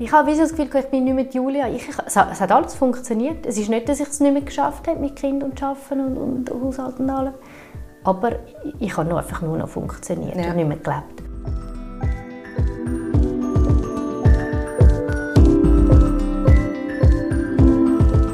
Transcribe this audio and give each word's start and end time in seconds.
Ich 0.00 0.12
habe 0.12 0.32
das 0.36 0.54
Gefühl, 0.54 0.68
ich 0.80 0.86
bin 0.86 1.04
nicht 1.04 1.14
mehr 1.14 1.26
Julia. 1.28 1.68
Ich, 1.68 1.88
es, 1.88 2.14
hat, 2.16 2.52
alles 2.52 2.74
funktioniert. 2.76 3.44
Es 3.44 3.58
ist 3.58 3.68
nicht, 3.68 3.88
dass 3.88 3.98
ich 3.98 4.08
es 4.08 4.20
nicht 4.20 4.32
mehr 4.32 4.42
geschafft 4.42 4.86
habe 4.86 5.00
mit 5.00 5.16
Kind 5.16 5.42
und 5.42 5.60
Arbeiten 5.60 6.16
und, 6.16 6.48
und 6.48 6.50
Haushalt 6.50 7.00
und 7.00 7.10
allem. 7.10 7.34
Aber 8.04 8.36
ich 8.78 8.96
habe 8.96 9.08
nur 9.08 9.18
einfach 9.18 9.42
nur 9.42 9.58
noch 9.58 9.68
funktioniert 9.68 10.36
ja. 10.36 10.50
und 10.50 10.56
nicht 10.56 10.68
mehr 10.68 10.76
gelebt. 10.76 11.22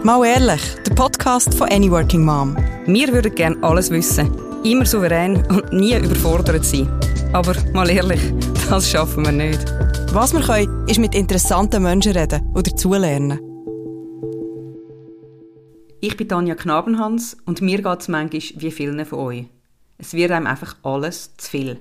Mal 0.05 0.27
ehrlich, 0.27 0.77
der 0.87 0.95
Podcast 0.95 1.55
von 1.55 1.71
Any 1.71 1.91
Working 1.91 2.27
Mom. 2.27 2.59
Wir 2.85 3.11
würden 3.11 3.35
gerne 3.35 3.57
alles 3.63 3.91
wissen, 3.91 4.31
immer 4.65 4.85
souverän 4.85 5.43
und 5.47 5.73
nie 5.73 5.97
überfordert 5.97 6.67
sein. 6.67 6.91
Aber 7.33 7.55
mal 7.73 7.89
ehrlich, 7.89 8.21
das 8.69 8.91
schaffen 8.91 9.25
wir 9.25 9.33
nicht. 9.33 9.65
Was 10.15 10.33
wir 10.33 10.43
können, 10.43 10.87
ist 10.87 11.01
mit 11.01 11.13
interessanten 11.13 11.83
Menschen 11.83 12.13
reden 12.13 12.49
und 12.55 12.65
dazulernen. 12.65 13.41
Ich 16.01 16.17
bin 16.17 16.29
Tanja 16.29 16.55
Knabenhans 16.55 17.37
und 17.47 17.61
mir 17.61 17.83
geht 17.83 18.01
es 18.01 18.07
manchmal 18.07 18.63
wie 18.63 18.71
vielen 18.71 19.05
von 19.07 19.19
euch. 19.19 19.47
Es 19.99 20.15
wird 20.15 20.31
einem 20.31 20.47
einfach 20.47 20.77
alles 20.85 21.37
zu 21.37 21.51
viel. 21.51 21.79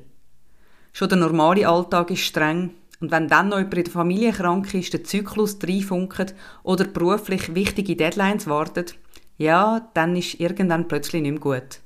Schon 0.94 1.10
der 1.10 1.20
normale 1.20 1.70
Alltag 1.70 2.10
ist 2.10 2.22
streng 2.22 2.72
und 3.00 3.12
wenn 3.12 3.28
dann 3.28 3.50
noch 3.50 3.60
jemand 3.60 3.76
in 3.76 3.84
der 3.84 3.94
Familie 3.94 4.32
krank 4.32 4.74
ist, 4.74 4.94
der 4.94 5.04
Zyklus 5.04 5.60
reinfunkt 5.62 6.34
oder 6.64 6.86
beruflich 6.86 7.54
wichtige 7.54 7.96
Deadlines 7.96 8.48
wartet, 8.48 8.96
ja, 9.38 9.88
dann 9.94 10.16
ist 10.16 10.40
irgendwann 10.40 10.88
plötzlich 10.88 11.22
nicht 11.22 11.34
mehr 11.34 11.40
gut. 11.40 11.82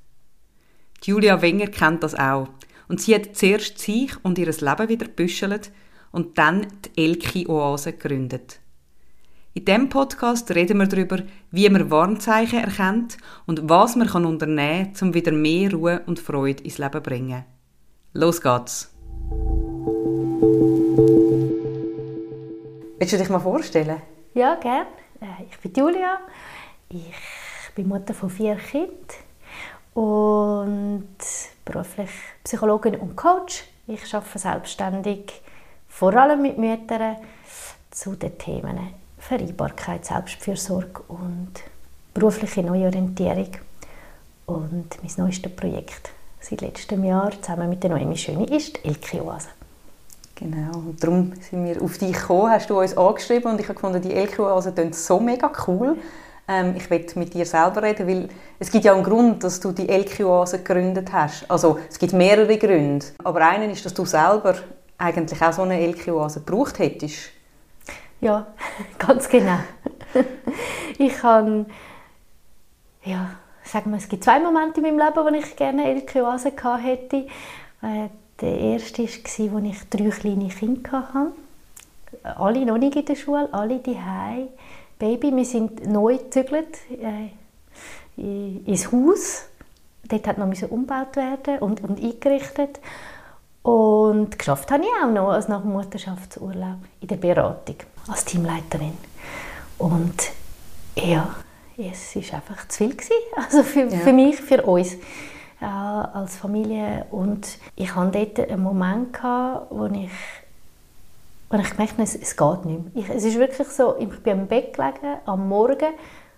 Julia 1.03 1.41
Wenger 1.41 1.67
kennt 1.67 2.03
das 2.03 2.15
auch. 2.15 2.47
Und 2.87 3.01
sie 3.01 3.15
hat 3.15 3.35
zuerst 3.35 3.79
sich 3.79 4.13
und 4.23 4.37
ihr 4.37 4.45
Leben 4.45 4.87
wieder 4.87 5.07
gebüschelt 5.07 5.71
und 6.11 6.37
dann 6.37 6.67
die 6.85 7.03
Elki-Oase 7.03 7.93
gegründet. 7.93 8.59
In 9.53 9.65
diesem 9.65 9.89
Podcast 9.89 10.53
reden 10.53 10.77
wir 10.77 10.87
darüber, 10.87 11.17
wie 11.49 11.67
man 11.69 11.89
Warnzeichen 11.89 12.59
erkennt 12.63 13.17
und 13.47 13.67
was 13.67 13.95
man 13.95 14.07
kann 14.07 14.25
unternehmen 14.25 14.93
kann, 14.93 15.07
um 15.07 15.13
wieder 15.13 15.31
mehr 15.31 15.71
Ruhe 15.71 16.01
und 16.05 16.19
Freude 16.19 16.63
ins 16.63 16.77
Leben 16.77 16.91
zu 16.93 17.01
bringen. 17.01 17.43
Los 18.13 18.39
geht's! 18.39 18.93
Willst 22.99 23.13
du 23.13 23.17
dich 23.17 23.29
mal 23.29 23.39
vorstellen? 23.39 24.01
Ja, 24.33 24.55
gerne. 24.55 24.87
Äh, 25.21 25.45
ich 25.49 25.57
bin 25.59 25.73
Julia. 25.73 26.19
Ich 26.89 27.73
bin 27.75 27.87
Mutter 27.87 28.13
von 28.13 28.29
vier 28.29 28.55
Kindern 28.55 28.97
und 29.93 31.07
beruflich 31.65 32.09
Psychologin 32.43 32.95
und 32.95 33.15
Coach. 33.15 33.63
Ich 33.87 34.13
arbeite 34.13 34.37
selbstständig 34.37 35.41
vor 35.97 36.13
allem 36.13 36.43
mit 36.43 36.59
Müttern, 36.59 37.15
zu 37.89 38.15
den 38.15 38.37
Themen 38.37 38.77
Vereinbarkeit, 39.17 40.05
Selbstfürsorge 40.05 41.01
und 41.07 41.53
berufliche 42.13 42.61
Neuorientierung. 42.61 43.49
Und 44.45 44.89
mein 45.01 45.11
neuestes 45.17 45.55
Projekt 45.55 46.11
seit 46.39 46.61
letztem 46.61 47.03
Jahr 47.03 47.31
zusammen 47.41 47.69
mit 47.69 47.83
der 47.83 47.89
Noemi 47.89 48.15
Schöne 48.15 48.45
ist 48.45 48.77
die 48.77 48.89
Elke 48.89 49.25
Oase. 49.25 49.47
Genau, 50.35 50.77
und 50.77 51.03
darum 51.03 51.33
sind 51.41 51.65
wir 51.65 51.81
auf 51.81 51.97
dich 51.97 52.13
gekommen, 52.13 52.51
hast 52.51 52.69
du 52.69 52.79
uns 52.79 52.95
angeschrieben 52.95 53.53
und 53.53 53.59
ich 53.59 53.67
habe 53.67 53.73
gefunden, 53.73 53.99
die 53.99 54.13
Elke 54.13 54.43
Oase 54.43 54.73
klingt 54.73 54.93
so 54.93 55.19
mega 55.19 55.51
cool. 55.65 55.97
Ähm, 56.47 56.75
ich 56.77 56.87
will 56.91 57.07
mit 57.15 57.33
dir 57.33 57.47
selber 57.47 57.81
reden, 57.81 58.07
weil 58.07 58.29
es 58.59 58.69
gibt 58.69 58.85
ja 58.85 58.93
einen 58.93 59.03
Grund, 59.03 59.43
dass 59.43 59.59
du 59.59 59.71
die 59.71 59.89
Oase 60.23 60.59
gegründet 60.59 61.11
hast. 61.11 61.49
Also 61.49 61.79
es 61.89 61.97
gibt 61.97 62.13
mehrere 62.13 62.55
Gründe, 62.59 63.03
aber 63.23 63.47
einen 63.47 63.71
ist, 63.71 63.83
dass 63.83 63.95
du 63.95 64.05
selber 64.05 64.53
eigentlich 64.97 65.41
auch 65.41 65.53
so 65.53 65.61
eine 65.63 65.79
Elke-Oase 65.79 66.41
gebraucht 66.41 66.79
hättest. 66.79 67.31
Ja, 68.21 68.47
ganz 68.97 69.29
genau. 69.29 69.59
ich 70.97 71.21
habe, 71.23 71.65
ja, 73.03 73.31
sagen 73.63 73.91
wir, 73.91 73.97
es 73.97 74.09
gibt 74.09 74.23
zwei 74.23 74.39
Momente 74.39 74.81
in 74.81 74.95
meinem 74.95 74.99
Leben, 74.99 75.25
wo 75.25 75.37
ich 75.37 75.55
gerne 75.55 75.85
Elke-Oase 75.85 76.51
hätte. 76.81 77.27
Äh, 77.81 78.09
der 78.41 78.59
erste 78.59 79.03
war, 79.03 79.63
als 79.63 79.65
ich 79.65 79.89
drei 79.89 80.09
kleine 80.09 80.49
Kinder 80.49 81.13
hatte. 81.13 81.31
Alle 82.23 82.65
noch 82.65 82.77
nicht 82.77 82.95
in 82.95 83.05
der 83.05 83.15
Schule, 83.15 83.49
alle 83.51 83.79
die 83.79 83.97
Baby, 84.99 85.35
wir 85.35 85.45
sind 85.45 85.85
neu 85.87 86.17
gezügelt 86.17 86.77
äh, 86.89 87.29
ins 88.65 88.91
Haus. 88.91 89.45
Dort 90.07 90.27
hat 90.27 90.37
noch 90.37 90.47
umgebaut 90.69 91.15
werden 91.15 91.59
und, 91.59 91.83
und 91.83 92.01
eingerichtet. 92.01 92.79
Und 93.67 94.39
geschafft 94.39 94.71
habe 94.71 94.83
ich 94.83 94.89
auch 95.03 95.11
noch 95.11 95.27
als 95.27 95.49
nach 95.49 95.59
dem 95.59 95.73
Mutterschaftsurlaub 95.73 96.77
in 97.01 97.07
der 97.09 97.17
Beratung 97.17 97.75
als 98.07 98.23
Teamleiterin. 98.23 98.93
Und 99.77 100.15
ja, 100.95 101.35
es 101.77 102.15
war 102.15 102.35
einfach 102.35 102.65
zu 102.69 102.77
viel 102.77 102.95
gewesen. 102.95 103.11
Also 103.35 103.63
für, 103.63 103.81
ja. 103.81 103.89
für 103.89 104.13
mich, 104.13 104.37
für 104.37 104.61
uns 104.61 104.93
äh, 105.59 105.65
als 105.65 106.37
Familie. 106.37 107.07
Und 107.11 107.59
ich 107.75 107.93
hatte 107.93 108.25
dort 108.25 108.49
einen 108.49 108.63
Moment, 108.63 109.11
gehabt, 109.11 109.69
wo 109.69 109.85
ich 109.87 110.11
und 111.49 111.59
ich 111.59 111.69
gemerkt 111.69 111.95
es, 111.97 112.15
es 112.15 112.37
geht 112.37 112.65
nicht 112.65 112.95
mehr. 112.95 113.03
Ich, 113.03 113.09
es 113.09 113.25
ist 113.25 113.37
wirklich 113.37 113.67
so, 113.67 113.97
ich 113.99 114.07
bin 114.23 114.39
am 114.39 114.47
Bett 114.47 114.77
gelegen, 114.77 115.17
am 115.25 115.49
Morgen, 115.49 115.93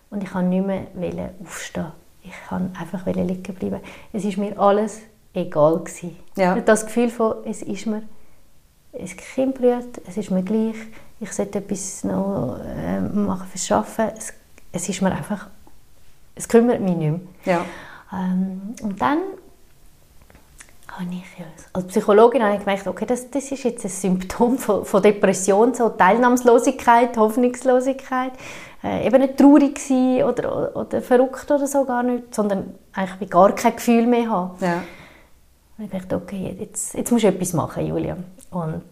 und 0.09 0.23
ich 0.23 0.31
konnte 0.31 0.49
nicht 0.49 0.65
mehr 0.95 1.29
aufstehen. 1.43 1.91
Ich 2.23 2.33
konnte 2.47 2.79
einfach 2.79 3.05
liegen 3.05 3.53
bleiben. 3.53 3.81
Es 4.13 4.25
ist 4.25 4.39
mir 4.39 4.59
alles 4.59 5.01
egal 5.33 5.79
gewesen. 5.79 6.17
Ja. 6.35 6.59
Das 6.59 6.85
Gefühl 6.85 7.09
von, 7.09 7.35
es 7.45 7.61
ist 7.61 7.85
mir, 7.85 8.03
ein 8.93 9.07
Kind 9.07 9.55
brüht, 9.55 10.01
es 10.07 10.17
ist 10.17 10.31
mir 10.31 10.43
gleich, 10.43 10.75
ich 11.19 11.31
sollte 11.31 11.59
etwas 11.59 12.03
noch 12.03 12.59
äh, 12.65 12.99
machen 12.99 13.47
fürs 13.47 13.71
Arbeiten, 13.71 14.17
es, 14.17 14.33
es 14.71 14.89
ist 14.89 15.01
mir 15.01 15.11
einfach, 15.11 15.47
es 16.35 16.47
kümmert 16.47 16.81
mich 16.81 16.95
nicht 16.95 17.11
mehr. 17.11 17.19
Ja. 17.45 17.65
Ähm, 18.13 18.73
und 18.81 19.01
dann 19.01 19.19
habe 20.87 21.09
ich, 21.11 21.23
als 21.73 21.87
Psychologin 21.87 22.43
habe 22.43 22.55
ich 22.55 22.59
gemerkt, 22.59 22.87
okay, 22.87 23.05
das, 23.05 23.29
das 23.29 23.51
ist 23.51 23.63
jetzt 23.63 23.85
ein 23.85 23.89
Symptom 23.89 24.57
von, 24.57 24.85
von 24.85 25.01
Depression, 25.01 25.73
so 25.73 25.89
Teilnahmslosigkeit, 25.89 27.15
Hoffnungslosigkeit, 27.17 28.31
äh, 28.83 29.05
eben 29.05 29.21
nicht 29.21 29.37
traurig 29.37 29.79
sein 29.79 30.23
oder, 30.23 30.75
oder 30.75 31.01
verrückt 31.01 31.49
oder 31.51 31.67
so 31.67 31.85
gar 31.85 32.03
nicht, 32.03 32.33
sondern 32.33 32.73
eigentlich 32.93 33.29
gar 33.29 33.53
kein 33.53 33.75
Gefühl 33.75 34.07
mehr 34.07 34.29
haben. 34.29 34.51
Ja. 34.61 34.81
Und 35.79 35.85
ich 35.85 35.91
dachte, 35.91 36.17
okay, 36.17 36.57
jetzt, 36.59 36.93
jetzt 36.93 37.09
musst 37.09 37.23
du 37.23 37.29
etwas 37.29 37.53
machen, 37.53 37.85
Julia. 37.85 38.17
Und 38.51 38.83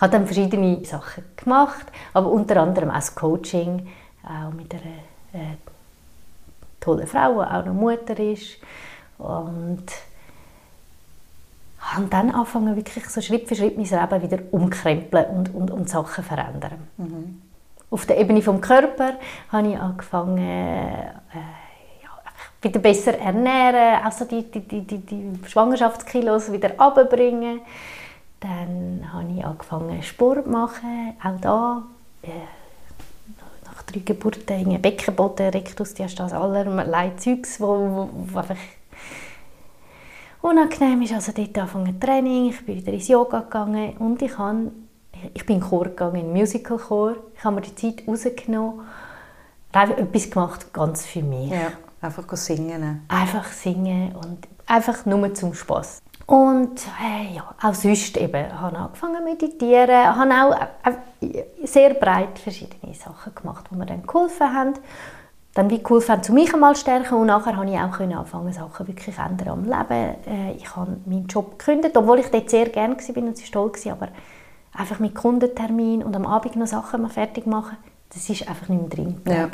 habe 0.00 0.12
dann 0.12 0.26
verschiedene 0.26 0.84
Sachen 0.84 1.22
gemacht, 1.36 1.86
aber 2.12 2.28
unter 2.28 2.60
anderem 2.60 2.90
auch 2.90 2.94
das 2.94 3.14
Coaching, 3.14 3.86
auch 4.24 4.52
mit 4.52 4.74
einer 4.74 5.44
äh, 5.44 5.54
tollen 6.80 7.06
Frau, 7.06 7.34
die 7.34 7.50
auch 7.50 7.64
noch 7.64 7.72
Mutter 7.72 8.18
ist. 8.18 8.56
Und 9.18 9.84
habe 11.78 12.06
dann 12.10 12.32
angefangen, 12.32 12.74
wirklich 12.74 13.08
so 13.08 13.20
Schritt 13.20 13.46
für 13.46 13.54
Schritt 13.54 13.76
mein 13.76 13.86
Leben 13.86 14.22
wieder 14.22 14.42
umkrempeln 14.50 15.26
und, 15.26 15.54
und, 15.54 15.70
und 15.70 15.88
Sachen 15.88 16.24
verändern. 16.24 16.88
Mhm. 16.96 17.42
Auf 17.90 18.06
der 18.06 18.18
Ebene 18.18 18.40
des 18.40 18.60
Körpers 18.60 19.14
habe 19.52 19.68
ich 19.68 19.78
angefangen, 19.78 20.38
äh, 20.38 21.12
wieder 22.64 22.80
besser 22.80 23.18
ernähren, 23.18 24.02
also 24.04 24.24
die, 24.24 24.50
die, 24.50 24.60
die, 24.60 24.80
die, 24.80 24.98
die 24.98 25.38
Schwangerschaftskilos 25.46 26.50
wieder 26.50 26.76
runterbringen. 26.78 27.60
Dann 28.40 29.08
habe 29.12 29.32
ich 29.36 29.44
angefangen 29.44 30.02
Sport 30.02 30.44
zu 30.44 30.50
machen, 30.50 31.14
auch 31.22 31.40
da. 31.40 31.82
Äh, 32.22 32.28
nach 33.64 33.82
drei 33.82 34.00
Geburten, 34.00 34.80
Beckenboden, 34.80 35.48
Rektusdiastase, 35.48 36.36
allerlei 36.36 37.12
Zeugs, 37.16 37.60
wo, 37.60 38.08
wo, 38.12 38.38
einfach 38.38 38.56
unangenehm 40.42 41.02
ist. 41.02 41.12
Also 41.12 41.32
dort 41.32 41.56
angefangen 41.58 41.98
Training, 41.98 42.50
ich 42.50 42.64
bin 42.64 42.76
wieder 42.76 42.92
ins 42.92 43.08
Yoga 43.08 43.40
gegangen 43.40 43.96
und 43.98 44.20
ich, 44.22 44.36
habe, 44.36 44.72
ich 45.32 45.46
bin 45.46 45.56
in 45.56 45.62
Chor 45.62 45.84
gegangen, 45.84 46.16
in 46.16 46.26
den 46.26 46.32
Musical-Chor. 46.32 47.16
Ich 47.36 47.44
habe 47.44 47.56
mir 47.56 47.62
die 47.62 47.74
Zeit 47.74 48.06
rausgenommen, 48.06 48.80
habe 49.72 49.96
etwas 49.96 50.30
gemacht, 50.30 50.72
ganz 50.72 51.06
für 51.06 51.22
mich. 51.22 51.50
Ja. 51.50 51.72
Einfach 52.10 52.36
singen. 52.36 53.04
Einfach 53.08 53.46
singen 53.46 54.14
und 54.14 54.48
einfach 54.66 55.06
nur 55.06 55.32
zum 55.34 55.54
Spaß. 55.54 56.02
Und 56.26 56.80
äh, 57.02 57.34
ja, 57.34 57.54
auch 57.62 57.74
sonst 57.74 58.16
eben, 58.16 58.60
habe 58.60 58.76
angefangen 58.78 59.16
zu 59.16 59.24
meditieren, 59.24 60.16
habe 60.16 60.32
auch 60.32 60.90
äh, 61.20 61.44
sehr 61.66 61.94
breit 61.94 62.38
verschiedene 62.38 62.94
Sachen 62.94 63.34
gemacht, 63.34 63.66
die 63.70 63.76
mir 63.76 63.86
dann 63.86 64.06
geholfen 64.06 64.54
haben. 64.54 64.72
Dann 65.52 65.70
wie 65.70 65.82
geholfen 65.82 66.12
haben, 66.12 66.22
zu 66.22 66.32
mich 66.32 66.52
einmal 66.52 66.74
stärken 66.76 67.14
und 67.14 67.26
nachher 67.26 67.56
habe 67.56 67.70
ich 67.70 67.78
auch 67.78 67.90
können 67.90 68.14
anfangen, 68.14 68.52
Sachen 68.52 68.88
wirklich 68.88 69.16
ändern 69.18 69.48
am 69.48 69.64
Leben. 69.64 70.14
Äh, 70.26 70.52
ich 70.56 70.74
habe 70.74 70.96
meinen 71.04 71.26
Job 71.26 71.58
gekündigt, 71.58 71.96
obwohl 71.96 72.20
ich 72.20 72.30
dort 72.30 72.48
sehr 72.48 72.70
gerne 72.70 72.96
war 72.96 73.22
und 73.22 73.38
es 73.38 73.50
toll 73.50 73.70
war, 73.70 73.92
aber 73.92 74.08
einfach 74.72 74.98
mit 74.98 75.14
Kundentermin 75.14 76.02
und 76.02 76.16
am 76.16 76.26
Abend 76.26 76.56
noch 76.56 76.66
Sachen 76.66 77.08
fertig 77.10 77.46
machen, 77.46 77.76
das 78.12 78.28
ist 78.30 78.48
einfach 78.48 78.68
nicht 78.68 78.80
mehr 78.80 78.88
drin. 78.88 79.20
Ja 79.26 79.48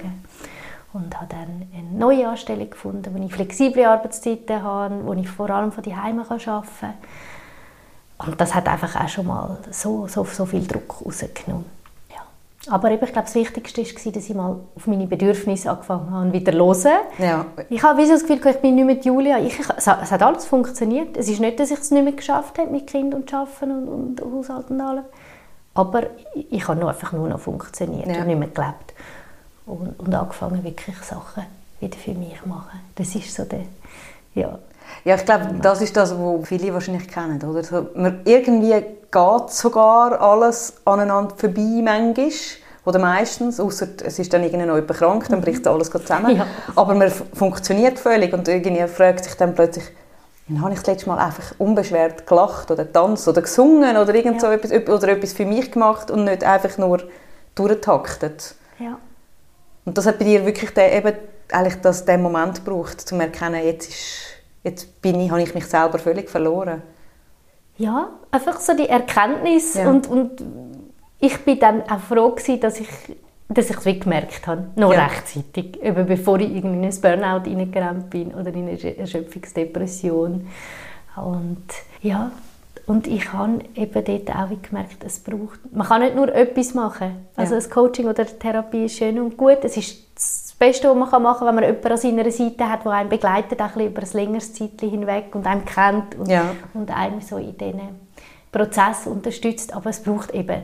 und 0.92 1.14
habe 1.16 1.26
dann 1.28 1.68
eine 1.72 1.98
neue 1.98 2.28
Anstellung 2.28 2.68
gefunden, 2.68 3.14
wo 3.14 3.24
ich 3.24 3.32
flexible 3.32 3.84
Arbeitszeiten 3.84 4.62
habe, 4.62 5.04
wo 5.04 5.12
ich 5.12 5.28
vor 5.28 5.50
allem 5.50 5.70
von 5.72 5.84
daheim 5.84 6.18
arbeiten 6.18 6.40
kann. 6.80 6.94
Und 8.26 8.40
das 8.40 8.54
hat 8.54 8.68
einfach 8.68 9.02
auch 9.02 9.08
schon 9.08 9.26
mal 9.26 9.58
so, 9.70 10.06
so, 10.06 10.24
so 10.24 10.44
viel 10.44 10.66
Druck 10.66 11.00
rausgenommen. 11.04 11.64
Ja. 12.10 12.20
Aber 12.72 12.90
eben, 12.90 13.02
ich 13.04 13.12
glaube, 13.12 13.26
das 13.26 13.34
Wichtigste 13.34 13.82
war, 13.82 14.12
dass 14.12 14.28
ich 14.28 14.34
mal 14.34 14.56
auf 14.76 14.86
meine 14.86 15.06
Bedürfnisse 15.06 15.70
angefangen 15.70 16.10
habe, 16.10 16.32
wieder 16.32 16.52
zu 16.52 16.58
hören. 16.90 17.00
Ja. 17.18 17.46
Ich 17.70 17.82
habe 17.82 18.04
so 18.04 18.12
das 18.12 18.26
Gefühl, 18.26 18.50
ich 18.50 18.60
bin 18.60 18.74
nicht 18.74 18.84
mit 18.84 19.04
Julia. 19.06 19.38
Ich, 19.38 19.58
ich, 19.58 19.66
es, 19.74 19.86
hat, 19.86 20.02
es 20.02 20.12
hat 20.12 20.22
alles 20.22 20.44
funktioniert. 20.44 21.16
Es 21.16 21.28
ist 21.28 21.40
nicht, 21.40 21.58
dass 21.60 21.70
ich 21.70 21.78
es 21.78 21.90
nicht 21.90 22.04
mehr 22.04 22.12
geschafft 22.12 22.58
habe 22.58 22.70
mit 22.70 22.86
Kind 22.88 23.14
und 23.14 23.32
Arbeiten 23.32 23.70
und, 23.88 24.20
und 24.20 24.34
Haushalt 24.34 24.70
und 24.70 24.80
allem. 24.80 25.04
Aber 25.72 26.02
ich, 26.34 26.52
ich 26.52 26.68
habe 26.68 26.78
nur 26.78 26.90
einfach 26.90 27.12
nur 27.12 27.28
noch 27.28 27.40
funktioniert 27.40 28.08
Ja. 28.08 28.20
und 28.20 28.26
nicht 28.26 28.38
mehr 28.38 28.48
gelebt. 28.48 28.92
Und, 29.70 29.94
und 30.00 30.14
angefangen, 30.14 30.64
wirklich 30.64 30.96
Sachen 30.98 31.44
wieder 31.80 31.96
für 31.96 32.12
mich 32.12 32.40
zu 32.42 32.48
machen. 32.48 32.80
Das 32.96 33.14
ist 33.14 33.34
so 33.34 33.44
der, 33.44 33.60
ja. 34.34 34.58
Ja, 35.04 35.14
ich 35.14 35.24
glaube, 35.24 35.54
das 35.62 35.80
ist 35.80 35.96
das, 35.96 36.12
was 36.18 36.48
viele 36.48 36.74
wahrscheinlich 36.74 37.06
kennen. 37.08 37.40
Oder? 37.42 37.62
So, 37.62 37.86
man, 37.94 38.20
irgendwie 38.24 38.72
geht 38.72 39.50
sogar 39.50 40.20
alles 40.20 40.74
aneinander 40.84 41.34
vorbei, 41.36 41.80
manchmal. 41.82 42.30
Oder 42.84 42.98
meistens, 42.98 43.60
außer 43.60 43.86
es 44.04 44.18
ist 44.18 44.32
dann 44.32 44.42
irgendjemand 44.42 44.88
krank, 44.88 45.26
dann 45.28 45.40
bricht 45.42 45.66
alles 45.66 45.90
zusammen. 45.90 46.36
Ja. 46.36 46.46
Aber 46.74 46.94
man 46.94 47.10
funktioniert 47.10 47.98
völlig 47.98 48.32
und 48.32 48.48
irgendwie 48.48 48.86
fragt 48.88 49.24
sich 49.24 49.34
dann 49.34 49.54
plötzlich, 49.54 49.84
wann 50.48 50.62
habe 50.62 50.72
ich 50.72 50.80
das 50.80 50.86
letzte 50.88 51.08
Mal 51.10 51.18
einfach 51.18 51.54
unbeschwert 51.58 52.26
gelacht 52.26 52.70
oder 52.70 52.90
tanzt 52.90 53.28
oder 53.28 53.42
gesungen 53.42 53.96
oder 53.96 54.14
irgend 54.14 54.40
so 54.40 54.46
Ja. 54.48 54.54
etwas, 54.54 54.72
oder 54.72 55.08
etwas 55.08 55.34
für 55.34 55.44
mich 55.44 55.70
gemacht 55.70 56.10
und 56.10 56.24
nicht 56.24 56.42
einfach 56.42 56.76
nur 56.78 57.02
durchgetaktet. 57.54 58.54
ja. 58.78 58.98
Und 59.84 59.96
das 59.98 60.06
hat 60.06 60.18
bei 60.18 60.24
dir 60.24 60.44
wirklich 60.44 60.70
den, 60.72 60.92
eben 60.92 61.12
eigentlich 61.52 61.80
das, 61.80 62.04
den 62.04 62.22
Moment 62.22 62.64
gebraucht, 62.64 63.00
um 63.00 63.06
zu 63.06 63.16
erkennen, 63.16 63.64
jetzt, 63.64 63.88
ist, 63.88 64.20
jetzt 64.62 65.00
bin 65.02 65.20
ich, 65.20 65.30
habe 65.30 65.42
ich 65.42 65.54
mich 65.54 65.66
selber 65.66 65.98
völlig 65.98 66.28
verloren. 66.30 66.82
Ja, 67.76 68.10
einfach 68.30 68.60
so 68.60 68.74
die 68.76 68.88
Erkenntnis 68.88 69.74
Ja. 69.74 69.88
und, 69.88 70.06
und 70.06 70.42
ich 71.18 71.38
bin 71.44 71.58
dann 71.58 71.82
auch 71.90 72.00
froh 72.00 72.30
gewesen, 72.30 72.60
dass 72.60 72.78
ich 72.80 72.88
dass 73.52 73.68
ich 73.68 73.78
es 73.78 73.84
wie 73.84 73.98
gemerkt 73.98 74.46
habe, 74.46 74.68
noch 74.76 74.92
Ja. 74.92 75.06
rechtzeitig, 75.06 75.82
eben 75.82 76.06
bevor 76.06 76.38
ich 76.38 76.54
irgendwie 76.54 76.76
in 76.76 76.84
ein 76.84 77.00
Burnout 77.00 77.50
reingerannt 77.50 78.08
bin 78.08 78.32
oder 78.32 78.46
in 78.54 78.68
eine 78.68 78.76
Ersch- 78.76 78.96
Erschöpfungsdepression. 78.96 80.46
Und 81.16 81.64
ja, 82.00 82.30
und 82.86 83.06
ich 83.06 83.32
habe 83.32 83.60
eben 83.74 84.04
dort 84.04 84.30
auch 84.36 84.48
gemerkt, 84.62 85.04
es 85.04 85.18
braucht, 85.20 85.60
man 85.72 85.86
kann 85.86 86.02
nicht 86.02 86.16
nur 86.16 86.32
etwas 86.34 86.74
machen. 86.74 87.26
Also 87.36 87.54
Ja. 87.54 87.60
das 87.60 87.70
Coaching 87.70 88.06
oder 88.08 88.24
die 88.24 88.38
Therapie 88.38 88.84
ist 88.86 88.96
schön 88.96 89.18
und 89.20 89.36
gut, 89.36 89.58
es 89.62 89.76
ist 89.76 90.06
das 90.14 90.54
Beste, 90.58 90.88
was 90.88 90.96
man 90.96 91.22
machen 91.22 91.38
kann, 91.38 91.48
wenn 91.48 91.54
man 91.54 91.64
jemanden 91.64 91.88
an 91.92 91.96
seiner 91.98 92.30
Seite 92.30 92.68
hat, 92.68 92.84
der 92.84 92.92
einen 92.92 93.08
begleitet, 93.08 93.60
auch 93.62 93.76
ein 93.76 93.86
über 93.86 94.02
ein 94.02 94.08
längeres 94.12 94.52
Zeitchen 94.52 94.90
hinweg 94.90 95.34
und 95.34 95.46
einen 95.46 95.64
kennt 95.64 96.14
und, 96.16 96.28
Ja. 96.28 96.54
und 96.74 96.90
einem 96.94 97.20
so 97.20 97.38
in 97.38 97.56
diesen 97.56 97.80
Prozess 98.52 99.06
unterstützt. 99.06 99.72
Aber 99.74 99.90
es 99.90 100.02
braucht 100.02 100.32
eben 100.34 100.62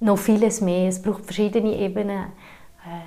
noch 0.00 0.16
vieles 0.18 0.60
mehr. 0.60 0.88
Es 0.88 1.00
braucht 1.02 1.24
verschiedene 1.24 1.76
Ebenen. 1.76 2.18
Äh, 2.84 3.00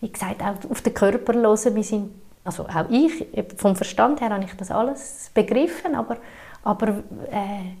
wie 0.00 0.10
gesagt, 0.12 0.42
auch 0.42 0.70
auf 0.70 0.80
den 0.82 0.94
Körper 0.94 1.34
hören. 1.34 1.74
Wir 1.74 1.82
sind, 1.82 2.10
also 2.44 2.64
auch 2.64 2.88
ich, 2.90 3.26
vom 3.56 3.74
Verstand 3.76 4.20
her 4.20 4.30
habe 4.30 4.44
ich 4.44 4.54
das 4.56 4.70
alles 4.70 5.30
begriffen, 5.34 5.94
aber, 5.94 6.16
aber 6.62 6.88
äh, 7.30 7.74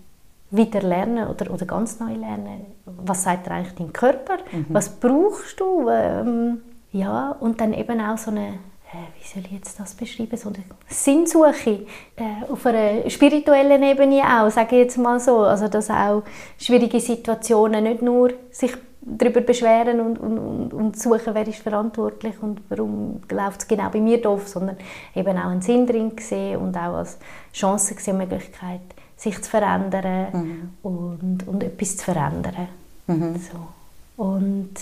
wieder 0.50 0.82
lernen 0.82 1.28
oder, 1.28 1.50
oder 1.52 1.66
ganz 1.66 1.98
neu 2.00 2.14
lernen, 2.14 2.66
was 2.84 3.24
sagt 3.24 3.46
dir 3.46 3.52
eigentlich 3.52 3.74
dein 3.74 3.92
Körper, 3.92 4.38
was 4.68 4.88
brauchst 4.88 5.58
du, 5.58 5.88
ähm, 5.88 6.62
ja, 6.92 7.36
und 7.40 7.60
dann 7.60 7.72
eben 7.72 8.00
auch 8.00 8.18
so 8.18 8.30
eine, 8.30 8.46
äh, 8.92 9.20
wie 9.20 9.26
soll 9.26 9.42
ich 9.46 9.52
jetzt 9.52 9.80
das 9.80 9.94
beschreiben, 9.94 10.36
so 10.36 10.50
eine 10.50 10.58
Sinnsuche 10.88 11.86
äh, 12.16 12.50
auf 12.50 12.64
einer 12.66 13.10
spirituellen 13.10 13.82
Ebene 13.82 14.22
auch, 14.22 14.50
sage 14.50 14.76
ich 14.76 14.82
jetzt 14.82 14.98
mal 14.98 15.18
so, 15.18 15.38
also 15.40 15.66
dass 15.66 15.90
auch 15.90 16.22
schwierige 16.56 17.00
Situationen 17.00 17.82
nicht 17.82 18.02
nur 18.02 18.30
sich 18.50 18.76
darüber 19.06 19.40
beschweren 19.40 20.00
und, 20.00 20.18
und, 20.18 20.38
und, 20.38 20.74
und 20.74 20.98
suchen, 20.98 21.34
wer 21.34 21.46
ist 21.46 21.58
verantwortlich 21.58 22.34
und 22.40 22.62
warum 22.68 23.20
läuft 23.30 23.62
es 23.62 23.68
genau 23.68 23.90
bei 23.90 24.00
mir 24.00 24.20
doof, 24.20 24.48
sondern 24.48 24.76
eben 25.14 25.36
auch 25.36 25.50
einen 25.50 25.60
Sinn 25.60 25.86
drin 25.86 26.12
sehen 26.18 26.58
und 26.58 26.76
auch 26.76 26.94
als 26.94 27.18
Chance 27.52 27.94
sehen, 27.98 28.16
Möglichkeit, 28.16 28.80
sich 29.24 29.42
zu 29.42 29.50
verändern 29.50 30.70
und, 30.82 31.46
und 31.46 31.62
etwas 31.62 31.96
zu 31.96 32.04
verändern. 32.04 32.68
So. 33.06 34.22
Und 34.22 34.74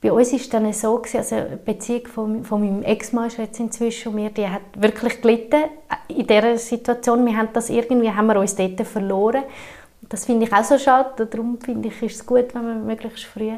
bei 0.00 0.12
uns 0.12 0.32
ist 0.32 0.52
dann 0.54 0.72
so, 0.72 0.98
gewesen, 0.98 1.16
also 1.16 1.36
die 1.36 1.56
Beziehung 1.64 2.06
von, 2.06 2.44
von 2.44 2.60
meinem 2.60 2.82
Ex-Mann 2.82 3.26
ist 3.26 3.38
jetzt 3.38 3.58
inzwischen 3.58 4.14
mir, 4.14 4.30
die 4.30 4.46
hat 4.46 4.62
wirklich 4.76 5.20
gelitten 5.20 5.64
in 6.08 6.26
dieser 6.26 6.58
Situation. 6.58 7.24
Wir 7.26 7.36
haben 7.36 7.48
das 7.52 7.70
irgendwie, 7.70 8.10
haben 8.10 8.26
wir 8.26 8.38
uns 8.38 8.54
dort 8.54 8.80
verloren. 8.82 9.42
Das 10.08 10.26
finde 10.26 10.46
ich 10.46 10.52
auch 10.52 10.62
so 10.62 10.78
schade. 10.78 11.26
Darum 11.26 11.58
finde 11.58 11.88
ich, 11.88 12.02
ist 12.02 12.16
es 12.16 12.26
gut, 12.26 12.54
wenn 12.54 12.64
man 12.64 12.86
möglichst 12.86 13.24
früh 13.24 13.52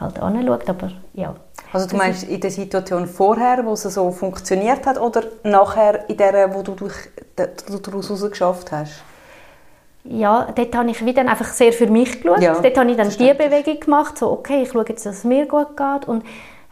halt 0.00 0.18
anschaut. 0.18 0.68
Aber 0.68 0.90
ja. 1.14 1.34
Also 1.72 1.86
du 1.86 1.96
meinst 1.96 2.24
in 2.24 2.40
der 2.40 2.50
Situation 2.50 3.06
vorher, 3.06 3.64
wo 3.64 3.72
es 3.74 3.82
so 3.82 4.10
funktioniert 4.10 4.86
hat, 4.86 4.98
oder 5.00 5.22
nachher 5.44 6.08
in 6.08 6.16
der, 6.16 6.52
wo 6.54 6.62
du 6.62 6.74
du 6.74 6.88
daraus 7.78 8.30
geschafft 8.30 8.72
hast? 8.72 9.02
Ja, 10.04 10.48
dort 10.54 10.74
habe 10.74 10.90
ich 10.90 11.04
wieder 11.04 11.20
einfach 11.28 11.52
sehr 11.52 11.72
für 11.72 11.86
mich 11.86 12.22
geschaut. 12.22 12.40
Ja, 12.40 12.54
dort 12.58 12.76
habe 12.78 12.90
ich 12.90 12.96
dann 12.96 13.10
die. 13.10 13.34
Bewegung 13.34 13.78
gemacht, 13.80 14.16
so 14.18 14.30
okay, 14.32 14.62
ich 14.62 14.70
schaue 14.70 14.84
jetzt, 14.88 15.04
dass 15.04 15.18
es 15.18 15.24
mir 15.24 15.46
gut 15.46 15.76
geht. 15.76 16.08
Und, 16.08 16.24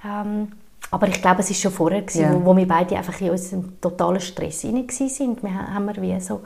ähm, 0.05 0.53
aber 0.91 1.09
ich 1.09 1.21
glaube, 1.21 1.41
es 1.41 1.51
war 1.51 1.55
schon 1.55 1.71
vorher, 1.73 2.01
gewesen, 2.01 2.23
Ja. 2.23 2.33
wo, 2.35 2.45
wo 2.47 2.57
wir 2.57 2.67
beide 2.67 2.97
einfach 2.97 3.21
in 3.21 3.31
unserem 3.31 3.79
totalen 3.83 4.21
Stress 4.21 4.63
hinein 4.63 4.89
waren. 4.89 5.37
Wir 5.43 5.55
ha- 5.55 5.75
haben 5.75 5.85
wir 5.87 6.01
wie 6.01 6.19
so 6.21 6.41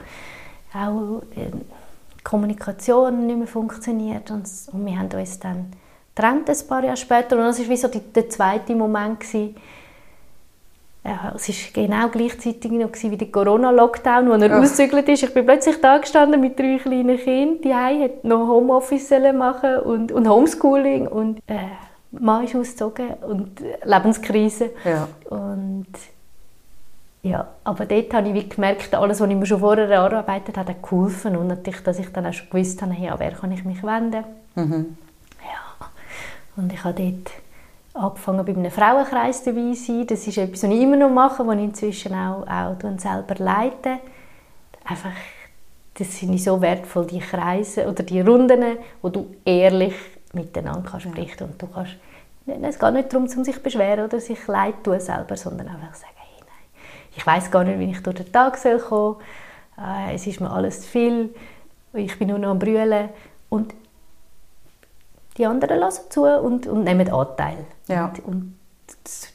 auch 0.74 1.22
äh, 1.36 1.50
die 1.52 2.22
Kommunikation 2.24 3.26
nicht 3.26 3.38
mehr 3.38 3.46
funktioniert 3.46 4.30
und, 4.32 4.44
und 4.72 4.84
wir 4.86 4.98
haben 4.98 5.08
uns 5.12 5.38
dann 5.38 5.72
getrennt 6.14 6.48
ein 6.48 6.68
paar 6.68 6.84
Jahre 6.84 6.96
später 6.96 7.36
und 7.36 7.42
das 7.42 7.58
war 7.60 7.68
wie 7.68 7.76
so 7.76 7.88
die, 7.88 8.00
der 8.00 8.28
zweite 8.28 8.74
Moment 8.74 9.20
gewesen, 9.20 9.56
ja, 11.04 11.32
es 11.34 11.48
war 11.48 11.82
genau 11.82 12.08
gleichzeitig 12.08 12.70
noch 12.70 12.90
wie 12.92 13.16
der 13.16 13.28
Corona-Lockdown, 13.28 14.28
wo 14.28 14.32
er 14.34 14.46
Ja. 14.48 14.58
ausgezügelt 14.60 15.08
ist. 15.08 15.24
Ich 15.24 15.34
bin 15.34 15.44
plötzlich 15.44 15.80
da 15.80 15.98
gestanden 15.98 16.40
mit 16.40 16.56
drei 16.56 16.78
kleinen 16.78 17.18
Kindern. 17.18 17.60
Die 17.60 17.72
eine 17.72 18.04
hat 18.04 18.24
noch 18.24 18.46
Homeoffice 18.46 19.10
machen 19.34 19.80
und, 19.80 20.12
und 20.12 20.28
Homeschooling 20.28 21.08
und 21.08 21.38
äh, 21.48 21.56
Mann 22.12 22.44
ist 22.44 22.54
ausgezogen 22.54 23.14
und 23.28 23.60
äh, 23.60 23.78
Lebenskrise. 23.82 24.70
Ja. 24.84 25.08
Und 25.28 25.88
ja, 27.24 27.48
aber 27.64 27.86
dort 27.86 28.14
habe 28.14 28.28
ich 28.28 28.34
wie 28.34 28.48
gemerkt, 28.48 28.94
alles, 28.94 29.20
was 29.20 29.28
ich 29.28 29.36
mir 29.36 29.46
schon 29.46 29.60
vorher 29.60 29.88
erarbeitet 29.88 30.56
habe, 30.56 30.70
hat 30.70 30.82
geholfen. 30.82 31.36
Und 31.36 31.48
natürlich, 31.48 31.82
dass 31.82 31.98
ich 31.98 32.12
dann 32.12 32.26
auch 32.26 32.32
schon 32.32 32.48
gewusst 32.50 32.80
habe, 32.82 32.92
hey, 32.92 33.08
an 33.08 33.18
wer 33.18 33.32
kann 33.32 33.50
ich 33.50 33.64
mich 33.64 33.82
wenden. 33.82 34.24
Mhm. 34.54 34.96
Ja. 36.56 36.62
Und 36.62 36.72
ich 36.72 36.84
habe 36.84 37.00
dort 37.02 37.32
angefangen, 37.94 38.44
bei 38.44 38.52
einem 38.52 38.70
Frauenkreis 38.70 39.42
dabei 39.44 39.72
zu 39.74 39.84
sein. 39.84 40.06
Das 40.06 40.26
ist 40.26 40.38
etwas, 40.38 40.62
was 40.62 40.70
ich 40.70 40.80
immer 40.80 40.96
noch 40.96 41.10
mache, 41.10 41.46
was 41.46 41.56
ich 41.56 41.62
inzwischen 41.62 42.14
auch, 42.14 42.46
auch 42.46 42.76
selber 42.98 43.34
leite. 43.36 43.98
Einfach, 44.84 45.12
das 45.94 46.18
sind 46.18 46.38
so 46.40 46.60
wertvoll, 46.60 47.06
die 47.06 47.20
Kreise 47.20 47.86
oder 47.86 48.02
die 48.02 48.20
Runden, 48.20 48.78
wo 49.00 49.08
du 49.08 49.26
ehrlich 49.44 49.94
miteinander 50.32 50.88
kannst 50.90 51.06
sprechen 51.06 51.44
und 51.44 51.60
du 51.60 51.66
kannst, 51.66 51.96
es 52.46 52.78
geht 52.78 52.92
nicht 52.94 53.12
darum, 53.12 53.28
um 53.28 53.44
sich 53.44 53.54
zu 53.54 53.60
beschweren 53.60 54.06
oder 54.06 54.18
sich 54.18 54.46
leid 54.46 54.82
tun 54.82 54.98
selber, 54.98 55.36
sondern 55.36 55.68
einfach 55.68 55.94
sagen, 55.94 56.14
hey, 56.16 56.40
nein, 56.40 56.80
ich 57.14 57.26
weiß 57.26 57.50
gar 57.50 57.62
nicht, 57.64 57.78
wie 57.78 57.90
ich 57.90 58.02
durch 58.02 58.16
den 58.16 58.32
Tag 58.32 58.56
soll 58.56 58.78
kommen 58.78 59.16
soll, 59.76 59.84
äh, 59.84 60.14
es 60.14 60.26
ist 60.26 60.40
mir 60.40 60.50
alles 60.50 60.80
zu 60.82 60.88
viel, 60.88 61.34
ich 61.92 62.18
bin 62.18 62.28
nur 62.28 62.38
noch 62.38 62.50
am 62.50 62.58
Brüllen 62.58 63.10
und 63.50 63.74
die 65.38 65.46
anderen 65.46 65.78
lassen 65.78 66.10
zu 66.10 66.24
und, 66.24 66.66
und 66.66 66.84
nehmen 66.84 67.10
Anteil. 67.12 67.58
Ja. 67.88 68.06
Und, 68.06 68.24
und 68.24 68.54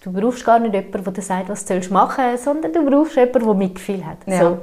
du 0.04 0.12
brauchst 0.12 0.46
gar 0.46 0.60
nicht 0.60 0.74
jemanden, 0.74 1.04
der 1.04 1.14
dir 1.14 1.22
sagt, 1.22 1.50
was 1.50 1.66
du 1.66 1.80
machen 1.92 2.24
sollst, 2.26 2.44
sondern 2.44 2.74
du 2.74 2.86
brauchst 2.90 3.16
jemanden, 3.16 3.46
der 3.46 3.54
Mitgefühl 3.54 4.06
hat. 4.06 4.18
Ja. 4.26 4.40
So. 4.40 4.60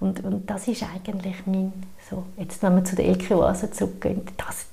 Und, 0.00 0.24
und 0.24 0.48
das 0.48 0.68
ist 0.68 0.82
eigentlich 0.82 1.46
mein, 1.46 1.72
so, 2.10 2.24
jetzt 2.36 2.62
wenn 2.62 2.76
wir 2.76 2.84
zu 2.84 2.96
der 2.96 3.06
Elke-Oase 3.06 3.70
zurückgehen, 3.70 4.22
das, 4.36 4.66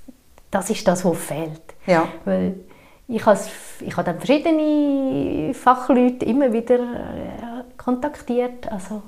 das 0.49 0.69
ist 0.69 0.87
das, 0.87 1.05
was 1.05 1.17
fehlt. 1.17 1.61
Ja. 1.85 2.07
Weil 2.25 2.55
ich 3.07 3.25
habe, 3.25 3.39
ich 3.81 3.93
dann 3.93 4.17
verschiedene 4.17 5.53
Fachleute 5.53 6.25
immer 6.25 6.51
wieder 6.53 6.79
äh, 6.79 7.63
kontaktiert, 7.77 8.71
also 8.71 9.01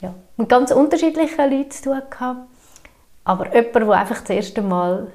ja, 0.00 0.14
mit 0.36 0.48
ganz 0.48 0.70
unterschiedlichen 0.70 1.50
Leuten 1.50 1.70
zu 1.70 1.82
tun 1.84 2.02
gehabt. 2.08 2.40
Aber 3.24 3.54
jemand, 3.54 3.74
der 3.74 3.90
einfach 3.90 4.20
das 4.20 4.30
erste 4.30 4.62
Mal, 4.62 5.08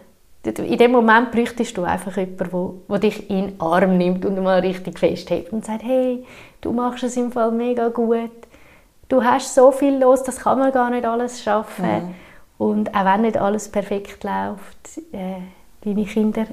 in 0.45 0.77
dem 0.77 0.91
Moment 0.91 1.31
bräuchtest 1.31 1.77
du 1.77 1.83
einfach 1.83 2.17
jemanden, 2.17 2.49
der, 2.89 2.99
der 2.99 2.99
dich 2.99 3.29
in 3.29 3.47
den 3.47 3.61
Arm 3.61 3.97
nimmt 3.97 4.25
und 4.25 4.41
mal 4.43 4.59
richtig 4.59 4.99
festhält 4.99 5.53
und 5.53 5.65
sagt, 5.65 5.83
hey, 5.83 6.25
du 6.61 6.73
machst 6.73 7.03
es 7.03 7.15
im 7.15 7.31
Fall 7.31 7.51
mega 7.51 7.87
gut, 7.87 8.31
du 9.07 9.23
hast 9.23 9.55
so 9.55 9.71
viel 9.71 9.97
los, 9.97 10.23
das 10.23 10.39
kann 10.39 10.59
man 10.59 10.71
gar 10.71 10.89
nicht 10.89 11.05
alles 11.05 11.41
schaffen. 11.41 12.13
Und 12.57 12.93
auch 12.95 13.05
wenn 13.05 13.21
nicht 13.21 13.37
alles 13.37 13.69
perfekt 13.69 14.23
läuft, 14.23 14.97
äh, 15.11 15.41
deine 15.83 16.05
Kinder 16.05 16.45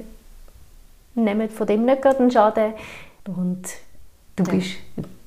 nehmen 1.14 1.50
von 1.50 1.66
dem 1.66 1.85
nicht 1.85 2.02
gerade 2.02 2.20
einen 2.20 2.30
Schaden. 2.30 2.75
Und 3.26 3.62
du 4.37 4.44
bist, 4.44 4.76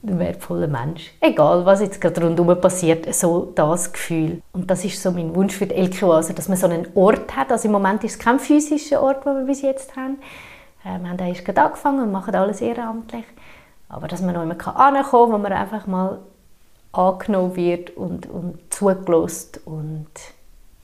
ein 0.05 0.19
wertvoller 0.19 0.67
Mensch. 0.67 1.13
Egal, 1.22 1.65
was 1.65 1.81
jetzt 1.81 2.01
gerade 2.01 2.24
rundherum 2.24 2.60
passiert, 2.60 3.13
so 3.13 3.51
das 3.55 3.93
Gefühl. 3.93 4.41
Und 4.51 4.69
das 4.69 4.83
ist 4.83 5.01
so 5.01 5.12
mein 5.12 5.33
Wunsch 5.33 5.55
für 5.55 5.65
die 5.65 5.75
Elke-Oase, 5.75 6.33
dass 6.33 6.50
man 6.50 6.57
so 6.57 6.67
einen 6.67 6.88
Ort 6.95 7.36
hat. 7.36 7.51
Also 7.51 7.67
im 7.67 7.72
Moment 7.72 8.03
ist 8.03 8.13
es 8.13 8.19
kein 8.19 8.39
physischer 8.39 9.01
Ort, 9.01 9.25
den 9.25 9.36
wir 9.38 9.45
bis 9.45 9.62
jetzt 9.62 9.95
haben. 9.95 10.19
Äh, 10.83 11.00
wir 11.00 11.10
haben 11.10 11.19
erst 11.19 11.45
gerade 11.45 11.62
angefangen 11.62 12.03
und 12.03 12.12
machen 12.12 12.36
alles 12.36 12.60
ehrenamtlich. 12.62 13.25
Aber 13.88 14.07
dass 14.07 14.22
man 14.22 14.33
noch 14.36 14.43
immer 14.43 14.53
ankommen 14.53 15.03
kann, 15.03 15.31
wo 15.31 15.38
man 15.38 15.53
einfach 15.53 15.88
mal 15.88 16.19
angenommen 16.91 17.55
wird 17.55 17.95
und, 17.95 18.29
und 18.29 18.60
zugelost 18.69 19.62
und, 19.65 20.07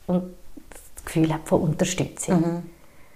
und 0.08 0.34
das 0.70 1.06
Gefühl 1.06 1.34
hat 1.34 1.42
von 1.46 1.62
Unterstützung. 1.62 2.40
Mhm. 2.40 2.64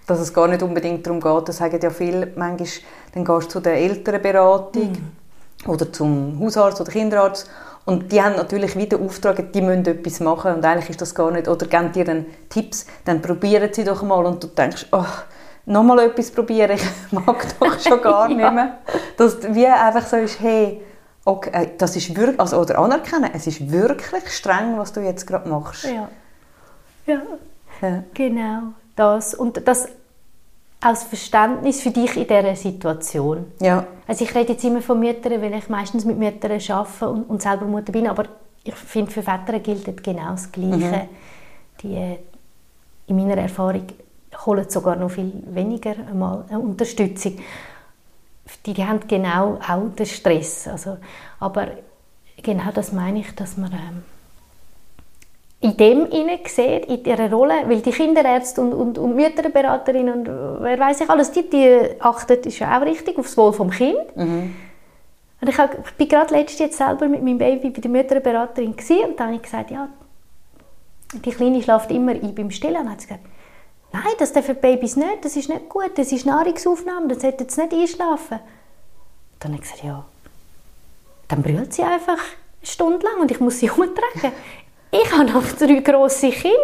Dass 0.06 0.20
es 0.20 0.34
gar 0.34 0.48
nicht 0.48 0.62
unbedingt 0.62 1.06
darum 1.06 1.20
geht, 1.20 1.48
das 1.48 1.56
sagen 1.56 1.80
ja 1.82 1.90
viele, 1.90 2.32
manchmal 2.36 2.68
dann 3.14 3.24
gehst 3.24 3.46
du 3.46 3.52
zu 3.52 3.60
der 3.60 3.76
Elternberatung 3.76 4.92
mhm. 4.92 5.23
Oder 5.66 5.92
zum 5.92 6.38
Hausarzt 6.40 6.80
oder 6.80 6.90
Kinderarzt 6.90 7.50
und 7.84 8.12
die 8.12 8.22
haben 8.22 8.36
natürlich 8.36 8.76
wieder 8.76 8.98
Auftrag, 8.98 9.52
die 9.52 9.60
müssen 9.60 9.86
etwas 9.86 10.20
machen 10.20 10.54
und 10.54 10.64
eigentlich 10.64 10.90
ist 10.90 11.00
das 11.00 11.14
gar 11.14 11.30
nicht, 11.30 11.48
oder 11.48 11.66
geben 11.66 11.92
dir 11.92 12.04
dann 12.04 12.26
Tipps, 12.48 12.86
dann 13.04 13.20
probieren 13.20 13.72
sie 13.72 13.84
doch 13.84 14.02
mal 14.02 14.24
und 14.24 14.42
du 14.42 14.48
denkst, 14.48 14.86
oh, 14.92 15.04
nochmal 15.66 16.00
etwas 16.00 16.30
probieren, 16.30 16.72
ich 16.72 17.12
mag 17.12 17.46
doch 17.58 17.78
schon 17.78 18.00
gar 18.00 18.28
ja. 18.30 18.36
nicht 18.36 18.52
mehr. 18.52 18.78
Dass 19.16 19.54
wie 19.54 19.66
einfach 19.66 20.06
so 20.06 20.16
ist, 20.16 20.40
hey, 20.40 20.82
okay, 21.24 21.50
äh, 21.52 21.68
das 21.76 21.96
ist 21.96 22.16
wirklich, 22.16 22.40
also, 22.40 22.58
oder 22.58 22.78
anerkennen, 22.78 23.30
es 23.34 23.46
ist 23.46 23.70
wirklich 23.70 24.28
streng, 24.30 24.78
was 24.78 24.92
du 24.92 25.00
jetzt 25.00 25.26
gerade 25.26 25.48
machst. 25.48 25.84
Ja. 25.84 26.08
ja. 27.06 27.22
ja. 27.82 28.04
Genau, 28.14 28.72
das. 28.96 29.34
Und 29.34 29.66
das 29.66 29.88
als 30.84 31.04
Verständnis 31.04 31.80
für 31.80 31.90
dich 31.90 32.14
in 32.16 32.26
dieser 32.26 32.54
Situation. 32.54 33.46
Ja. 33.60 33.86
Also 34.06 34.24
ich 34.24 34.34
rede 34.34 34.52
jetzt 34.52 34.64
immer 34.64 34.82
von 34.82 35.00
Müttern, 35.00 35.40
weil 35.40 35.54
ich 35.54 35.68
meistens 35.70 36.04
mit 36.04 36.18
Müttern 36.18 36.60
arbeite 36.68 37.08
und, 37.08 37.22
und 37.24 37.40
selber 37.40 37.64
Mutter 37.64 37.90
bin, 37.90 38.06
aber 38.06 38.24
ich 38.62 38.74
finde, 38.74 39.10
für 39.10 39.22
Väter 39.22 39.58
gilt 39.60 40.02
genau 40.02 40.32
das 40.32 40.52
Gleiche. 40.52 40.76
Mhm. 40.76 41.08
Die, 41.80 41.94
äh, 41.94 42.18
in 43.06 43.16
meiner 43.16 43.36
Erfahrung 43.40 43.84
holen 44.44 44.68
sogar 44.68 44.96
noch 44.96 45.10
viel 45.10 45.32
weniger 45.46 45.94
einmal 46.08 46.44
eine 46.48 46.58
Unterstützung. 46.58 47.38
Die, 48.66 48.74
die 48.74 48.84
haben 48.84 49.00
genau 49.08 49.58
auch 49.66 49.88
den 49.96 50.06
Stress. 50.06 50.68
Also, 50.68 50.98
aber 51.40 51.68
genau 52.42 52.70
das 52.74 52.92
meine 52.92 53.20
ich, 53.20 53.34
dass 53.34 53.56
man 53.56 53.72
ähm, 53.72 54.02
in 55.60 55.76
dem 55.76 56.08
sieht, 56.46 56.86
in 56.86 57.04
ihrer 57.04 57.30
Rolle, 57.30 57.54
weil 57.66 57.80
die 57.80 57.90
Kinderärzte 57.90 58.60
und, 58.60 58.72
und, 58.74 58.98
und 58.98 59.16
Mütterberaterin 59.16 60.10
und 60.10 60.26
wer 60.26 60.78
weiß 60.78 61.02
ich 61.02 61.10
alles, 61.10 61.32
die, 61.32 61.48
die 61.48 62.00
achten, 62.00 62.38
ist 62.40 62.58
ja 62.58 62.78
auch 62.78 62.84
richtig, 62.84 63.18
auf 63.18 63.26
das 63.26 63.36
Wohl 63.36 63.52
vom 63.52 63.70
Kind. 63.70 64.14
Mhm. 64.14 64.54
Und 65.40 65.48
ich, 65.48 65.58
hab, 65.58 65.86
ich 65.86 65.94
bin 65.94 66.08
gerade 66.08 66.34
letztens 66.34 66.58
jetzt 66.58 66.78
selber 66.78 67.08
mit 67.08 67.22
meinem 67.22 67.38
Baby 67.38 67.70
bei 67.70 67.80
der 67.80 67.90
Mütterberaterin 67.90 68.74
und 68.74 69.20
dann 69.20 69.26
habe 69.26 69.36
ich 69.36 69.42
gesagt, 69.42 69.70
ja, 69.70 69.88
die 71.12 71.30
Kleine 71.30 71.62
schläft 71.62 71.90
immer 71.90 72.12
ein 72.12 72.34
beim 72.34 72.50
Stillen. 72.50 72.76
Und 72.76 72.84
dann 72.84 72.92
hat 72.92 73.00
sie 73.00 73.08
gesagt, 73.08 73.26
nein, 73.92 74.12
das 74.18 74.32
dürfen 74.32 74.56
Babys 74.56 74.96
nicht, 74.96 75.24
das 75.24 75.36
ist 75.36 75.48
nicht 75.48 75.68
gut, 75.68 75.92
das 75.96 76.12
ist 76.12 76.26
Nahrungsaufnahme, 76.26 77.08
das 77.08 77.22
sollte 77.22 77.44
jetzt 77.44 77.56
nicht 77.56 77.72
einschlafen. 77.72 78.40
Dann 79.40 79.52
habe 79.52 79.62
ich 79.62 79.70
gesagt, 79.70 79.84
ja, 79.84 80.04
dann 81.28 81.42
brüllt 81.42 81.72
sie 81.72 81.82
einfach 81.82 82.12
eine 82.12 82.66
Stunde 82.66 83.04
lang 83.06 83.20
und 83.20 83.30
ich 83.30 83.40
muss 83.40 83.58
sie 83.58 83.70
umtragen. 83.70 84.32
Ich 85.02 85.12
habe 85.12 85.24
noch 85.24 85.42
drei 85.58 85.80
grosse 85.80 86.30
Kinder. 86.30 86.56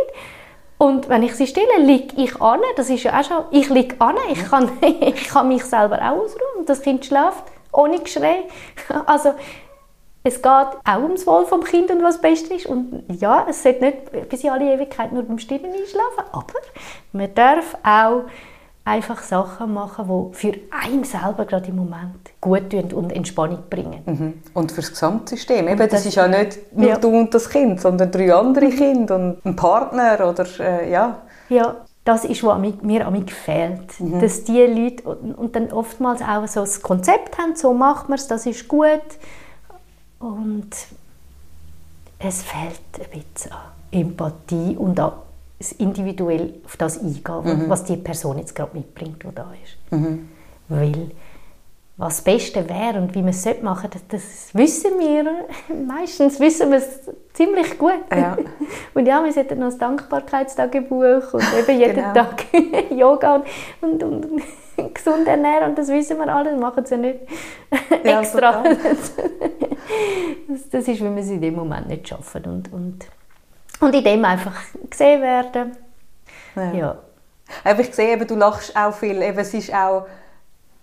Und 0.78 1.08
wenn 1.08 1.24
ich 1.24 1.34
sie 1.34 1.48
stille, 1.48 1.78
liege 1.78 2.14
ich 2.16 2.40
an. 2.40 2.60
Das 2.76 2.88
ist 2.88 3.02
ja 3.02 3.18
auch 3.18 3.24
schon, 3.24 3.44
ich 3.50 3.68
liege 3.68 3.96
an. 3.98 4.16
Ich 4.30 4.48
kann, 4.48 4.70
ich 5.00 5.28
kann 5.28 5.48
mich 5.48 5.64
selber 5.64 5.96
auch 5.96 6.22
ausruhen. 6.22 6.64
Das 6.64 6.80
Kind 6.80 7.04
schläft 7.04 7.44
ohne 7.72 7.98
Geschrei. 7.98 8.44
Also, 9.06 9.34
es 10.22 10.40
geht 10.40 10.52
auch 10.52 11.02
ums 11.02 11.26
Wohl 11.26 11.44
vom 11.46 11.64
Kind 11.64 11.90
und 11.90 12.02
was 12.02 12.14
das 12.14 12.22
Beste 12.22 12.54
ist. 12.54 12.66
Und 12.66 13.04
ja, 13.08 13.46
es 13.48 13.64
sollte 13.64 13.84
nicht 13.84 14.28
bis 14.28 14.44
in 14.44 14.50
alle 14.50 14.74
Ewigkeit 14.74 15.12
nur 15.12 15.24
beim 15.24 15.38
Stillen 15.38 15.72
einschlafen, 15.72 16.24
aber 16.30 16.54
man 17.12 17.34
darf 17.34 17.76
auch 17.82 18.24
einfach 18.84 19.22
Sachen 19.22 19.74
machen, 19.74 20.06
die 20.08 20.36
für 20.36 20.52
einen 20.70 21.04
selber 21.04 21.44
gerade 21.44 21.68
im 21.68 21.76
Moment 21.76 22.30
gut 22.40 22.70
tun 22.70 22.92
und 22.92 23.12
Entspannung 23.12 23.62
bringen. 23.68 24.02
Mhm. 24.06 24.42
Und 24.54 24.72
für 24.72 24.80
das 24.80 24.90
Gesamtsystem. 24.90 25.68
Eben, 25.68 25.78
das, 25.78 25.90
das, 25.90 26.06
ist 26.06 26.14
ja 26.14 26.26
nicht 26.26 26.58
nur 26.72 26.88
ja. 26.88 26.98
du 26.98 27.08
und 27.08 27.32
das 27.34 27.48
Kind, 27.48 27.80
sondern 27.80 28.10
drei 28.10 28.34
andere 28.34 28.66
mhm. 28.66 28.76
Kinder 28.76 29.16
und 29.16 29.44
ein 29.44 29.56
Partner 29.56 30.28
oder 30.28 30.46
äh, 30.58 30.90
ja. 30.90 31.22
Ja, 31.48 31.76
das 32.04 32.24
ist, 32.24 32.42
was 32.42 32.58
mir 32.82 33.06
an 33.06 33.12
mich 33.12 33.32
fehlt. 33.32 34.00
Mhm. 34.00 34.20
Dass 34.20 34.44
die 34.44 34.62
Leute 34.62 35.02
und 35.08 35.54
dann 35.54 35.70
oftmals 35.72 36.22
auch 36.22 36.46
so 36.48 36.60
das 36.60 36.80
Konzept 36.82 37.38
haben, 37.38 37.54
so 37.56 37.72
macht 37.74 38.08
man 38.08 38.18
es, 38.18 38.26
das 38.26 38.46
ist 38.46 38.66
gut. 38.66 39.00
Und 40.18 40.70
es 42.18 42.42
fehlt 42.42 42.80
ein 42.98 43.20
bisschen 43.20 43.52
an 43.52 43.58
Empathie 43.90 44.76
und 44.76 44.98
an 45.00 45.12
individuell 45.78 46.54
auf 46.64 46.76
das 46.76 46.98
eingehen, 46.98 47.42
mhm. 47.44 47.68
was 47.68 47.84
die 47.84 47.96
Person 47.96 48.38
jetzt 48.38 48.54
gerade 48.54 48.76
mitbringt, 48.76 49.22
die 49.22 49.34
da 49.34 49.52
ist. 49.62 49.92
Mhm. 49.92 50.28
Weil 50.68 51.10
was 52.00 52.16
das 52.16 52.24
Beste 52.24 52.66
wäre 52.66 52.98
und 52.98 53.14
wie 53.14 53.20
man 53.20 53.28
es 53.28 53.44
machen 53.60 53.90
sollte, 53.92 54.00
das, 54.08 54.22
das, 54.22 54.54
wissen 54.54 54.98
wir. 54.98 55.26
Meistens 55.86 56.40
wissen 56.40 56.70
wir 56.70 56.78
es 56.78 57.00
ziemlich 57.34 57.76
gut. 57.78 57.92
Ja. 58.10 58.38
Und 58.94 59.06
ja, 59.06 59.22
wir 59.22 59.30
sollten 59.32 59.58
noch 59.58 59.70
ein 59.70 59.78
Dankbarkeitstagebuch 59.78 61.34
und 61.34 61.44
eben 61.58 61.78
jeden 61.78 61.94
genau. 61.94 62.12
Tag 62.12 62.46
Yoga 62.90 63.42
und, 63.82 64.02
und, 64.02 64.24
und, 64.24 64.94
gesund 64.94 65.28
ernähren 65.28 65.70
und 65.70 65.78
das 65.78 65.88
wissen 65.88 66.18
wir 66.18 66.34
alle, 66.34 66.52
das 66.52 66.60
machen 66.60 66.86
sie 66.86 66.94
ja 66.94 67.00
nicht 67.00 67.18
ja, 68.02 68.20
extra. 68.20 68.62
das, 70.48 70.68
das 70.70 70.88
ist, 70.88 71.00
wenn 71.02 71.14
wir 71.14 71.22
es 71.22 71.28
in 71.28 71.40
dem 71.40 71.54
Moment 71.54 71.88
nicht 71.88 72.08
schaffen 72.08 72.44
und, 72.46 72.72
und 72.72 73.06
und 73.80 73.94
in 73.94 74.04
dem 74.04 74.24
einfach 74.24 74.54
gesehen 74.88 75.22
werden. 75.22 75.76
Ja. 76.54 76.72
ja. 76.72 76.98
Aber 77.64 77.80
ich 77.80 77.94
sehe, 77.94 78.12
eben, 78.12 78.26
du 78.26 78.36
lachst 78.36 78.76
auch 78.76 78.94
viel. 78.94 79.20
Eben, 79.22 79.38
es 79.38 79.54
ist 79.54 79.74
auch 79.74 80.06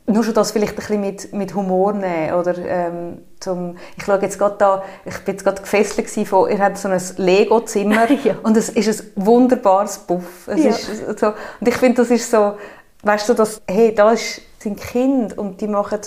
nur 0.08 0.24
schon 0.24 0.34
das 0.34 0.52
vielleicht 0.52 0.74
ein 0.74 0.76
bisschen 0.78 1.02
mit, 1.02 1.34
mit 1.34 1.54
Humor 1.54 1.94
nehmen 1.94 2.34
oder 2.34 2.58
ähm, 2.58 3.22
zum, 3.42 3.78
ich 3.98 4.06
schaue 4.06 4.22
jetzt 4.22 4.40
gerade 4.40 4.56
da, 4.58 4.84
ich 5.04 5.18
bin 5.20 5.36
jetzt 5.36 5.44
gerade 5.44 5.62
gefesselt 5.62 6.10
von, 6.28 6.50
ihr 6.50 6.60
habt 6.60 6.78
so 6.78 6.88
ein 6.88 7.02
Lego-Zimmer 7.18 8.10
ja. 8.24 8.36
und 8.42 8.56
es 8.56 8.70
ist 8.70 9.02
ein 9.02 9.26
wunderbares 9.26 9.98
Buff. 10.00 10.48
Es 10.48 10.64
ja. 10.64 10.70
ist 10.70 11.20
so, 11.20 11.28
und 11.28 11.68
ich 11.68 11.76
finde, 11.76 12.02
das 12.02 12.10
ist 12.10 12.32
so, 12.32 12.58
weißt 13.04 13.28
du, 13.28 13.34
dass, 13.34 13.62
hey, 13.68 13.94
da 13.94 14.12
ist, 14.12 14.42
sind 14.60 14.80
Kinder 14.80 15.38
und 15.38 15.60
die 15.60 15.68
machen 15.68 16.00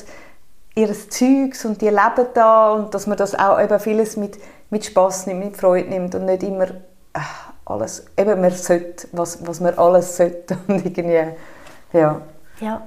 ihr 0.75 0.93
Zeugs 1.11 1.67
und 1.67 1.83
die 1.83 1.89
leben 1.89 2.27
da 2.33 2.73
und 2.73 2.95
dass 2.95 3.07
man 3.07 3.19
das 3.19 3.35
auch 3.35 3.61
eben 3.61 3.79
vieles 3.81 4.17
mit 4.17 4.39
mit 4.71 4.85
Spaß 4.85 5.27
nimmt, 5.27 5.45
mit 5.45 5.57
Freude 5.57 5.89
nimmt 5.89 6.15
und 6.15 6.25
nicht 6.25 6.43
immer 6.43 6.69
äh, 6.69 7.21
alles, 7.65 8.07
eben 8.17 8.41
man 8.41 8.51
sollte, 8.51 9.09
was, 9.13 9.47
was 9.47 9.61
man 9.61 9.75
alles 9.75 10.17
sollte 10.17 10.59
und 10.69 10.85
irgendwie, 10.85 11.35
ja. 11.93 12.23
Ja, 12.61 12.83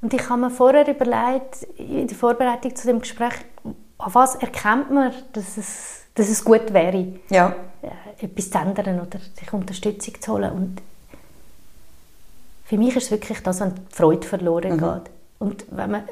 und 0.00 0.14
ich 0.14 0.28
habe 0.28 0.40
mir 0.40 0.50
vorher 0.50 0.86
überlegt, 0.86 1.62
in 1.76 2.06
der 2.06 2.16
Vorbereitung 2.16 2.74
zu 2.74 2.86
dem 2.86 3.00
Gespräch, 3.00 3.34
an 3.64 4.14
was 4.14 4.36
erkennt 4.36 4.90
man, 4.90 5.12
dass 5.32 5.56
es, 5.56 6.02
dass 6.14 6.28
es 6.28 6.44
gut 6.44 6.72
wäre, 6.72 7.14
ja. 7.30 7.54
Äh, 7.82 8.24
etwas 8.24 8.50
zu 8.50 8.58
ändern 8.58 9.00
oder 9.00 9.18
sich 9.18 9.52
Unterstützung 9.52 10.20
zu 10.20 10.32
holen 10.32 10.52
und 10.52 10.82
für 12.66 12.78
mich 12.78 12.96
ist 12.96 13.04
es 13.04 13.10
wirklich 13.12 13.42
das, 13.42 13.60
wenn 13.60 13.74
die 13.74 13.94
Freude 13.94 14.26
verloren 14.26 14.72
mhm. 14.72 14.78
geht. 14.78 15.10
Und 15.38 15.66
wenn 15.70 15.90
man, 15.90 16.08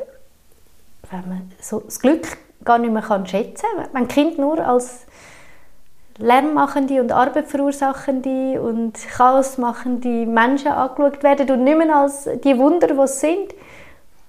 wenn 1.11 1.29
man 1.29 1.53
so 1.61 1.81
das 1.81 1.99
Glück 1.99 2.39
gar 2.65 2.79
nicht 2.79 2.93
mehr 2.93 3.03
kann 3.03 3.27
schätzen 3.27 3.67
kann. 3.77 3.89
Wenn 3.93 4.09
Kind 4.09 4.39
nur 4.39 4.59
als 4.59 5.07
lärmmachende 6.19 7.01
und 7.01 7.13
arbeitverursachende 7.13 8.61
und 8.61 8.93
chaosmachende 9.17 10.27
Menschen 10.27 10.73
angeschaut 10.73 11.23
werden 11.23 11.51
und 11.51 11.65
nicht 11.65 11.79
mehr 11.79 11.97
als 11.97 12.29
die 12.45 12.57
Wunder, 12.57 12.89
die 12.89 13.01
es 13.01 13.21
sind, 13.21 13.53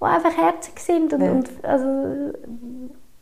die 0.01 0.05
einfach 0.05 0.35
herzig 0.35 0.79
sind 0.79 1.13
und, 1.13 1.21
ja. 1.21 1.31
und 1.31 1.49
also, 1.63 2.33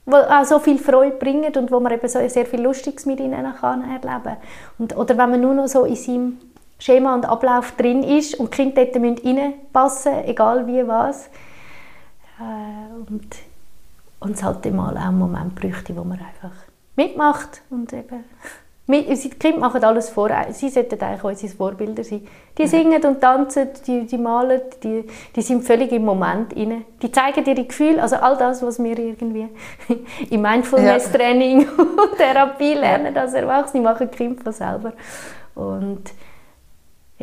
wo 0.06 0.16
auch 0.16 0.46
so 0.46 0.60
viel 0.60 0.78
Freude 0.78 1.18
bringen 1.18 1.54
und 1.56 1.72
wo 1.72 1.80
man 1.80 1.94
eben 1.94 2.08
so 2.08 2.20
sehr 2.28 2.46
viel 2.46 2.62
Lustiges 2.62 3.06
mit 3.06 3.20
ihnen 3.20 3.54
kann 3.56 3.84
erleben 3.90 4.38
und 4.80 4.96
Oder 4.96 5.18
wenn 5.18 5.32
man 5.32 5.42
nur 5.42 5.54
noch 5.54 5.68
so 5.68 5.86
in 5.86 5.96
seinem 5.96 6.38
Schema 6.80 7.16
und 7.16 7.26
Ablauf 7.26 7.74
drin 7.74 8.04
ist 8.04 8.36
und 8.36 8.54
die 8.54 8.64
Kinder 8.64 8.86
dort 8.86 9.04
reinpassen 9.04 10.26
egal 10.26 10.68
wie 10.68 10.86
was. 10.86 11.28
Äh, 12.40 12.94
und 13.10 13.36
und 14.24 14.36
es 14.36 14.44
halt 14.44 14.72
mal 14.74 14.98
auch 14.98 15.02
einen 15.02 15.20
Moment 15.20 15.56
bräuchte, 15.56 15.96
wo 15.96 16.04
man 16.04 16.20
einfach 16.20 16.56
mitmacht 16.96 17.62
und 17.70 17.92
eben 17.94 18.24
die 18.88 19.30
Kinder 19.30 19.60
machen 19.60 19.84
alles 19.84 20.10
vor. 20.10 20.30
Sie 20.52 20.70
sollten 20.70 21.02
eigentlich 21.02 21.24
unsere 21.24 21.54
Vorbilder 21.54 22.04
sein. 22.04 22.28
Die 22.58 22.68
singen 22.68 23.02
und 23.04 23.22
tanzen, 23.22 23.70
die, 23.88 24.06
die 24.06 24.18
malen, 24.18 24.62
die, 24.84 25.06
die 25.36 25.42
sind 25.42 25.64
völlig 25.64 25.92
im 25.92 26.06
Moment 26.06 26.54
inne. 26.54 26.84
Die 27.02 27.12
zeigen 27.12 27.46
ihre 27.46 27.64
Gefühle, 27.66 28.02
also 28.02 28.18
all 28.18 28.38
das, 28.38 28.62
was 28.62 28.84
wir 28.84 28.98
irgendwie 28.98 29.48
im 30.30 30.42
Mindfulness-Training 30.42 31.62
ja. 31.62 31.68
und 31.84 32.18
Therapie 32.18 32.74
lernen 32.74 33.16
als 33.18 33.34
Erwachsene, 33.34 33.84
machen 33.84 34.10
die 34.12 34.18
Kinder 34.18 34.44
von 34.44 34.54
selber. 34.54 34.94
Und 35.56 36.12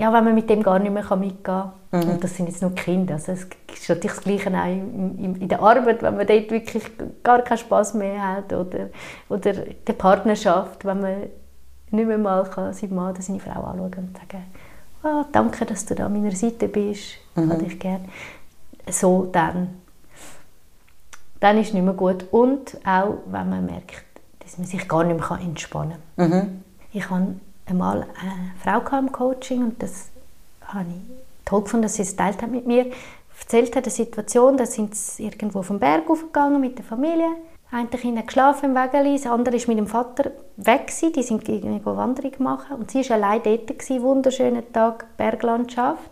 ja, 0.00 0.10
wenn 0.14 0.24
man 0.24 0.34
mit 0.34 0.48
dem 0.48 0.62
gar 0.62 0.78
nicht 0.78 0.92
mehr 0.92 1.04
mitgehen 1.16 1.42
kann. 1.42 1.72
Mhm. 1.92 2.10
Und 2.10 2.24
das 2.24 2.34
sind 2.34 2.48
jetzt 2.48 2.62
nur 2.62 2.74
Kinder. 2.74 3.14
Also 3.14 3.32
es 3.32 3.42
ist 3.42 3.88
natürlich 3.88 4.12
das 4.12 4.22
Gleiche 4.22 4.50
auch 4.50 4.66
in, 4.66 5.36
in, 5.38 5.48
der 5.48 5.60
Arbeit, 5.60 6.02
wenn 6.02 6.16
man 6.16 6.26
dort 6.26 6.50
wirklich 6.50 6.84
gar 7.22 7.42
keinen 7.42 7.58
Spass 7.58 7.92
mehr 7.92 8.36
hat 8.36 8.52
oder, 8.52 8.88
oder 9.28 9.52
der 9.52 9.92
Partnerschaft, 9.92 10.86
wenn 10.86 11.00
man 11.00 11.14
nicht 11.90 12.06
mehr 12.06 12.16
mal 12.16 12.44
kann 12.44 12.72
seinen 12.72 12.94
Mann 12.94 13.12
oder 13.12 13.20
seine 13.20 13.40
Frau 13.40 13.62
anschauen 13.62 13.92
und 13.94 14.16
sagen 14.16 14.44
oh, 15.02 15.24
danke, 15.32 15.66
dass 15.66 15.84
du 15.84 15.94
da 15.94 16.06
an 16.06 16.14
meiner 16.14 16.34
Seite 16.34 16.68
bist, 16.68 17.16
mhm. 17.34 17.52
habe 17.52 17.64
ich 17.64 17.78
gerne. 17.78 18.08
So 18.88 19.28
dann. 19.30 19.80
Dann 21.40 21.58
ist 21.58 21.68
es 21.68 21.74
nicht 21.74 21.84
mehr 21.84 21.94
gut. 21.94 22.24
Und 22.30 22.78
auch, 22.86 23.18
wenn 23.26 23.50
man 23.50 23.66
merkt, 23.66 24.04
dass 24.38 24.56
man 24.56 24.66
sich 24.66 24.88
gar 24.88 25.04
nicht 25.04 25.18
mehr 25.18 25.38
entspannen 25.40 25.98
kann. 26.16 26.30
Mhm. 26.30 26.62
Ich 26.92 27.10
hatte 27.10 27.34
einmal 27.70 28.06
eine 28.20 28.52
Frau 28.62 28.98
im 28.98 29.12
Coaching 29.12 29.62
und 29.62 29.82
das 29.82 30.10
habe 30.66 30.86
ich 30.88 31.44
toll 31.44 31.62
gefunden, 31.62 31.82
dass 31.84 31.94
sie 31.94 32.02
es 32.02 32.16
teilt 32.16 32.42
hat 32.42 32.50
mit 32.50 32.66
mir. 32.66 32.86
Erzählt 33.38 33.74
hat 33.74 33.84
eine 33.84 33.92
Situation, 33.92 34.56
da 34.56 34.66
sind 34.66 34.94
sie 34.94 35.24
irgendwo 35.24 35.62
vom 35.62 35.78
Berg 35.78 36.08
aufgegangen 36.08 36.60
mit 36.60 36.78
der 36.78 36.84
Familie. 36.84 37.30
Ein 37.72 37.88
Kind 37.88 38.26
geschlafen 38.26 38.70
im 38.70 38.74
Wägeli, 38.74 39.16
das 39.16 39.26
andere 39.26 39.56
ist 39.56 39.68
mit 39.68 39.78
dem 39.78 39.86
Vater 39.86 40.32
weg 40.56 40.88
gewesen. 40.88 41.12
Die 41.12 41.22
sind 41.22 41.48
irgendwo 41.48 41.96
Wanderung 41.96 42.32
machen 42.38 42.76
und 42.76 42.90
sie 42.90 43.08
war 43.08 43.16
allein 43.16 43.42
dort 43.42 43.66
gewesen, 43.66 44.02
wunderschöner 44.02 44.72
Tag, 44.72 45.06
Berglandschaft. 45.16 46.10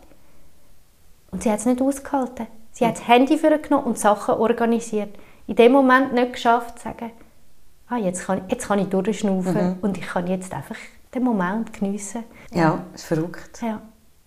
Und 1.30 1.42
sie 1.42 1.50
hat 1.50 1.58
es 1.58 1.66
nicht 1.66 1.82
ausgehalten. 1.82 2.46
Sie 2.72 2.86
hat 2.86 2.96
das 2.96 3.08
Handy 3.08 3.36
für 3.36 3.58
genommen 3.58 3.86
und 3.86 3.98
Sachen 3.98 4.34
organisiert. 4.34 5.10
In 5.46 5.56
dem 5.56 5.72
Moment 5.72 6.12
nicht 6.12 6.34
geschafft, 6.34 6.78
zu 6.78 6.84
sagen, 6.84 7.10
ah, 7.88 7.96
jetzt, 7.96 8.26
kann, 8.26 8.42
jetzt 8.48 8.68
kann 8.68 8.78
ich 8.78 8.88
durchschnaufen 8.88 9.54
mhm. 9.54 9.76
und 9.82 9.98
ich 9.98 10.06
kann 10.06 10.26
jetzt 10.28 10.52
einfach 10.54 10.76
den 11.14 11.22
Moment 11.22 11.72
geniessen. 11.72 12.24
Ja, 12.52 12.84
das 12.92 13.02
ist 13.02 13.06
verrückt. 13.06 13.60
Ja. 13.62 13.80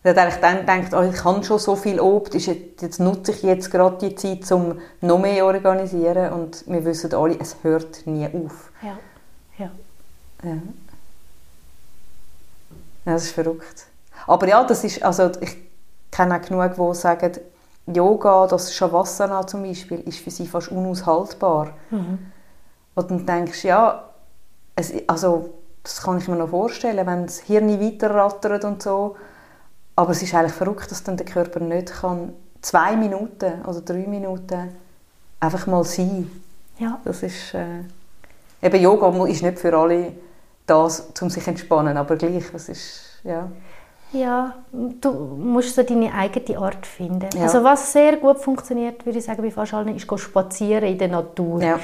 Er 0.03 0.15
hat 0.15 0.41
dann 0.41 0.81
gedacht, 0.81 0.93
oh, 0.95 1.01
ich 1.03 1.23
habe 1.23 1.43
schon 1.43 1.59
so 1.59 1.75
viel 1.75 1.99
Obst, 1.99 2.33
jetzt 2.33 2.99
nutze 2.99 3.31
ich 3.33 3.43
jetzt 3.43 3.69
gerade 3.69 3.97
die 3.99 4.15
Zeit, 4.15 4.51
um 4.51 4.79
noch 4.99 5.19
mehr 5.19 5.37
zu 5.37 5.45
organisieren. 5.45 6.33
Und 6.33 6.63
wir 6.67 6.83
wissen 6.83 7.13
alle, 7.13 7.39
es 7.39 7.57
hört 7.61 8.07
nie 8.07 8.25
auf. 8.25 8.71
Ja, 8.81 8.97
ja. 9.59 9.71
Ja, 10.43 10.49
ja 10.49 10.61
das 13.05 13.25
ist 13.25 13.33
verrückt. 13.33 13.85
Aber 14.25 14.47
ja, 14.47 14.63
das 14.63 14.83
ist, 14.83 15.03
also 15.03 15.31
ich 15.39 15.55
kenne 16.09 16.37
auch 16.37 16.41
genug, 16.41 16.75
die 16.75 16.95
sagen, 16.95 17.33
Yoga, 17.85 18.47
das 18.47 18.73
Shavasana 18.73 19.45
zum 19.45 19.63
Beispiel, 19.63 19.99
ist 19.99 20.19
für 20.19 20.31
sie 20.31 20.47
fast 20.47 20.69
unaushaltbar. 20.69 21.73
Mhm. 21.91 22.31
Und 22.95 23.09
dann 23.09 23.25
denkst 23.25 23.61
du, 23.61 23.67
ja, 23.67 24.09
es, 24.75 24.93
also 25.07 25.60
das 25.83 26.01
kann 26.01 26.17
ich 26.17 26.27
mir 26.27 26.35
noch 26.35 26.49
vorstellen, 26.49 27.05
wenn 27.05 27.25
das 27.25 27.39
Hirn 27.39 27.81
weiterrattert 27.81 28.63
und 28.65 28.83
so. 28.83 29.15
Aber 29.95 30.11
es 30.11 30.21
ist 30.21 30.33
eigentlich 30.33 30.53
verrückt, 30.53 30.91
dass 30.91 31.03
dann 31.03 31.17
der 31.17 31.25
Körper 31.25 31.59
nicht 31.59 31.91
kann, 31.91 32.33
zwei 32.61 32.95
Minuten 32.95 33.61
oder 33.65 33.81
drei 33.81 34.05
Minuten 34.07 34.69
einfach 35.39 35.67
mal 35.67 35.83
sein. 35.83 36.29
Ja. 36.77 36.99
Das 37.03 37.23
ist, 37.23 37.53
äh, 37.53 37.81
eben 38.61 38.81
Yoga 38.81 39.25
ist 39.25 39.43
nicht 39.43 39.59
für 39.59 39.75
alle 39.77 40.13
das, 40.65 41.11
um 41.21 41.29
sich 41.29 41.43
zu 41.43 41.49
entspannen, 41.49 41.97
aber 41.97 42.15
gleich, 42.15 42.45
das 42.51 42.69
ist, 42.69 43.19
ja. 43.23 43.49
Ja, 44.13 44.55
du 44.73 45.11
musst 45.11 45.75
so 45.75 45.83
deine 45.83 46.13
eigene 46.13 46.59
Art 46.59 46.85
finden. 46.85 47.29
Ja. 47.33 47.43
Also 47.43 47.63
was 47.63 47.93
sehr 47.93 48.17
gut 48.17 48.39
funktioniert, 48.39 49.05
würde 49.05 49.19
ich 49.19 49.25
sagen, 49.25 49.41
bei 49.41 49.51
fast 49.51 49.73
allen, 49.73 49.95
ist 49.95 50.19
spazieren 50.19 50.83
in 50.83 50.97
der 50.97 51.07
Natur. 51.07 51.61
Ja. 51.61 51.79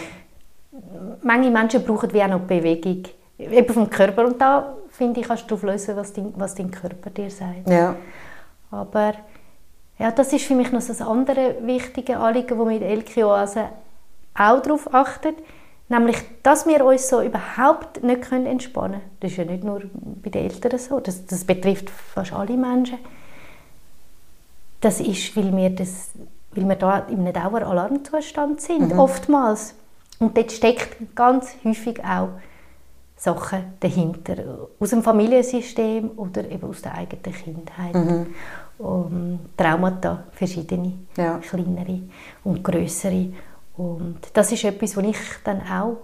Manche 1.23 1.49
Menschen 1.49 1.83
brauchen 1.83 2.11
wie 2.11 2.21
auch 2.21 2.27
noch 2.27 2.41
Bewegung 2.41 3.03
eben 3.37 3.73
vom 3.73 3.89
Körper. 3.89 4.25
Und 4.25 4.41
da, 4.41 4.75
finde 4.89 5.19
ich, 5.19 5.27
kannst 5.27 5.43
du 5.43 5.47
darauf 5.47 5.63
lösen, 5.63 5.95
was 5.95 6.13
dein, 6.13 6.33
was 6.35 6.55
dein 6.55 6.71
Körper 6.71 7.09
dir 7.09 7.29
sagt. 7.29 7.69
Ja. 7.69 7.95
Aber 8.71 9.13
ja, 9.99 10.11
das 10.11 10.33
ist 10.33 10.45
für 10.45 10.55
mich 10.55 10.71
noch 10.71 10.81
so 10.81 10.93
ein 10.93 11.09
anderes 11.09 11.55
wichtiges 11.61 12.15
Anliegen, 12.15 12.57
wo 12.57 12.65
mit 12.65 12.81
Elke 12.81 13.25
Oase 13.25 13.65
auch 14.35 14.61
darauf 14.61 14.93
achtet. 14.93 15.35
Nämlich, 15.89 16.17
dass 16.43 16.67
wir 16.67 16.85
uns 16.85 17.07
so 17.07 17.21
überhaupt 17.21 18.03
nicht 18.03 18.31
entspannen 18.31 18.99
können. 18.99 19.01
Das 19.21 19.31
ist 19.31 19.37
ja 19.37 19.45
nicht 19.45 19.63
nur 19.63 19.83
bei 20.21 20.29
den 20.29 20.43
Eltern 20.43 20.77
so, 20.77 20.99
das, 20.99 21.25
das 21.25 21.45
betrifft 21.45 21.89
fast 21.89 22.33
alle 22.33 22.57
Menschen. 22.57 22.99
Das 24.81 24.99
ist, 24.99 25.35
weil 25.37 25.55
wir, 25.55 25.69
das, 25.69 26.09
weil 26.51 26.67
wir 26.67 26.75
da 26.75 26.99
in 26.99 27.21
einem 27.21 27.31
Daueralarmzustand 27.31 28.59
sind, 28.59 28.93
mhm. 28.93 28.99
oftmals. 28.99 29.75
Und 30.19 30.35
dort 30.35 30.51
steckt 30.51 31.15
ganz 31.15 31.55
häufig 31.63 32.03
auch 32.03 32.29
Sachen 33.17 33.73
dahinter, 33.79 34.69
aus 34.79 34.91
dem 34.91 35.01
Familiensystem 35.01 36.11
oder 36.17 36.49
eben 36.49 36.69
aus 36.69 36.81
der 36.83 36.93
eigenen 36.93 37.33
Kindheit. 37.33 37.95
Mhm. 37.95 38.27
Um, 38.77 39.39
Traumata, 39.57 40.25
verschiedene, 40.33 40.93
ja. 41.17 41.39
kleinere 41.39 42.01
und 42.43 42.63
größere. 42.63 43.33
Und 43.75 44.19
das 44.33 44.51
ist 44.51 44.63
etwas, 44.63 44.95
was 44.95 45.03
ich 45.03 45.17
dann 45.43 45.61
auch 45.61 45.97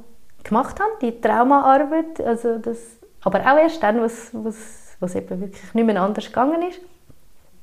gemacht 0.43 0.79
habe, 0.79 0.91
die 0.99 1.21
Traumaarbeit. 1.21 2.19
Also 2.21 2.57
das, 2.57 2.79
aber 3.21 3.41
auch 3.41 3.57
erst 3.57 3.83
dann, 3.83 4.01
was, 4.01 4.31
was, 4.33 4.55
was 4.99 5.13
eben 5.13 5.39
wirklich 5.39 5.71
nicht 5.75 5.85
mehr 5.85 6.01
anders 6.01 6.25
gegangen 6.25 6.63
ist. 6.67 6.79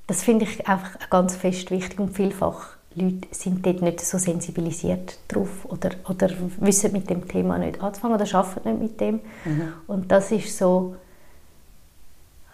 Das 0.07 0.23
finde 0.23 0.45
ich 0.45 0.69
einfach 0.69 1.11
ganz 1.11 1.35
fest 1.35 1.73
wichtig 1.73 1.99
und 1.99 2.11
vielfach 2.11 2.77
Leute 2.95 3.29
sind 3.31 3.65
dort 3.65 3.83
nicht 3.83 4.01
so 4.01 4.19
sensibilisiert 4.19 5.19
drauf 5.29 5.65
oder, 5.69 5.91
oder 6.09 6.29
wissen 6.59 6.93
mit 6.93 7.09
dem 7.09 7.29
Thema 7.29 7.57
nicht 7.57 7.81
anzufangen 7.81 8.21
oder 8.21 8.35
arbeiten 8.35 8.69
nicht 8.69 8.83
mit 8.83 9.01
dem. 9.01 9.21
Mhm. 9.45 9.73
Und 9.87 10.11
das 10.11 10.33
ist 10.33 10.59
so, 10.59 10.97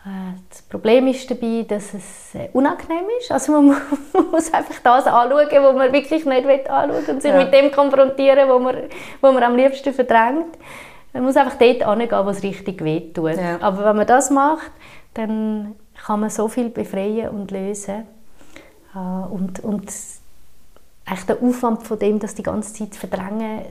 äh, 0.05 0.39
das 0.51 0.61
Problem 0.63 1.07
ist 1.07 1.31
dabei, 1.31 1.65
dass 1.67 1.95
es 1.95 2.35
äh, 2.35 2.51
unangenehm 2.53 3.07
ist. 3.19 3.33
Also 3.33 3.53
man 3.53 3.77
muss 4.31 4.53
einfach 4.53 4.79
das 4.83 5.07
anschauen, 5.07 5.49
was 5.51 5.75
man 5.75 5.93
wirklich 5.93 6.27
nicht 6.27 6.69
anschauen 6.69 7.07
will 7.07 7.15
und 7.15 7.23
sich 7.23 7.33
ja. 7.33 7.43
mit 7.43 7.55
dem 7.55 7.73
konfrontieren, 7.73 8.49
was 8.49 8.61
man, 8.61 8.77
was 9.23 9.35
man 9.35 9.43
am 9.43 9.57
liebsten 9.57 9.95
verdrängt. 9.95 10.59
Man 11.15 11.25
muss 11.25 11.37
einfach 11.37 11.57
dort 11.57 11.99
hingehen, 11.99 12.27
wo 12.27 12.29
es 12.29 12.43
richtig 12.43 12.85
wehtut. 12.85 13.39
Ja. 13.39 13.59
Aber 13.63 13.87
wenn 13.87 13.97
man 13.97 14.07
das 14.07 14.31
macht, 14.31 14.71
dann 15.15 15.75
kann 16.05 16.21
man 16.21 16.29
so 16.29 16.47
viel 16.47 16.69
befreien 16.69 17.31
und 17.31 17.51
lösen. 17.51 18.07
Äh, 18.95 18.99
und, 18.99 19.65
und 19.65 19.91
eigentlich 21.07 21.27
der 21.27 21.43
Aufwand 21.43 21.85
von 21.85 21.99
dem, 21.99 22.19
das 22.19 22.35
die 22.35 22.43
ganze 22.43 22.75
Zeit 22.75 22.97
verdrängen, 22.97 23.63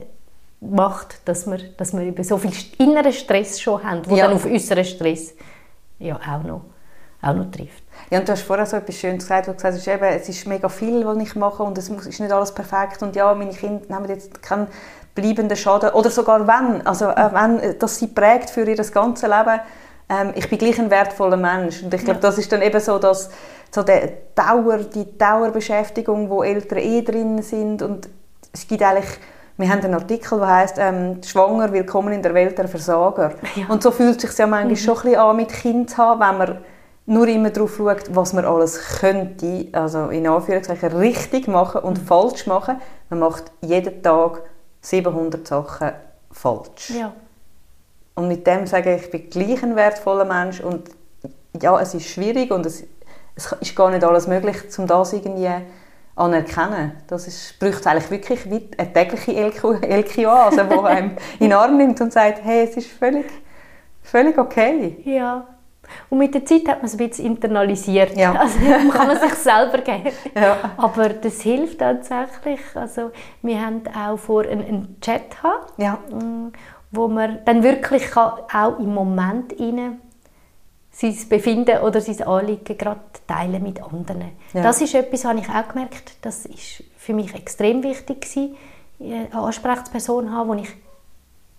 macht, 0.62 1.20
dass 1.26 1.46
wir, 1.46 1.58
dass 1.78 1.94
wir 1.94 2.02
eben 2.02 2.24
so 2.24 2.38
viel 2.38 2.54
inneren 2.78 3.14
Stress 3.14 3.60
schon 3.60 3.84
haben, 3.84 4.04
der 4.04 4.18
ja. 4.18 4.28
dann 4.28 4.36
auf 4.36 4.46
äußeren 4.46 4.86
Stress 4.86 5.34
ja 6.00 6.16
auch 6.16 6.44
noch, 6.44 6.62
auch 7.22 7.34
noch 7.34 7.52
trifft. 7.52 7.84
Ja, 8.10 8.20
und 8.20 8.28
du 8.28 8.32
hast 8.32 8.42
vorher 8.42 8.66
so 8.66 8.78
etwas 8.78 8.96
Schönes 8.96 9.24
gesagt, 9.24 9.48
wo 9.48 9.52
du 9.52 9.58
gesagt 9.58 9.76
hast, 9.76 9.88
eben, 9.88 10.04
es 10.04 10.30
ist 10.30 10.48
mega 10.48 10.70
viel, 10.70 11.06
was 11.06 11.18
ich 11.18 11.36
mache 11.36 11.64
und 11.64 11.78
es 11.78 11.90
ist 11.90 12.20
nicht 12.20 12.32
alles 12.32 12.54
perfekt 12.54 13.02
und 13.04 13.16
ja, 13.16 13.34
meine 13.34 13.52
Kinder 13.52 13.94
haben 13.94 14.06
jetzt 14.06 14.42
keinen 14.42 14.68
bleibenden 15.14 15.58
Schaden 15.58 15.92
oder 15.92 16.10
sogar 16.10 16.46
wenn, 16.48 16.86
also 16.86 17.06
äh, 17.06 17.30
wenn 17.34 17.80
das 17.80 18.00
sie 18.00 18.08
prägt 18.08 18.50
für 18.50 18.64
ihr 18.64 18.76
ganzes 18.76 19.28
Leben, 19.28 19.60
ähm, 20.10 20.34
ich 20.36 20.50
bin 20.50 20.60
gleich 20.60 20.80
ein 20.80 20.92
wertvoller 20.92 21.38
Mensch 21.38 21.82
und 21.82 21.94
ich 21.94 22.04
glaube, 22.04 22.20
ja. 22.20 22.22
das 22.22 22.38
ist 22.38 22.52
dann 22.52 22.62
eben 22.62 22.80
so, 22.80 23.00
dass 23.00 23.30
so 23.76 23.84
der 23.84 24.10
Dauer, 24.34 24.78
die 24.78 25.18
Dauerbeschäftigung, 25.18 26.30
wo 26.30 26.44
Eltern 26.44 26.80
eh 26.80 27.02
drin 27.02 27.42
sind 27.42 27.82
und 27.82 28.10
es 28.54 28.68
gibt 28.68 28.82
eigentlich 28.82 29.20
wir 29.58 29.70
haben 29.70 29.80
einen 29.82 29.94
Artikel, 29.94 30.38
der 30.40 30.48
heißt 30.50 30.76
ähm, 30.80 31.22
«Schwanger, 31.24 31.72
willkommen 31.72 32.12
in 32.12 32.22
der 32.22 32.34
Welt 32.34 32.58
der 32.58 32.68
Versager». 32.68 33.36
Ja. 33.56 33.68
Und 33.70 33.82
so 33.82 33.92
fühlt 33.92 34.22
es 34.22 34.30
sich 34.30 34.38
ja 34.38 34.48
manchmal 34.48 34.72
mhm. 34.72 34.76
schon 34.76 34.98
ein 34.98 35.04
bisschen 35.04 35.20
an, 35.20 35.36
mit 35.38 35.50
Kind 35.50 35.90
zu 35.92 35.98
haben, 35.98 36.20
wenn 36.20 36.38
man 36.38 36.58
nur 37.06 37.28
immer 37.30 37.52
darauf 37.52 37.78
schaut, 37.78 38.14
was 38.14 38.34
man 38.34 38.44
alles 38.44 39.00
könnte, 39.00 39.68
also 39.72 40.10
in 40.10 40.28
Anführungszeichen 40.28 40.92
richtig 40.98 41.48
machen 41.48 41.84
und 41.84 42.02
mhm. 42.02 42.06
falsch 42.06 42.48
machen. 42.48 42.82
Man 43.10 43.20
macht 43.20 43.46
jeden 43.62 44.04
Tag 44.04 44.42
700 44.82 45.48
Sachen 45.48 45.92
falsch. 46.32 46.90
Ja. 46.90 47.14
Und 48.16 48.28
mit 48.28 48.46
dem 48.46 48.68
sage 48.68 48.94
ich, 48.94 49.04
ich 49.04 49.12
bin 49.12 49.30
gleich 49.30 49.64
ein 49.64 49.78
wertvoller 49.78 50.26
Mensch 50.26 50.60
und 50.60 50.90
ja, 51.62 51.80
es 51.80 51.94
ist 51.94 52.08
schwierig 52.08 52.52
und 52.52 52.66
es 52.66 52.84
es 53.36 53.52
ist 53.52 53.76
gar 53.76 53.90
nicht 53.92 54.04
alles 54.04 54.28
möglich, 54.28 54.58
um 54.78 54.88
das 54.88 55.14
irgendwie 55.14 55.50
anerkennen. 56.16 56.94
Das 57.08 57.28
ist, 57.28 57.60
braucht 57.60 57.86
eigentlich 57.86 58.10
wirklich 58.10 58.46
eine 58.78 58.94
tägliche 58.94 59.48
LQA, 59.48 60.50
die 60.52 60.60
einem 60.86 61.12
in 61.40 61.50
den 61.50 61.54
Arm 61.54 61.78
nimmt 61.78 62.00
und 62.00 62.14
sagt, 62.14 62.44
hey, 62.44 62.64
es 62.64 62.78
ist 62.78 62.88
völlig, 62.88 63.26
völlig 64.02 64.38
okay. 64.38 64.98
Ja. 65.04 65.46
Und 66.10 66.18
mit 66.18 66.34
der 66.34 66.46
Zeit 66.46 66.68
hat 66.68 66.78
man 66.78 66.86
es 66.86 66.94
ein 66.94 67.10
bisschen 67.10 67.26
internalisiert. 67.26 68.18
Ja. 68.18 68.34
Also 68.40 68.60
kann 68.92 69.08
man 69.08 69.20
sich 69.20 69.34
selber 69.36 69.80
geben. 69.80 70.12
Ja. 70.36 70.58
Aber 70.78 71.10
das 71.10 71.42
hilft 71.42 71.80
tatsächlich. 71.80 72.60
Also, 72.74 73.12
wir 73.42 73.64
haben 73.64 73.82
auch 73.96 74.18
vor, 74.18 74.44
einen, 74.44 74.66
einen 74.66 74.98
Chat 75.02 75.44
haben, 75.44 75.66
ja. 75.78 76.00
Mm, 76.10 76.52
wo 76.92 77.08
man 77.08 77.40
dann 77.46 77.62
wirklich 77.62 78.16
auch 78.16 78.80
im 78.80 78.94
Moment 78.94 79.60
rein 79.60 80.00
sein 80.96 81.18
Befinden 81.28 81.80
oder 81.80 82.00
sein 82.00 82.22
Anliegen 82.26 82.78
gerade 82.78 83.02
teilen 83.28 83.62
mit 83.62 83.84
anderen. 83.84 84.32
Ja. 84.54 84.64
Das 84.64 84.80
ist 84.80 84.96
etwas, 84.96 85.26
habe 85.26 85.40
ich 85.40 85.50
auch 85.50 85.68
gemerkt, 85.68 86.14
das 86.22 86.46
ist 86.46 86.84
für 86.98 87.14
mich 87.14 87.36
extrem 87.36 87.84
wichtig 87.84 88.22
gewesen, 88.22 88.56
eine 89.02 89.34
Ansprechperson 89.34 90.32
haben, 90.32 90.50
wo 90.50 90.54
ich 90.54 90.70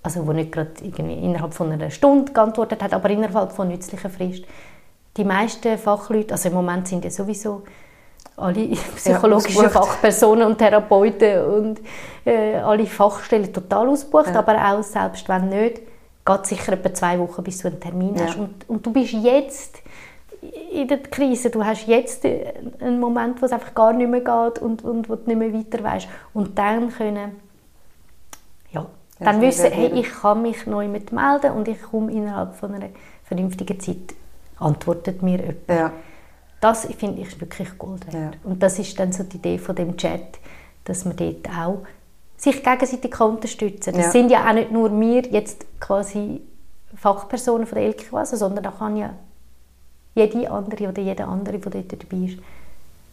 also 0.03 0.25
wo 0.25 0.33
nicht 0.33 0.53
gerade 0.53 0.70
innerhalb 0.85 1.53
von 1.53 1.72
einer 1.72 1.90
Stunde 1.90 2.33
geantwortet 2.33 2.81
hat, 2.81 2.94
aber 2.94 3.11
innerhalb 3.11 3.51
von 3.51 3.66
nützlicher 3.66 4.09
Frist, 4.09 4.44
die 5.16 5.25
meisten 5.25 5.77
Fachleute, 5.77 6.33
also 6.33 6.49
im 6.49 6.55
Moment 6.55 6.87
sind 6.87 7.05
ja 7.05 7.11
sowieso 7.11 7.62
alle 8.37 8.68
psychologischen 8.96 9.64
ja, 9.64 9.68
Fachpersonen 9.68 10.46
und 10.46 10.59
Therapeuten 10.59 11.44
und 11.44 11.81
äh, 12.25 12.55
alle 12.55 12.87
Fachstellen 12.87 13.53
total 13.53 13.88
ausgebucht, 13.88 14.29
ja. 14.29 14.38
aber 14.38 14.57
auch 14.57 14.83
selbst 14.85 15.29
wenn 15.29 15.49
nicht, 15.49 15.81
geht 16.26 16.46
sicher 16.46 16.72
etwa 16.72 16.92
zwei 16.92 17.18
Wochen, 17.18 17.42
bis 17.42 17.58
du 17.58 17.68
einen 17.68 17.80
Termin 17.80 18.16
ja. 18.16 18.26
hast. 18.26 18.36
Und, 18.36 18.68
und 18.68 18.84
du 18.84 18.92
bist 18.92 19.12
jetzt 19.12 19.82
in 20.72 20.88
der 20.88 20.98
Krise, 20.98 21.50
du 21.50 21.64
hast 21.64 21.86
jetzt 21.86 22.24
einen 22.24 23.00
Moment, 23.00 23.40
wo 23.40 23.46
es 23.46 23.52
einfach 23.52 23.74
gar 23.74 23.92
nicht 23.92 24.10
mehr 24.10 24.20
geht 24.20 24.58
und, 24.60 24.84
und 24.84 25.08
wo 25.08 25.16
du 25.16 25.22
nicht 25.26 25.38
mehr 25.38 25.52
weiter 25.52 25.82
weißt. 25.82 26.08
Und 26.34 26.58
dann 26.58 26.90
können, 26.90 27.40
ja, 28.72 28.86
dann 29.18 29.40
wissen, 29.40 29.70
hey, 29.70 29.92
ich 29.94 30.10
kann 30.10 30.42
mich 30.42 30.66
neu 30.66 30.88
mit 30.88 31.12
melden 31.12 31.52
und 31.52 31.68
ich 31.68 31.80
komme 31.80 32.12
innerhalb 32.12 32.54
von 32.54 32.74
einer 32.74 32.90
vernünftigen 33.24 33.80
Zeit, 33.80 34.14
antwortet 34.58 35.22
mir 35.22 35.38
jemand. 35.38 35.68
Ja. 35.68 35.92
Das 36.60 36.86
finde 36.86 37.22
ich 37.22 37.40
wirklich 37.40 37.78
Gold 37.78 38.06
wert. 38.12 38.34
Ja. 38.34 38.40
Und 38.44 38.62
das 38.62 38.78
ist 38.78 38.98
dann 38.98 39.12
so 39.12 39.22
die 39.22 39.36
Idee 39.36 39.58
von 39.58 39.74
dem 39.74 39.96
Chat, 39.96 40.38
dass 40.84 41.04
man 41.04 41.16
dort 41.16 41.48
auch 41.48 41.82
sich 42.52 42.62
gegenseitig 42.62 43.20
unterstützen 43.20 43.92
kann. 43.92 43.94
Das 43.94 44.06
ja. 44.06 44.12
sind 44.12 44.30
ja 44.30 44.48
auch 44.48 44.52
nicht 44.52 44.70
nur 44.70 44.98
wir 44.98 45.22
jetzt 45.22 45.66
quasi 45.80 46.40
Fachpersonen 46.94 47.66
von 47.66 47.76
der 47.76 47.88
Elkequase, 47.88 48.37
sondern 48.37 48.64
da 48.64 48.70
kann 48.70 48.96
ja 48.96 49.14
jede 50.14 50.50
andere 50.50 50.88
oder 50.88 51.02
jeder 51.02 51.28
andere, 51.28 51.59
der 51.59 51.82
dort 51.82 52.02
dabei 52.02 52.24
ist, 52.24 52.38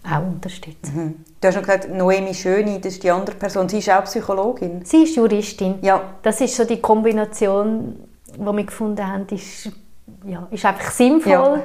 auch 0.04 0.26
unterstützen. 0.26 0.96
Mhm. 0.96 1.26
Du 1.40 1.48
hast 1.48 1.56
noch 1.56 1.64
gesagt, 1.64 1.90
Noemi 1.90 2.34
Schöni, 2.34 2.80
das 2.80 2.94
ist 2.94 3.04
die 3.04 3.12
andere 3.12 3.36
Person. 3.36 3.68
Sie 3.68 3.80
ist 3.80 3.90
auch 3.90 4.04
Psychologin. 4.04 4.86
Sie 4.86 5.04
ist 5.04 5.16
Juristin. 5.16 5.76
Ja. 5.82 6.02
Das 6.22 6.40
ist 6.42 6.56
so 6.56 6.66
die 6.66 6.80
Kombination, 6.80 7.96
die 8.34 8.40
wir 8.40 8.64
gefunden 8.64 9.06
haben, 9.06 9.26
ist, 9.32 9.72
ja, 10.26 10.48
ist 10.52 10.66
einfach 10.66 10.92
sinnvoll. 10.92 11.32
Ja. 11.32 11.64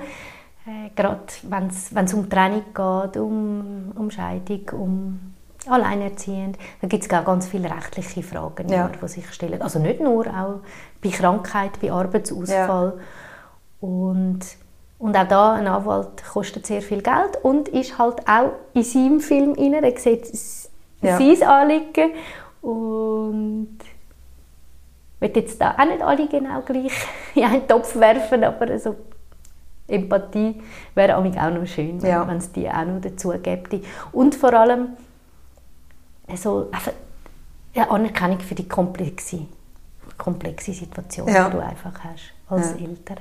Äh, 0.66 0.90
gerade 0.94 1.20
wenn 1.42 2.04
es 2.04 2.14
um 2.14 2.28
Trennung 2.28 2.64
geht, 2.74 3.16
um, 3.16 3.92
um 3.96 4.10
Scheidung, 4.10 4.68
um 4.72 5.20
Alleinerziehend. 5.68 6.58
Da 6.80 6.88
gibt 6.88 7.02
es 7.02 7.08
ganz 7.08 7.48
viele 7.48 7.70
rechtliche 7.70 8.22
Fragen, 8.22 8.68
ja. 8.68 8.88
die 8.88 9.08
sich 9.08 9.30
stellen. 9.32 9.62
Also 9.62 9.78
nicht 9.78 10.00
nur, 10.00 10.26
auch 10.26 10.60
bei 11.02 11.10
Krankheit, 11.10 11.80
bei 11.80 11.92
Arbeitsausfall. 11.92 12.94
Ja. 12.96 13.88
Und 13.88 14.40
und 14.98 15.16
auch 15.16 15.28
da 15.28 15.52
ein 15.52 15.66
Anwalt 15.68 16.24
kostet 16.32 16.66
sehr 16.66 16.82
viel 16.82 17.02
Geld 17.02 17.38
und 17.42 17.68
ist 17.68 17.98
halt 17.98 18.28
auch 18.28 18.50
in 18.74 18.82
seinem 18.82 19.20
Film 19.20 19.52
rein. 19.52 19.74
Er 19.74 19.96
sieht 19.96 20.32
ja. 21.00 21.16
sein 21.16 21.42
Anliegen 21.44 22.10
und 22.62 23.78
ich 23.80 25.20
will 25.20 25.30
jetzt 25.36 25.60
da 25.60 25.76
auch 25.78 25.84
nicht 25.84 26.02
alle 26.02 26.28
genau 26.28 26.60
gleich 26.62 26.92
in 27.36 27.44
einen 27.44 27.68
Topf 27.68 27.94
werfen, 27.96 28.42
aber 28.42 28.68
also 28.68 28.96
Empathie 29.86 30.60
wäre 30.94 31.16
auch 31.16 31.50
noch 31.50 31.66
schön, 31.66 32.00
ja. 32.00 32.26
wenn 32.26 32.38
es 32.38 32.52
die 32.52 32.68
auch 32.68 32.84
noch 32.84 33.00
dazu 33.00 33.30
gäbe. 33.40 33.80
Und 34.12 34.34
vor 34.34 34.52
allem 34.52 34.96
also, 36.28 36.70
eine 37.74 37.90
Anerkennung 37.90 38.40
für 38.40 38.54
die 38.54 38.68
komplexe, 38.68 39.46
komplexe 40.16 40.72
Situation, 40.72 41.28
ja. 41.28 41.48
die 41.48 41.56
du 41.56 41.62
einfach 41.62 41.92
hast 42.04 42.32
als 42.48 42.74
ja. 42.78 42.86
Eltern. 42.86 43.18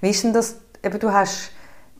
Wie 0.00 0.10
ist 0.10 0.24
denn 0.24 0.32
das 0.32 0.56
eben, 0.82 0.98
du 0.98 1.12
hast 1.12 1.50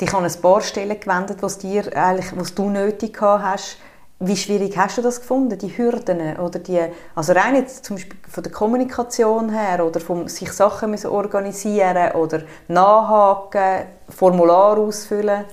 dich 0.01 0.13
an 0.15 0.25
ein 0.25 0.41
paar 0.41 0.61
Stellen 0.61 0.99
gewendet, 0.99 1.39
was 1.41 1.59
dir 1.59 1.97
eigentlich, 1.97 2.37
was 2.37 2.55
du 2.55 2.71
nötig 2.71 3.21
hast. 3.21 3.79
Wie 4.19 4.37
schwierig 4.37 4.79
hast 4.79 4.97
du 4.97 5.03
das 5.03 5.21
gefunden, 5.21 5.59
die 5.59 5.77
Hürden 5.77 6.39
oder 6.39 6.59
die, 6.59 6.81
also 7.15 7.33
rein 7.35 7.55
jetzt 7.55 7.85
zum 7.85 7.97
Beispiel 7.97 8.19
von 8.27 8.43
der 8.43 8.53
Kommunikation 8.53 9.51
her 9.51 9.85
oder 9.85 10.01
vom 10.01 10.27
sich 10.29 10.53
Sachen 10.53 10.91
müssen 10.91 11.11
organisieren 11.11 12.13
oder 12.13 12.43
nachhaken, 12.69 13.87
Formular 14.09 14.79
ausfüllen? 14.79 15.45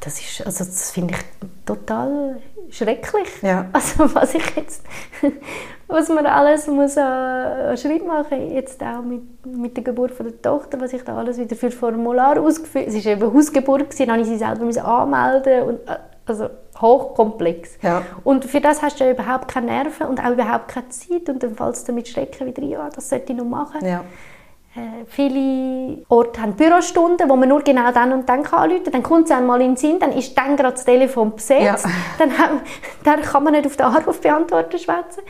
Das 0.00 0.20
ist, 0.20 0.44
also 0.46 0.64
das 0.64 0.90
finde 0.90 1.14
ich 1.14 1.20
total 1.64 2.40
schrecklich. 2.70 3.42
Ja. 3.42 3.66
Also 3.72 4.14
was 4.14 4.34
ich 4.34 4.56
jetzt, 4.56 4.84
was 5.86 6.08
man 6.08 6.26
alles 6.26 6.66
muss 6.66 6.96
an, 6.96 7.76
Schritt 7.76 8.06
machen, 8.06 8.52
jetzt 8.52 8.82
auch 8.82 9.02
mit, 9.02 9.22
mit 9.46 9.76
der 9.76 9.84
Geburt 9.84 10.12
von 10.12 10.26
der 10.26 10.40
Tochter, 10.40 10.80
was 10.80 10.92
ich 10.92 11.02
da 11.02 11.16
alles 11.16 11.38
wieder 11.38 11.56
für 11.56 11.70
Formular 11.70 12.40
ausgefüllt, 12.40 12.88
es 12.88 13.04
war 13.04 13.12
eben 13.12 13.34
Hausgeburt 13.34 13.90
gewesen, 13.90 14.08
musste 14.08 14.22
ich 14.22 14.26
sie 14.28 14.38
selber 14.38 14.64
müssen 14.64 14.82
anmelden 14.82 15.62
und 15.62 15.80
also 16.26 16.50
hochkomplex. 16.80 17.78
Ja. 17.82 18.02
Und 18.24 18.44
für 18.44 18.60
das 18.60 18.82
hast 18.82 19.00
du 19.00 19.04
ja 19.04 19.10
überhaupt 19.10 19.48
keine 19.48 19.66
Nerven 19.66 20.06
und 20.06 20.20
auch 20.20 20.30
überhaupt 20.30 20.68
keine 20.68 20.88
Zeit 20.90 21.28
und 21.28 21.42
dann 21.42 21.54
fällst 21.54 21.88
du 21.88 21.92
mit 21.92 22.08
Stecken 22.08 22.46
wieder 22.46 22.62
rein, 22.62 22.70
ja, 22.70 22.88
das 22.90 23.08
sollte 23.08 23.32
ich 23.32 23.38
noch 23.38 23.46
machen. 23.46 23.84
Ja. 23.84 24.04
Äh, 24.78 25.04
viele 25.06 26.04
Orte 26.08 26.40
haben 26.40 26.54
Bürostunden, 26.54 27.28
wo 27.28 27.36
man 27.36 27.48
nur 27.48 27.62
genau 27.62 27.90
dann 27.92 28.12
und 28.12 28.28
dann 28.28 28.44
anrufen 28.44 28.84
kann. 28.84 28.92
Dann 28.92 29.02
kommt 29.02 29.24
es 29.26 29.30
einmal 29.30 29.60
in 29.60 29.70
den 29.70 29.76
Sinn, 29.76 29.98
dann 29.98 30.12
ist 30.12 30.36
dann 30.36 30.56
gerade 30.56 30.74
das 30.74 30.84
Telefon 30.84 31.34
besetzt. 31.34 31.84
Ja. 31.84 31.90
Dann, 32.18 32.30
dann 33.04 33.22
kann 33.22 33.44
man 33.44 33.52
nicht 33.52 33.66
auf 33.66 33.76
den 33.76 33.86
Anrufbeantworter 33.86 34.78
schwätzen. 34.78 35.22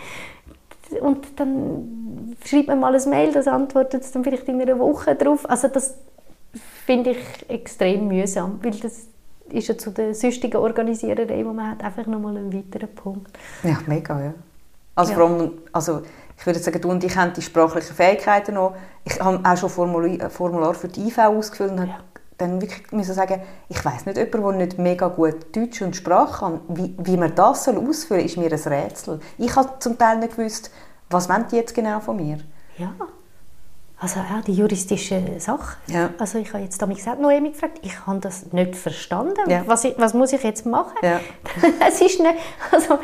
Und 1.00 1.26
dann 1.38 2.36
schreibt 2.44 2.68
man 2.68 2.80
mal 2.80 2.94
ein 2.94 3.10
Mail, 3.10 3.32
das 3.32 3.46
antwortet 3.46 4.02
es 4.02 4.12
dann 4.12 4.24
vielleicht 4.24 4.48
in 4.48 4.60
einer 4.60 4.78
Woche 4.78 5.14
drauf. 5.14 5.48
Also 5.48 5.68
das 5.68 5.94
finde 6.86 7.10
ich 7.10 7.50
extrem 7.50 8.08
mühsam, 8.08 8.58
weil 8.62 8.72
das 8.72 9.06
ist 9.50 9.68
ja 9.68 9.76
zu 9.76 9.90
der 9.90 10.14
sonstigen 10.14 10.56
Organisiererei, 10.56 11.36
die 11.36 11.44
man 11.44 11.70
hat, 11.70 11.84
einfach 11.84 12.06
nochmal 12.06 12.36
ein 12.38 12.52
weiterer 12.52 12.86
Punkt. 12.86 13.38
Ja, 13.62 13.78
mega, 13.86 14.20
ja. 14.20 14.34
Also, 14.94 15.12
ja. 15.12 15.18
Allem, 15.18 15.50
also 15.72 16.02
ich 16.38 16.46
würde 16.46 16.60
sagen, 16.60 16.80
du 16.80 16.90
und 16.90 17.02
ich 17.02 17.16
haben 17.16 17.32
die 17.32 17.42
sprachlichen 17.42 17.94
Fähigkeiten 17.94 18.54
noch. 18.54 18.76
Ich 19.04 19.20
habe 19.20 19.40
auch 19.44 19.56
schon 19.56 20.04
ein 20.04 20.20
äh, 20.20 20.30
Formular 20.30 20.72
für 20.72 20.88
die 20.88 21.08
IV 21.08 21.18
ausgefüllt 21.18 21.72
und 21.72 21.88
ja. 21.88 21.98
dann 22.36 22.60
wirklich 22.60 22.92
müssen 22.92 23.12
sagen, 23.12 23.42
ich 23.68 23.84
weiß 23.84 24.06
nicht, 24.06 24.16
jemand, 24.16 24.34
der 24.34 24.66
nicht 24.66 24.78
mega 24.78 25.08
gut 25.08 25.54
Deutsch 25.54 25.82
und 25.82 25.96
Sprache 25.96 26.38
kann, 26.38 26.60
wie, 26.68 26.94
wie 26.98 27.16
man 27.16 27.34
das 27.34 27.64
soll 27.64 27.76
ausfüllen 27.76 28.20
soll, 28.20 28.20
ist 28.20 28.36
mir 28.36 28.52
ein 28.52 28.72
Rätsel. 28.72 29.20
Ich 29.36 29.54
habe 29.56 29.80
zum 29.80 29.98
Teil 29.98 30.18
nicht 30.18 30.36
gewusst, 30.36 30.70
was 31.10 31.28
wollen 31.28 31.46
die 31.50 31.56
jetzt 31.56 31.74
genau 31.74 31.98
von 31.98 32.16
mir? 32.16 32.38
Ja. 32.76 32.94
Also 34.00 34.20
auch 34.20 34.44
die 34.46 34.52
juristische 34.52 35.20
Sache. 35.38 35.76
Ja. 35.88 36.10
Also 36.18 36.38
ich 36.38 36.52
habe 36.52 36.62
jetzt 36.62 36.80
damit 36.80 36.98
gesagt, 36.98 37.20
Noemi 37.20 37.50
gefragt, 37.50 37.80
ich 37.82 38.06
habe 38.06 38.20
das 38.20 38.52
nicht 38.52 38.76
verstanden. 38.76 39.50
Ja. 39.50 39.64
Was, 39.66 39.82
ich, 39.84 39.94
was 39.98 40.14
muss 40.14 40.32
ich 40.32 40.42
jetzt 40.44 40.64
machen? 40.66 40.96
Ja. 41.02 41.18
es 41.88 42.00
ist 42.00 42.20
nicht, 42.20 42.34
also 42.70 43.00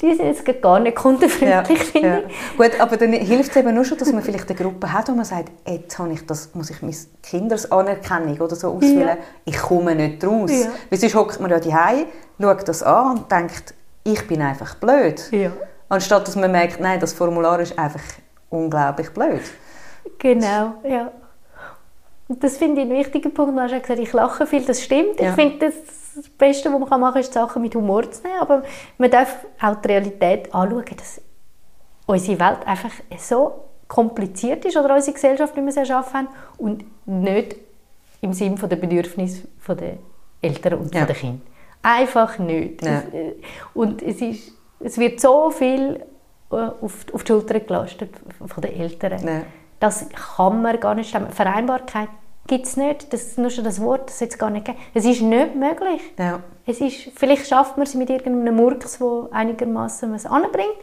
die 0.00 0.14
sind 0.14 0.26
jetzt 0.26 0.62
gar 0.62 0.80
nicht 0.80 0.96
kundenfreundlich, 0.96 1.78
finde 1.84 2.24
ich. 2.26 2.56
Gut, 2.56 2.80
aber 2.80 2.96
dann 2.96 3.12
hilft 3.12 3.50
es 3.50 3.56
eben 3.56 3.72
nur 3.72 3.84
schon, 3.84 3.98
dass 3.98 4.12
man 4.12 4.22
vielleicht 4.22 4.48
eine 4.48 4.58
Gruppe 4.58 4.92
hat, 4.92 5.08
wo 5.08 5.12
man 5.12 5.24
sagt, 5.24 5.52
jetzt 5.64 5.96
habe 5.96 6.12
ich 6.12 6.26
das, 6.26 6.54
muss 6.54 6.70
ich 6.70 6.82
meine 6.82 6.96
Kindersanerkennung 7.22 8.40
oder 8.40 8.56
so 8.56 8.72
auswählen, 8.72 9.18
ich 9.44 9.58
komme 9.58 9.94
nicht 9.94 10.24
raus. 10.24 10.50
Ja. 10.50 10.70
Weil 10.90 10.98
sonst 10.98 11.14
hockt 11.14 11.40
man 11.40 11.52
ja 11.52 11.60
daheim, 11.60 12.06
schaut 12.40 12.66
das 12.66 12.82
an 12.82 13.18
und 13.18 13.30
denkt, 13.30 13.74
ich 14.02 14.26
bin 14.26 14.42
einfach 14.42 14.74
blöd. 14.74 15.22
Anstatt 15.88 16.26
dass 16.26 16.34
man 16.34 16.50
merkt, 16.50 16.80
nein, 16.80 16.98
das 16.98 17.12
Formular 17.12 17.60
ist 17.60 17.78
einfach 17.78 18.02
unglaublich 18.48 19.10
blöd. 19.10 19.42
Genau, 20.18 20.74
ja. 20.84 21.12
Und 22.30 22.44
das 22.44 22.58
finde 22.58 22.82
ich 22.82 22.86
einen 22.88 22.96
wichtigen 22.96 23.34
Punkt. 23.34 23.56
Du 23.56 23.60
hast 23.60 23.72
ja 23.72 23.80
gesagt, 23.80 23.98
ich 23.98 24.12
lache 24.12 24.46
viel, 24.46 24.64
das 24.64 24.84
stimmt. 24.84 25.18
Ja. 25.18 25.30
Ich 25.30 25.34
finde, 25.34 25.66
das, 25.66 25.74
das 26.14 26.28
Beste, 26.28 26.72
was 26.72 26.78
man 26.78 27.00
machen 27.00 27.14
kann, 27.14 27.20
ist, 27.20 27.32
Sachen 27.32 27.60
mit 27.60 27.74
Humor 27.74 28.08
zu 28.08 28.22
nehmen. 28.22 28.38
Aber 28.40 28.62
man 28.98 29.10
darf 29.10 29.46
auch 29.60 29.74
die 29.76 29.88
Realität 29.88 30.54
anschauen, 30.54 30.84
dass 30.96 31.20
unsere 32.06 32.38
Welt 32.38 32.64
einfach 32.66 32.92
so 33.18 33.64
kompliziert 33.88 34.64
ist 34.64 34.76
oder 34.76 34.94
unsere 34.94 35.14
Gesellschaft 35.14 35.56
nicht 35.56 35.64
mehr 35.64 35.72
sehr 35.72 35.84
scharf 35.84 36.14
haben 36.14 36.28
und 36.56 36.84
nicht 37.04 37.56
im 38.20 38.32
Sinne 38.32 38.56
der 38.56 38.76
Bedürfnisse 38.76 39.48
der 39.68 39.98
Eltern 40.40 40.74
und 40.74 40.94
ja. 40.94 41.04
der 41.06 41.16
Kinder. 41.16 41.40
Einfach 41.82 42.38
nicht. 42.38 42.80
Ja. 42.84 43.00
Äh, 43.12 43.34
und 43.74 44.02
es, 44.02 44.20
ist, 44.20 44.52
es 44.78 44.98
wird 44.98 45.20
so 45.20 45.50
viel 45.50 46.04
äh, 46.52 46.54
auf, 46.54 47.06
auf 47.12 47.24
die 47.24 47.32
Schulter 47.32 47.58
gelastet 47.58 48.10
von 48.38 48.62
den 48.62 48.78
Eltern. 48.78 49.26
Ja 49.26 49.42
das 49.80 50.06
kann 50.10 50.62
man 50.62 50.78
gar 50.78 50.94
nicht 50.94 51.08
stemmen. 51.08 51.30
Vereinbarkeit 51.30 52.08
gibt 52.46 52.66
es 52.66 52.76
nicht. 52.76 53.12
Das 53.12 53.22
ist 53.22 53.38
nur 53.38 53.50
schon 53.50 53.64
das 53.64 53.80
Wort, 53.80 54.08
das 54.08 54.20
jetzt 54.20 54.38
gar 54.38 54.50
nicht 54.50 54.66
geben. 54.66 54.78
Es 54.94 55.04
ist 55.04 55.22
nicht 55.22 55.56
möglich. 55.56 56.02
Ja. 56.18 56.40
Es 56.66 56.80
ist, 56.80 57.10
vielleicht 57.16 57.46
schafft 57.46 57.76
man 57.76 57.86
es 57.86 57.94
mit 57.94 58.10
irgendeinem 58.10 58.56
Murks, 58.56 58.98
der 58.98 59.28
einigermaßen 59.30 60.14
es 60.14 60.26
anbringt. 60.26 60.76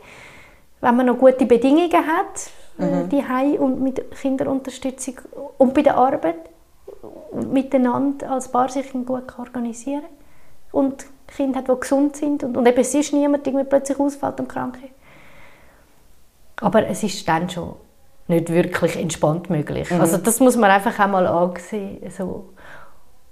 Wenn 0.81 0.95
man 0.95 1.05
noch 1.05 1.17
gute 1.17 1.45
Bedingungen 1.45 1.91
hat, 1.91 2.49
äh, 2.79 3.03
mhm. 3.03 3.09
die 3.09 3.27
Heim 3.27 3.55
und 3.55 3.81
mit 3.81 4.11
Kinderunterstützung 4.11 5.15
und 5.57 5.73
bei 5.73 5.81
der 5.81 5.95
Arbeit 5.95 6.49
miteinander 7.31 8.31
als 8.31 8.51
Paar 8.51 8.69
sich 8.69 8.91
gut 8.91 9.37
organisieren 9.37 10.05
und 10.71 11.05
Kinder 11.27 11.59
hat, 11.59 11.67
die 11.67 11.79
gesund 11.79 12.15
sind 12.15 12.43
und, 12.43 12.57
und 12.57 12.67
eben 12.67 12.79
es 12.79 12.93
ist 12.93 13.13
niemand 13.13 13.45
irgendwie 13.45 13.65
plötzlich 13.65 13.99
ausfällt 13.99 14.39
und 14.39 14.47
krank 14.47 14.77
ist. 14.83 14.93
Aber 16.63 16.87
es 16.87 17.03
ist 17.03 17.27
dann 17.27 17.49
schon 17.49 17.75
nicht 18.27 18.49
wirklich 18.51 18.97
entspannt 18.97 19.49
möglich. 19.49 19.89
Mhm. 19.89 20.01
Also 20.01 20.17
das 20.17 20.39
muss 20.39 20.55
man 20.55 20.69
einfach 20.69 20.97
einmal 20.99 21.27
ansehen. 21.27 21.99
So. 22.15 22.49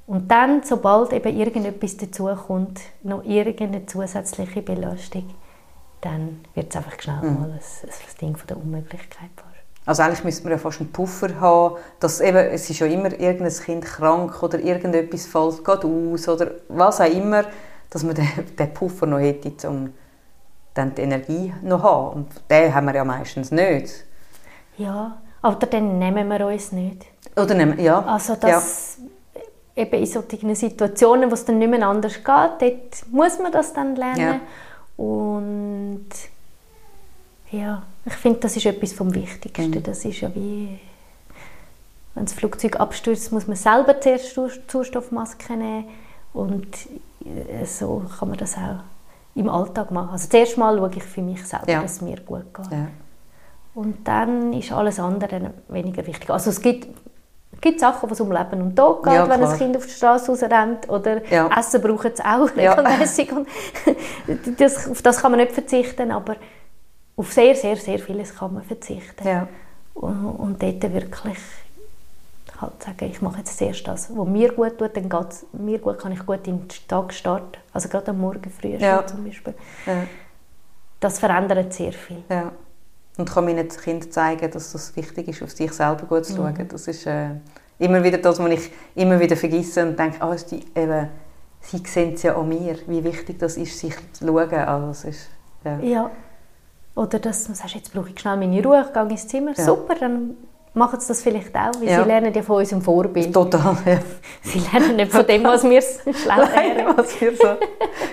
Und 0.08 0.30
dann, 0.30 0.64
sobald 0.64 1.12
eben 1.14 1.38
irgendetwas 1.38 1.98
dazukommt, 1.98 2.80
noch 3.04 3.24
irgendeine 3.24 3.86
zusätzliche 3.86 4.62
Belastung, 4.62 5.30
dann 6.02 6.46
wird 6.54 6.70
es 6.70 6.78
einfach 6.78 7.00
schnell 7.02 7.22
mhm. 7.22 7.40
mal 7.40 7.50
ein, 7.50 7.60
ein 7.60 8.18
Ding 8.22 8.36
von 8.38 8.48
der 8.48 8.58
Unmöglichkeit. 8.58 9.32
Also 9.88 10.02
eigentlich 10.02 10.24
müsste 10.24 10.44
man 10.44 10.54
ja 10.54 10.58
fast 10.58 10.80
einen 10.80 10.92
Puffer 10.92 11.40
haben, 11.40 11.76
dass 12.00 12.20
eben, 12.20 12.38
es 12.38 12.70
ist 12.70 12.80
ja 12.80 12.88
immer 12.88 13.12
irgendein 13.12 13.54
Kind 13.54 13.86
krank 13.86 14.42
oder 14.42 14.60
irgendetwas 14.60 15.28
fällt 15.28 15.64
gerade 15.64 15.88
aus 15.88 16.28
oder 16.28 16.52
was 16.70 17.02
auch 17.02 17.06
immer, 17.06 17.44
dass 17.92 18.04
man 18.04 18.16
den, 18.16 18.28
den 18.58 18.74
Puffer 18.74 19.06
noch 19.06 19.20
hätte, 19.20 19.70
um 19.70 19.94
dann 20.74 20.96
die 20.96 21.02
Energie 21.04 21.54
noch 21.62 21.82
zu 21.82 21.84
haben. 21.84 22.16
Und 22.16 22.30
den 22.50 22.74
haben 22.74 22.86
wir 22.86 22.96
ja 22.96 23.04
meistens 23.04 23.52
nicht. 23.52 24.06
Ja, 24.78 25.18
oder 25.44 25.68
dann 25.68 26.00
nehmen 26.00 26.28
wir 26.28 26.48
uns 26.48 26.72
nicht. 26.72 27.06
Oder 27.36 27.54
nehmen, 27.54 27.80
ja. 27.80 28.00
Also 28.02 28.36
das, 28.36 28.98
ja. 29.76 29.84
eben 29.84 30.00
in 30.00 30.06
solchen 30.06 30.56
Situationen, 30.56 31.30
wo 31.30 31.34
es 31.34 31.46
dann 31.46 31.60
nicht 31.60 31.70
mehr 31.70 31.88
anders 31.88 32.16
geht, 32.16 32.26
dort 32.26 33.12
muss 33.12 33.40
man 33.40 33.52
das 33.52 33.74
dann 33.74 33.96
lernen. 33.96 34.20
Ja. 34.20 34.40
Und 34.98 36.08
ja, 37.52 37.84
ich 38.06 38.14
finde, 38.14 38.40
das 38.40 38.56
ist 38.56 38.66
etwas 38.66 38.94
vom 38.94 39.14
Wichtigsten. 39.14 39.72
Mhm. 39.72 39.84
Das 39.84 40.04
ist 40.06 40.22
ja 40.22 40.34
wie, 40.34 40.80
wenn 42.14 42.26
das 42.26 42.34
Flugzeug 42.34 42.80
abstürzt, 42.80 43.32
muss 43.32 43.48
man 43.48 43.58
selber 43.58 44.00
zuerst 44.00 44.34
Sauerstoffmaske 44.68 45.54
nehmen 45.54 45.86
und 46.34 46.68
äh, 47.24 47.66
so 47.66 48.04
kann 48.20 48.30
man 48.30 48.38
das 48.38 48.56
auch 48.56 48.84
im 49.36 49.50
Alltag 49.50 49.92
machen. 49.92 50.10
Also 50.12 50.30
zuerst 50.30 50.58
mal 50.58 50.78
schaue 50.78 50.92
ich 50.96 51.04
für 51.04 51.22
mich 51.22 51.46
selber, 51.46 51.70
ja. 51.70 51.82
dass 51.82 51.94
es 51.94 52.02
mir 52.02 52.20
gut 52.22 52.54
geht. 52.54 52.72
Und 53.76 54.08
dann 54.08 54.54
ist 54.54 54.72
alles 54.72 55.00
andere 55.00 55.54
weniger 55.68 56.08
wichtig. 56.08 56.30
Also 56.30 56.50
es 56.50 56.62
gibt, 56.62 56.88
gibt 57.60 57.82
Sachen, 57.82 58.10
es 58.10 58.22
um 58.22 58.32
Leben 58.32 58.62
und 58.62 58.76
Tod 58.76 59.04
geht, 59.04 59.14
ja, 59.14 59.30
wenn 59.30 59.44
ein 59.44 59.58
Kind 59.58 59.76
auf 59.76 59.86
die 59.86 59.92
Straße 59.92 60.32
rausrennt 60.32 60.88
oder 60.90 61.30
ja. 61.30 61.50
Essen 61.60 61.82
braucht 61.82 62.06
es 62.06 62.22
auch 62.22 62.50
regelmäßig. 62.56 63.32
Ja. 63.32 63.94
das, 64.58 64.90
auf 64.90 65.02
das 65.02 65.22
kann 65.22 65.32
man 65.32 65.42
nicht 65.42 65.52
verzichten, 65.52 66.12
aber 66.12 66.38
auf 67.18 67.34
sehr, 67.34 67.54
sehr, 67.56 67.76
sehr 67.76 68.00
vieles 68.00 68.34
kann 68.34 68.54
man 68.54 68.64
verzichten. 68.64 69.28
Ja. 69.28 69.48
Und, 69.94 70.26
und 70.26 70.64
dort 70.64 70.94
wirklich 70.94 71.38
halt 72.62 72.82
sagen, 72.82 73.12
ich 73.12 73.22
mache 73.22 73.40
jetzt 73.40 73.58
zuerst 73.58 73.86
das, 73.86 74.10
was 74.16 74.28
mir 74.28 74.54
gut 74.54 74.78
tut, 74.78 74.96
dann 74.96 75.10
geht 75.10 75.30
es 75.30 75.46
mir 75.52 75.80
gut, 75.80 76.00
kann 76.00 76.14
ich 76.14 76.26
gut 76.26 76.48
in 76.48 76.60
den 76.60 76.68
Tag 76.88 77.14
starten. 77.14 77.58
Also 77.74 77.90
gerade 77.90 78.12
am 78.12 78.22
Morgen 78.22 78.50
früh 78.50 78.76
ja. 78.78 79.06
zum 79.06 79.26
Beispiel. 79.26 79.54
Ja. 79.86 80.04
Das 81.02 81.20
verändert 81.20 81.74
sehr 81.74 81.92
viel. 81.92 82.24
Ja. 82.30 82.54
Und 83.18 83.30
kann 83.30 83.46
meinen 83.46 83.68
Kindern 83.70 84.12
zeigen, 84.12 84.52
dass 84.52 84.76
es 84.76 84.96
wichtig 84.96 85.30
ist, 85.30 85.42
auf 85.42 85.52
sich 85.52 85.72
selber 85.72 86.06
gut 86.06 86.26
zu 86.26 86.36
schauen. 86.36 86.54
Mhm. 86.54 86.68
Das 86.68 86.88
ist 86.88 87.06
äh, 87.06 87.30
immer 87.80 88.04
wieder 88.04 88.18
das, 88.18 88.40
was 88.40 88.50
ich 88.50 88.72
immer 88.96 89.20
wieder 89.20 89.38
vergesse 89.38 89.84
und 89.84 89.98
denke, 89.98 90.18
oh, 90.22 90.36
die, 90.52 90.64
eben, 90.76 91.10
sie 91.62 91.82
sehen 91.86 92.14
es 92.14 92.24
ja 92.24 92.36
an 92.36 92.50
mir, 92.50 92.78
wie 92.88 93.04
wichtig 93.04 93.40
das 93.40 93.56
ist, 93.58 93.80
sich 93.80 93.96
zu 94.14 94.26
schauen. 94.26 94.54
Also, 94.54 94.88
das 94.88 95.04
ist, 95.06 95.30
ja. 95.64 95.80
ja. 95.80 96.12
Oder 96.96 97.20
dass 97.20 97.46
du 97.46 97.54
sagst, 97.54 97.76
jetzt 97.76 97.94
brauche 97.94 98.10
ich 98.10 98.20
schnell 98.20 98.38
meine 98.38 98.62
Ruhe, 98.64 98.86
ich 98.86 98.94
gehe 98.94 99.10
ins 99.10 99.28
Zimmer. 99.28 99.54
Ja. 99.56 99.64
Super, 99.64 99.96
dann 99.96 100.36
machen 100.76 101.00
sie 101.00 101.08
das 101.08 101.22
vielleicht 101.22 101.56
auch, 101.56 101.72
weil 101.80 101.90
ja. 101.90 102.02
sie 102.02 102.08
lernen 102.08 102.34
ja 102.34 102.42
von 102.42 102.58
unserem 102.58 102.82
Vorbild. 102.82 103.34
Total, 103.34 103.78
ja. 103.86 104.00
Sie 104.44 104.60
lernen 104.60 104.96
nicht 104.98 105.12
von 105.12 105.26
dem, 105.26 105.44
was 105.44 105.64
wir 105.64 105.82
schlecht 106.02 106.28
lernen. 106.28 106.94
was 106.96 107.20
wir 107.20 107.36
so 107.36 107.56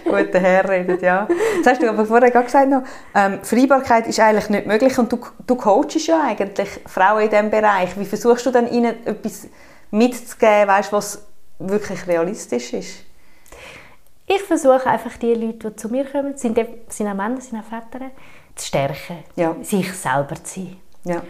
gut 0.04 0.32
herreden, 0.32 0.98
ja. 1.02 1.26
Jetzt 1.56 1.66
hast 1.66 1.82
du 1.82 1.88
aber 1.88 2.06
vorher 2.06 2.30
gerade 2.30 2.46
gesagt, 2.46 2.70
noch, 2.70 2.82
ähm, 3.14 3.40
Freibarkeit 3.42 4.06
ist 4.06 4.20
eigentlich 4.20 4.48
nicht 4.48 4.66
möglich 4.66 4.96
und 4.98 5.12
du, 5.12 5.18
du 5.46 5.56
coachst 5.56 6.06
ja 6.06 6.22
eigentlich 6.22 6.68
Frauen 6.86 7.22
in 7.22 7.30
diesem 7.30 7.50
Bereich. 7.50 7.98
Wie 7.98 8.04
versuchst 8.04 8.46
du 8.46 8.50
dann 8.50 8.70
ihnen 8.70 9.06
etwas 9.06 9.48
mitzugeben, 9.90 10.68
weißt, 10.68 10.92
was 10.92 11.26
wirklich 11.58 12.06
realistisch 12.06 12.72
ist? 12.72 13.04
Ich 14.26 14.42
versuche 14.42 14.86
einfach 14.86 15.16
die 15.16 15.34
Leute, 15.34 15.70
die 15.70 15.76
zu 15.76 15.88
mir 15.88 16.04
kommen, 16.04 16.36
sind, 16.36 16.58
sind 16.88 17.08
auch 17.08 17.14
Männer, 17.14 17.40
sind 17.40 17.58
auch 17.58 17.64
Väter, 17.64 18.06
zu 18.54 18.66
stärken, 18.66 19.24
ja. 19.36 19.56
sich 19.62 19.92
selber 19.92 20.36
zu 20.42 20.60
sein. 20.60 20.76
Ja. 21.04 21.22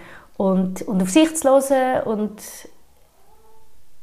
Und, 0.43 0.83
und 0.83 1.01
auf 1.01 1.09
sich 1.09 1.37
zu 1.37 1.49
hören 1.49 2.03
und 2.03 2.43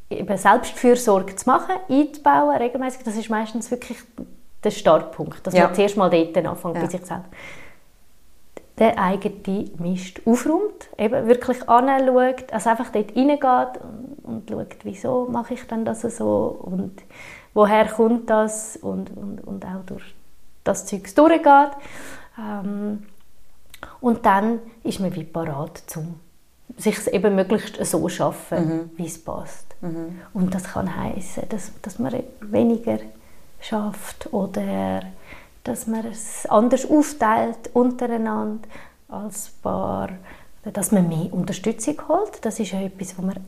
eben 0.10 0.38
Selbstfürsorge 0.38 1.36
zu 1.36 1.49
machen, 1.49 1.75
einzubauen, 1.89 2.56
regelmäßig, 2.56 3.04
das 3.04 3.17
ist 3.17 3.30
meistens 3.30 3.69
wirklich 3.71 3.97
der 4.63 4.71
Startpunkt, 4.71 5.45
dass 5.45 5.54
ja. 5.54 5.65
man 5.65 5.75
zuerst 5.75 5.97
mal 5.97 6.10
dort 6.10 6.38
anfängt 6.38 6.75
ja. 6.75 6.82
bei 6.82 6.88
sich 6.88 7.06
selbst. 7.06 7.30
Der 8.78 8.97
eigene 8.97 9.65
Mist 9.80 10.21
aufräumt, 10.25 10.88
eben 10.97 11.28
wirklich 11.28 11.67
anschaut, 11.67 12.54
also 12.54 12.69
einfach 12.69 12.89
dort 12.89 13.17
reingeht 13.17 13.84
und, 13.84 14.23
und 14.23 14.49
schaut, 14.49 14.78
wieso 14.84 15.28
mache 15.30 15.56
ich 15.56 15.67
dann 15.67 15.84
das 15.84 16.04
so 16.04 16.58
und 16.62 17.04
woher 17.54 17.86
kommt 17.86 18.30
das 18.30 18.78
und, 18.78 19.10
und, 19.17 19.45
und 19.45 19.65
auch 19.65 19.86
durch 19.86 20.15
das 20.63 20.86
Zeug 20.86 21.13
durchgeht. 21.13 21.71
Ähm, 22.38 23.08
und 23.99 24.25
dann 24.25 24.60
ist 24.86 25.02
man 25.02 25.13
wie 25.13 25.25
parat, 25.25 25.84
um 25.97 26.21
sich 26.79 27.07
eben 27.07 27.35
möglichst 27.35 27.83
so 27.85 28.07
schaffen, 28.09 28.67
mhm. 28.67 28.89
wie 28.97 29.05
es 29.05 29.23
passt. 29.23 29.75
Mhm. 29.81 30.19
Und 30.33 30.55
das 30.55 30.63
kann 30.63 30.95
heißen, 30.95 31.43
dass, 31.49 31.71
dass 31.81 31.99
man 31.99 32.23
weniger 32.41 32.99
schafft 33.59 34.31
oder 34.33 35.01
dass 35.63 35.87
man 35.87 36.05
es 36.05 36.45
anders 36.45 36.89
aufteilt 36.89 37.69
untereinander 37.73 38.67
als 39.09 39.49
Paar, 39.61 40.09
dass 40.63 40.91
man 40.91 41.09
mehr 41.09 41.33
Unterstützung 41.33 41.95
holt. 42.07 42.43
Das 42.43 42.59
ist 42.59 42.71
ja 42.71 42.81
etwas, 42.81 43.17
was 43.17 43.25
wir 43.25 43.41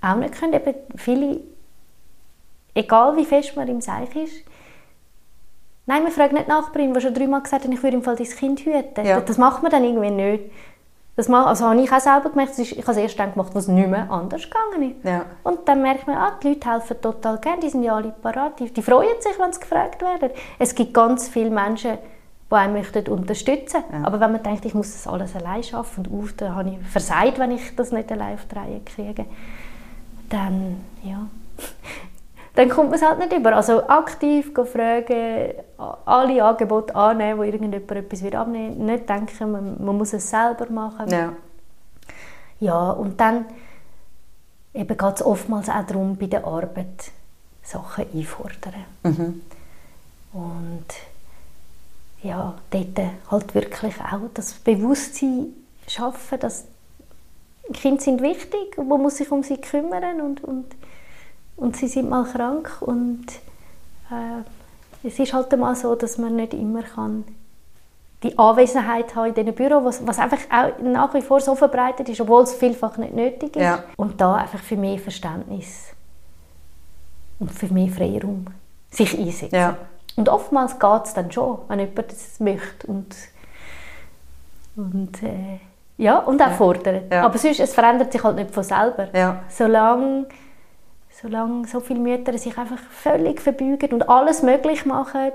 auch 0.00 0.16
nicht 0.16 0.34
können. 0.34 0.54
Eben 0.54 0.74
viele, 0.96 1.40
egal 2.74 3.16
wie 3.16 3.26
fest 3.26 3.54
man 3.54 3.68
im 3.68 3.80
Seich 3.80 4.16
ist, 4.16 4.44
Nein, 5.84 6.04
wir 6.04 6.12
fragen 6.12 6.34
nicht 6.34 6.46
die 6.46 6.50
Nachbarin, 6.50 6.94
die 6.94 7.00
schon 7.00 7.12
dreimal 7.12 7.42
gesagt 7.42 7.64
hat, 7.64 7.72
ich 7.72 7.82
würde 7.82 7.96
im 7.96 8.04
Fall 8.04 8.14
dein 8.14 8.28
Kind 8.28 8.60
hüten. 8.60 9.04
Ja. 9.04 9.20
Das 9.20 9.36
macht 9.36 9.62
man 9.62 9.72
dann 9.72 9.82
irgendwie 9.82 10.10
nicht. 10.10 10.44
Das 11.14 11.28
mache, 11.28 11.46
also 11.46 11.66
habe 11.66 11.80
ich 11.80 11.92
auch 11.92 12.00
selber 12.00 12.30
gemerkt, 12.30 12.58
ich 12.58 12.72
habe 12.72 12.92
es 12.92 12.96
erst 12.96 13.18
dann 13.18 13.32
gemacht, 13.32 13.54
was 13.54 13.68
nicht 13.68 13.88
mehr 13.88 14.10
anders 14.10 14.44
gegangen 14.44 14.92
ist. 14.96 15.04
Ja. 15.04 15.26
Und 15.42 15.68
dann 15.68 15.82
merkt 15.82 16.06
man, 16.06 16.16
ah, 16.16 16.38
die 16.42 16.48
Leute 16.48 16.70
helfen 16.70 17.00
total 17.02 17.38
gerne, 17.38 17.60
die 17.60 17.68
sind 17.68 17.82
ja 17.82 17.94
alle 17.94 18.14
parat, 18.22 18.58
die, 18.58 18.72
die 18.72 18.80
freuen 18.82 19.20
sich, 19.20 19.38
wenn 19.38 19.52
sie 19.52 19.60
gefragt 19.60 20.00
werden. 20.00 20.30
Es 20.58 20.74
gibt 20.74 20.94
ganz 20.94 21.28
viele 21.28 21.50
Menschen, 21.50 21.98
die 22.50 22.54
einen 22.54 22.72
möchten 22.72 23.06
unterstützen 23.08 23.82
möchten. 23.82 24.02
Ja. 24.02 24.06
Aber 24.06 24.20
wenn 24.20 24.32
man 24.32 24.42
denkt, 24.42 24.64
ich 24.64 24.72
muss 24.72 24.92
das 24.92 25.06
alles 25.06 25.36
allein 25.36 25.62
schaffen 25.62 26.06
und 26.06 26.18
auf, 26.18 26.32
dann 26.32 26.54
habe 26.54 26.70
ich 26.70 26.88
versagt, 26.88 27.38
wenn 27.38 27.50
ich 27.50 27.76
das 27.76 27.92
nicht 27.92 28.10
allein 28.10 28.34
auf 28.34 28.46
die 28.50 28.58
Reihe 28.58 28.80
kriege, 28.80 29.26
dann, 30.30 30.80
ja 31.02 31.26
dann 32.54 32.68
kommt 32.68 32.90
man 32.90 32.98
es 32.98 33.06
halt 33.06 33.18
nicht 33.18 33.32
über. 33.32 33.56
Also 33.56 33.86
aktiv 33.88 34.52
fragen, 34.54 35.54
alle 36.04 36.44
Angebote 36.44 36.94
annehmen, 36.94 37.38
wo 37.38 37.42
irgendjemand 37.42 37.92
etwas 37.92 38.22
wird 38.22 38.34
abnehmen 38.34 38.84
Nicht 38.84 39.08
denken, 39.08 39.52
man, 39.52 39.84
man 39.84 39.96
muss 39.96 40.12
es 40.12 40.28
selber 40.28 40.70
machen. 40.70 41.08
Ja. 41.08 41.32
Ja, 42.60 42.90
und 42.90 43.20
dann 43.20 43.46
eben 44.74 44.96
geht 44.96 45.14
es 45.14 45.24
oftmals 45.24 45.68
auch 45.68 45.84
darum, 45.84 46.16
bei 46.16 46.26
der 46.26 46.46
Arbeit 46.46 47.10
Sachen 47.62 48.06
einfordern. 48.14 48.84
Mhm. 49.02 49.42
Und 50.32 50.86
ja, 52.22 52.54
dort 52.70 53.00
halt 53.30 53.54
wirklich 53.54 53.94
auch 54.00 54.20
das 54.34 54.54
Bewusstsein 54.54 55.48
schaffen, 55.88 56.38
dass 56.38 56.66
Kinder 57.72 58.00
sind 58.00 58.22
wichtig, 58.22 58.76
man 58.76 59.00
muss 59.00 59.16
sich 59.16 59.30
um 59.30 59.42
sie 59.42 59.56
kümmern 59.56 60.20
und, 60.20 60.44
und 60.44 60.66
und 61.56 61.76
sie 61.76 61.88
sind 61.88 62.08
mal 62.08 62.24
krank 62.24 62.78
und 62.80 63.26
äh, 64.10 65.06
es 65.06 65.18
ist 65.18 65.32
halt 65.32 65.56
mal 65.58 65.74
so, 65.74 65.94
dass 65.94 66.18
man 66.18 66.36
nicht 66.36 66.54
immer 66.54 66.82
kann 66.82 67.24
die 68.22 68.38
Anwesenheit 68.38 69.14
haben 69.14 69.28
in 69.28 69.34
diesen 69.34 69.54
Büro, 69.54 69.84
was, 69.84 70.06
was 70.06 70.18
einfach 70.18 70.38
auch 70.50 70.78
nach 70.80 71.12
wie 71.14 71.22
vor 71.22 71.40
so 71.40 71.54
verbreitet 71.54 72.08
ist, 72.08 72.20
obwohl 72.20 72.42
es 72.42 72.54
vielfach 72.54 72.96
nicht 72.96 73.14
nötig 73.14 73.56
ist. 73.56 73.62
Ja. 73.62 73.84
Und 73.96 74.20
da 74.20 74.36
einfach 74.36 74.60
für 74.60 74.76
mehr 74.76 74.98
Verständnis 74.98 75.88
und 77.38 77.50
für 77.50 77.66
mehr 77.72 77.88
Freiraum 77.88 78.46
sich 78.90 79.18
einsetzen. 79.18 79.54
Ja. 79.54 79.76
Und 80.14 80.28
oftmals 80.28 80.78
geht 80.78 81.04
es 81.04 81.14
dann 81.14 81.32
schon, 81.32 81.58
wenn 81.68 81.80
jemand 81.80 82.12
das 82.12 82.38
möchte 82.38 82.86
und, 82.86 83.16
und 84.76 85.22
äh, 85.22 85.58
ja, 85.98 86.18
und 86.18 86.40
auch 86.42 86.48
ja. 86.48 86.52
fordert. 86.52 87.12
Aber 87.12 87.38
sonst, 87.38 87.60
es 87.60 87.74
verändert 87.74 88.12
sich 88.12 88.22
halt 88.22 88.36
nicht 88.36 88.52
von 88.52 88.62
selber. 88.62 89.08
Solange 89.48 90.26
solange 91.22 91.66
so 91.66 91.80
viele 91.80 92.00
Mütter 92.00 92.36
sich 92.36 92.58
einfach 92.58 92.78
völlig 92.78 93.40
verbeugen 93.40 93.92
und 93.92 94.08
alles 94.08 94.42
möglich 94.42 94.84
machen 94.84 95.32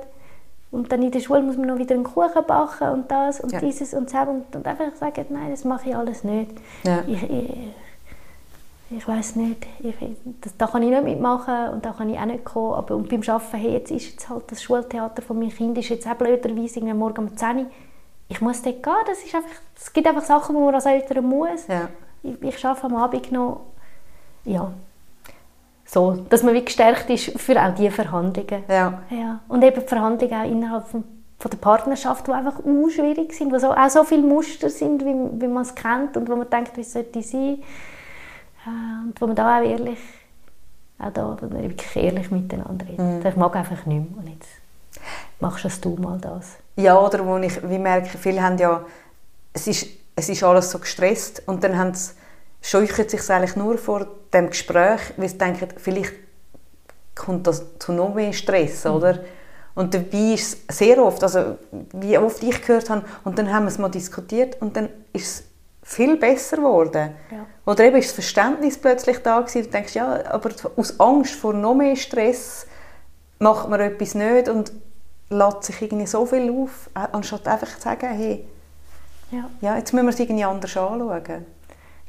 und 0.70 0.92
dann 0.92 1.02
in 1.02 1.12
der 1.12 1.22
Schule 1.22 1.42
muss 1.42 1.58
man 1.58 1.68
noch 1.68 1.78
wieder 1.78 1.96
einen 1.96 2.04
Kuchen 2.04 2.46
backen 2.46 2.90
und 2.90 3.10
das 3.10 3.40
und 3.40 3.54
ja. 3.54 3.60
dieses 3.60 3.94
und 3.94 4.14
das 4.14 4.28
und, 4.28 4.56
und 4.56 4.68
einfach 4.68 4.94
sagen, 4.96 5.26
nein, 5.30 5.52
das 5.52 5.64
mache 5.64 5.90
ich 5.90 5.96
alles 5.96 6.24
nicht. 6.24 6.52
Ja. 6.84 7.04
Ich, 7.08 7.24
ich, 7.24 7.54
ich 8.90 9.08
weiß 9.08 9.38
nicht, 9.38 9.66
ich, 9.80 9.96
das, 10.42 10.58
da 10.58 10.68
kann 10.68 10.84
ich 10.84 10.90
nicht 10.90 11.04
mitmachen 11.04 11.70
und 11.70 11.86
da 11.86 11.92
kann 11.92 12.10
ich 12.10 12.20
auch 12.20 12.26
nicht 12.26 12.44
kommen. 12.44 12.74
Aber 12.74 12.96
und 12.96 13.10
beim 13.10 13.22
Arbeiten, 13.22 13.58
hey, 13.58 13.74
jetzt 13.74 13.92
ist 13.92 14.12
jetzt 14.12 14.30
halt 14.30 14.52
das 14.52 14.62
Schultheater 14.62 15.22
von 15.22 15.40
meinem 15.40 15.52
Kind 15.52 15.78
ist 15.78 15.90
jetzt 15.90 16.08
auch 16.08 16.16
blöderweise 16.16 16.82
morgen 16.82 17.28
um 17.28 17.38
10 17.38 17.58
Uhr. 17.58 17.66
Ich 18.30 18.42
muss 18.42 18.62
dort 18.62 18.84
gehen, 18.84 18.94
das 19.08 19.24
ist 19.24 19.36
einfach, 19.36 19.50
es 19.76 19.94
gibt 19.94 20.06
einfach 20.06 20.24
Sachen, 20.24 20.56
die 20.56 20.62
man 20.62 20.76
als 20.76 20.86
Eltern 20.86 21.26
muss. 21.26 21.68
Ja. 21.68 21.88
Ich, 22.24 22.42
ich 22.42 22.66
arbeite 22.66 22.88
am 22.88 22.96
Abend 22.96 23.32
noch, 23.32 23.62
ja, 24.44 24.72
so, 25.88 26.12
dass 26.30 26.44
man 26.44 26.54
wie 26.54 26.66
gestärkt 26.66 27.10
ist 27.10 27.40
für 27.40 27.60
auch 27.60 27.74
diese 27.74 27.92
Verhandlungen. 27.92 28.64
Ja. 28.68 29.02
ja. 29.10 29.40
Und 29.48 29.64
eben 29.64 29.82
die 29.82 29.88
Verhandlungen 29.88 30.34
auch 30.34 30.46
innerhalb 30.46 30.88
vom 30.88 31.04
von 31.40 31.52
der 31.52 31.58
Partnerschaft, 31.58 32.28
die 32.28 32.32
einfach 32.32 32.60
schwierig 32.62 33.34
sind, 33.34 33.52
wo 33.52 33.60
so, 33.60 33.72
auch 33.72 33.90
so 33.90 34.04
viele 34.04 34.24
Muster 34.24 34.70
sind, 34.70 35.06
wie, 35.06 35.42
wie 35.42 35.48
man 35.48 35.64
es 35.64 35.76
kennt 35.76 36.18
und 36.18 36.28
wo 36.30 36.36
man 36.36 36.50
denkt, 36.50 36.76
wie 36.78 36.84
sollte 36.84 37.20
ich 37.20 37.30
sein. 37.30 37.62
Äh, 38.66 39.06
und 39.06 39.22
wo 39.22 39.28
man 39.28 39.36
da 39.36 39.60
auch 39.60 39.64
ehrlich, 39.64 40.00
auch 41.00 41.12
da, 41.14 41.38
wo 41.40 41.46
man 41.46 41.62
wirklich 41.62 41.96
ehrlich 41.96 42.32
miteinander 42.32 42.88
redet. 42.88 43.00
Mhm. 43.00 43.26
Ich 43.26 43.36
mag 43.36 43.56
einfach 43.56 43.86
nicht 43.86 44.10
mehr. 44.10 44.18
Und 44.18 44.30
jetzt 44.30 44.50
machst 45.40 45.86
du 45.86 45.96
mal 45.96 46.18
das. 46.18 46.58
Ja, 46.76 47.00
oder 47.00 47.24
wo 47.26 47.38
ich 47.38 47.62
wie 47.70 47.78
merke, 47.78 48.18
viele 48.18 48.42
haben 48.42 48.58
ja, 48.58 48.84
es 49.54 49.68
ist, 49.68 49.88
es 50.16 50.30
ist 50.30 50.44
alles 50.44 50.72
so 50.72 50.80
gestresst 50.80 51.44
und 51.46 51.64
dann 51.64 51.78
haben 51.78 51.94
sie, 51.94 52.14
scheuchen 52.62 53.08
sich 53.08 53.30
eigentlich 53.30 53.56
nur 53.56 53.78
vor 53.78 54.08
dem 54.34 54.50
Gespräch, 54.50 55.02
weil 55.18 55.30
sie 55.30 55.38
denken, 55.38 55.70
vielleicht 55.78 56.14
kommt 57.16 57.48
das 57.48 57.64
zu 57.80 57.92
noch 57.92 58.14
mehr 58.14 58.34
Stress, 58.34 58.86
mhm. 58.86 58.92
oder? 58.92 59.20
Und 59.76 59.94
dabei 59.94 60.34
ist 60.34 60.58
es 60.68 60.78
sehr 60.78 61.04
oft, 61.04 61.22
also 61.22 61.58
wie 61.94 62.18
oft 62.18 62.42
ich 62.42 62.62
gehört 62.62 62.90
habe, 62.90 63.06
und 63.24 63.38
dann 63.38 63.54
haben 63.54 63.66
wir 63.66 63.70
es 63.70 63.78
mal 63.78 63.90
diskutiert 63.90 64.60
und 64.60 64.76
dann 64.76 64.90
ist 65.14 65.26
es 65.26 65.44
viel 65.84 66.18
besser 66.18 66.58
geworden. 66.58 67.12
Ja. 67.32 67.46
Oder 67.66 67.86
eben 67.86 67.98
ist 67.98 68.08
das 68.08 68.16
Verständnis 68.16 68.78
plötzlich 68.78 69.20
da 69.20 69.40
gewesen, 69.40 69.64
du 69.64 69.70
denkst, 69.70 69.94
ja, 69.94 70.26
aber 70.32 70.50
aus 70.76 71.00
Angst 71.00 71.36
vor 71.36 71.54
noch 71.54 71.76
mehr 71.76 71.96
Stress 71.96 72.66
macht 73.40 73.70
man 73.70 73.80
etwas 73.80 74.16
nicht 74.16 74.50
und 74.50 74.72
lässt 75.30 75.64
sich 75.64 75.82
irgendwie 75.82 76.08
so 76.08 76.26
viel 76.26 76.50
auf, 76.52 76.90
anstatt 76.94 77.48
einfach 77.48 77.76
zu 77.76 77.82
sagen, 77.82 78.10
hey, 78.10 78.48
ja. 79.32 79.50
ja 79.62 79.78
jetzt 79.78 79.94
müssen 79.94 80.08
wir 80.08 80.14
es 80.14 80.20
irgendwie 80.20 80.44
anders 80.44 80.76
anschauen. 80.76 81.46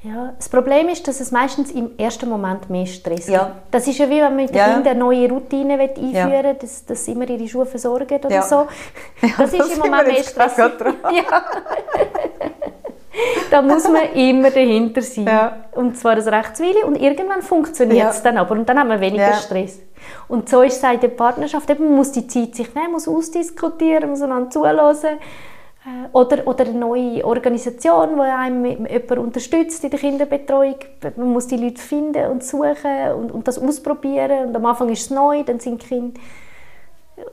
Ja, 0.02 0.32
das 0.36 0.48
Problem 0.48 0.88
ist, 0.88 1.08
dass 1.08 1.18
es 1.18 1.32
meistens 1.32 1.72
im 1.72 1.98
ersten 1.98 2.28
Moment 2.28 2.70
mehr 2.70 2.86
Stress 2.86 3.26
ja. 3.26 3.46
gibt. 3.46 3.56
Das 3.72 3.88
ist 3.88 3.98
ja 3.98 4.08
wie 4.08 4.20
wenn 4.20 4.22
man 4.22 4.36
mit 4.36 4.50
den 4.50 4.56
ja. 4.56 4.74
Kindern 4.74 4.92
eine 4.92 4.98
neue 5.00 5.28
Routine 5.28 5.74
einführen 5.74 6.30
will, 6.30 6.44
ja. 6.44 6.54
dass, 6.54 6.86
dass 6.86 7.04
sie 7.04 7.12
immer 7.12 7.28
ihre 7.28 7.48
Schuhe 7.48 7.66
versorgen 7.66 8.18
oder 8.18 8.30
ja. 8.30 8.42
so. 8.42 8.68
Das 9.36 9.52
ist 9.52 9.72
im 9.72 9.78
Moment 9.80 10.06
mehr 10.06 10.22
Stress. 10.22 10.56
Ja. 10.56 11.42
da 13.50 13.62
muss 13.62 13.88
man 13.88 14.12
immer 14.14 14.50
dahinter 14.50 15.02
sein. 15.02 15.26
Ja. 15.26 15.64
Und 15.72 15.98
zwar 15.98 16.14
das 16.14 16.28
Rechtswille. 16.28 16.86
Und 16.86 16.94
irgendwann 16.94 17.42
funktioniert 17.42 18.10
es 18.10 18.22
dann 18.22 18.38
aber. 18.38 18.52
Und 18.52 18.68
dann 18.68 18.78
haben 18.78 18.90
wir 18.90 19.00
weniger 19.00 19.32
Stress. 19.32 19.80
Und 20.28 20.48
so 20.48 20.62
ist 20.62 20.82
es 20.82 20.92
in 20.92 21.00
der 21.00 21.08
Partnerschaft. 21.08 21.68
Eben, 21.70 21.86
man 21.86 21.96
muss 21.96 22.12
die 22.12 22.28
Zeit 22.28 22.54
sich 22.54 22.72
nehmen, 22.72 22.92
muss 22.92 23.08
ausdiskutieren, 23.08 24.10
muss 24.10 24.22
einander 24.22 24.50
zuhören 24.50 25.18
oder, 26.12 26.46
oder 26.46 26.66
eine 26.66 26.78
neue 26.78 27.24
Organisation, 27.24 28.16
die 28.16 28.20
einem 28.20 28.64
jemand 28.64 29.18
unterstützt 29.18 29.84
in 29.84 29.90
der 29.90 29.98
Kinderbetreuung. 29.98 30.76
Man 31.16 31.32
muss 31.32 31.46
die 31.46 31.56
Leute 31.56 31.80
finden 31.80 32.30
und 32.30 32.44
suchen 32.44 33.12
und, 33.16 33.32
und 33.32 33.48
das 33.48 33.58
ausprobieren. 33.58 34.48
Und 34.48 34.56
am 34.56 34.66
Anfang 34.66 34.88
ist 34.90 35.02
es 35.02 35.10
neu, 35.10 35.42
dann 35.42 35.60
sind 35.60 35.82
die 35.82 35.86
Kinder 35.86 36.20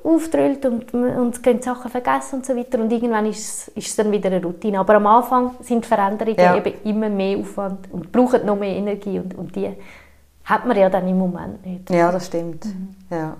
auftrüllt 0.03 0.65
und, 0.65 0.93
und 0.93 1.43
gehen 1.43 1.61
Sachen 1.61 1.91
vergessen 1.91 2.37
und 2.37 2.45
so 2.45 2.55
weiter. 2.55 2.79
Und 2.79 2.91
irgendwann 2.91 3.27
ist 3.27 3.39
es, 3.39 3.67
ist 3.69 3.87
es 3.87 3.95
dann 3.95 4.11
wieder 4.11 4.31
eine 4.31 4.43
Routine. 4.43 4.79
Aber 4.79 4.95
am 4.95 5.07
Anfang 5.07 5.51
sind 5.61 5.85
Veränderungen 5.85 6.37
ja. 6.37 6.57
eben 6.57 6.73
immer 6.83 7.09
mehr 7.09 7.37
Aufwand 7.37 7.91
und 7.91 8.11
brauchen 8.11 8.45
noch 8.45 8.57
mehr 8.57 8.75
Energie. 8.75 9.19
Und, 9.19 9.37
und 9.37 9.55
die 9.55 9.69
hat 10.43 10.65
man 10.65 10.77
ja 10.77 10.89
dann 10.89 11.07
im 11.07 11.17
Moment 11.17 11.65
nicht. 11.65 11.89
Ja, 11.89 12.11
das 12.11 12.27
stimmt. 12.27 12.65
Mhm. 12.65 12.95
Ja 13.09 13.35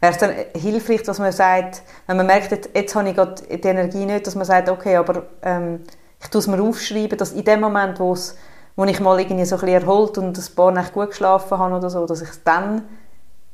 wäre 0.00 0.12
es 0.12 0.18
dann 0.18 0.32
hilfreich, 0.54 1.02
dass 1.02 1.18
man 1.18 1.32
sagt, 1.32 1.82
wenn 2.06 2.16
man 2.16 2.26
merkt, 2.26 2.50
jetzt, 2.74 2.94
habe 2.94 3.08
ich 3.08 3.14
gerade 3.14 3.42
die 3.42 3.68
Energie 3.68 4.04
nicht, 4.04 4.26
dass 4.26 4.34
man 4.34 4.44
sagt, 4.44 4.68
okay, 4.68 4.96
aber 4.96 5.24
ähm, 5.42 5.80
ich 6.20 6.28
tue 6.28 6.38
es 6.40 6.46
mir 6.46 6.62
aufschreiben, 6.62 7.18
dass 7.18 7.32
in 7.32 7.44
dem 7.44 7.60
Moment, 7.60 8.00
wo, 8.00 8.12
es, 8.12 8.36
wo 8.74 8.84
ich 8.84 9.00
mal 9.00 9.18
irgendwie 9.18 9.44
so 9.44 9.56
ein 9.56 9.60
bisschen 9.60 9.82
erholt 9.82 10.18
und 10.18 10.36
ein 10.36 10.54
paar 10.54 10.72
Nächte 10.72 10.92
gut 10.92 11.10
geschlafen 11.10 11.58
habe 11.58 11.76
oder 11.76 11.90
so, 11.90 12.06
dass 12.06 12.22
ich 12.22 12.30
es 12.30 12.42
dann, 12.42 12.82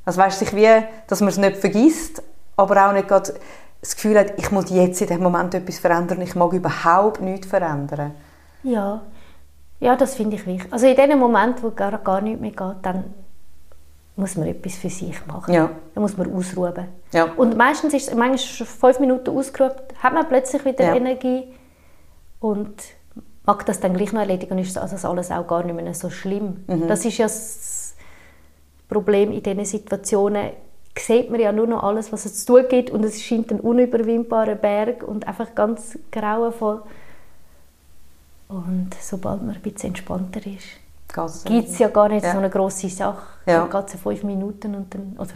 also 0.04 0.20
weißt 0.20 0.38
sich 0.38 0.54
wie, 0.54 0.68
dass 1.06 1.20
man 1.20 1.28
es 1.28 1.38
nicht 1.38 1.56
vergisst, 1.56 2.22
aber 2.56 2.88
auch 2.88 2.92
nicht 2.92 3.08
gerade 3.08 3.34
das 3.80 3.96
Gefühl 3.96 4.18
hat, 4.18 4.34
ich 4.36 4.50
muss 4.52 4.70
jetzt 4.70 5.00
in 5.00 5.08
dem 5.08 5.22
Moment 5.22 5.54
etwas 5.54 5.78
verändern, 5.78 6.20
ich 6.20 6.34
mag 6.36 6.52
überhaupt 6.52 7.20
nichts 7.20 7.48
verändern. 7.48 8.12
Ja, 8.62 9.02
ja 9.80 9.96
das 9.96 10.14
finde 10.14 10.36
ich 10.36 10.46
wichtig. 10.46 10.72
Also 10.72 10.86
in 10.86 10.94
dem 10.94 11.18
Moment, 11.18 11.62
wo 11.62 11.70
gar, 11.70 11.98
gar 11.98 12.20
nichts 12.20 12.40
mehr 12.40 12.52
geht, 12.52 12.76
dann 12.82 13.12
muss 14.16 14.36
man 14.36 14.46
etwas 14.46 14.74
für 14.76 14.90
sich 14.90 15.26
machen. 15.26 15.52
Ja. 15.54 15.70
Dann 15.94 16.02
muss 16.02 16.16
man 16.16 16.32
ausruhen. 16.34 16.88
Ja. 17.12 17.32
Und 17.36 17.56
meistens 17.56 17.94
ist 17.94 18.08
es 18.08 18.14
manchmal 18.14 18.38
schon 18.38 18.66
fünf 18.66 19.00
Minuten 19.00 19.30
ausgeruht, 19.30 19.76
hat 20.02 20.12
man 20.12 20.28
plötzlich 20.28 20.64
wieder 20.64 20.84
ja. 20.84 20.94
Energie 20.94 21.44
und 22.40 22.74
mag 23.44 23.64
das 23.66 23.80
dann 23.80 23.94
gleich 23.94 24.12
noch 24.12 24.20
erledigen 24.20 24.52
und 24.52 24.58
ist 24.58 24.76
das 24.76 25.04
alles 25.04 25.30
auch 25.30 25.46
gar 25.46 25.64
nicht 25.64 25.74
mehr 25.74 25.94
so 25.94 26.10
schlimm. 26.10 26.64
Mhm. 26.66 26.88
Das 26.88 27.04
ist 27.04 27.18
ja 27.18 27.26
das 27.26 27.96
Problem 28.88 29.32
in 29.32 29.42
diesen 29.42 29.64
Situationen, 29.64 30.50
sieht 30.98 31.30
man 31.30 31.40
ja 31.40 31.52
nur 31.52 31.66
noch 31.66 31.82
alles, 31.82 32.12
was 32.12 32.26
es 32.26 32.44
zu 32.44 32.54
tun 32.54 32.66
gibt 32.68 32.90
und 32.90 33.04
es 33.04 33.22
scheint 33.22 33.50
ein 33.50 33.60
unüberwindbarer 33.60 34.56
Berg 34.56 35.02
und 35.02 35.26
einfach 35.26 35.54
ganz 35.54 35.98
grauenvoll. 36.10 36.82
Und 38.48 38.90
sobald 39.00 39.42
man 39.42 39.54
ein 39.54 39.62
bisschen 39.62 39.90
entspannter 39.90 40.46
ist, 40.46 40.81
gibt 41.44 41.68
es 41.68 41.78
ja 41.78 41.88
gar 41.88 42.08
nicht 42.08 42.24
ja. 42.24 42.32
so 42.32 42.38
eine 42.38 42.50
grosse 42.50 42.88
Sache. 42.88 43.22
Ja. 43.46 43.66
Dann 43.66 43.70
geht 43.70 43.94
es 43.94 44.00
fünf 44.00 44.22
Minuten 44.22 44.74
und 44.74 44.94
dann, 44.94 45.16
oder 45.18 45.32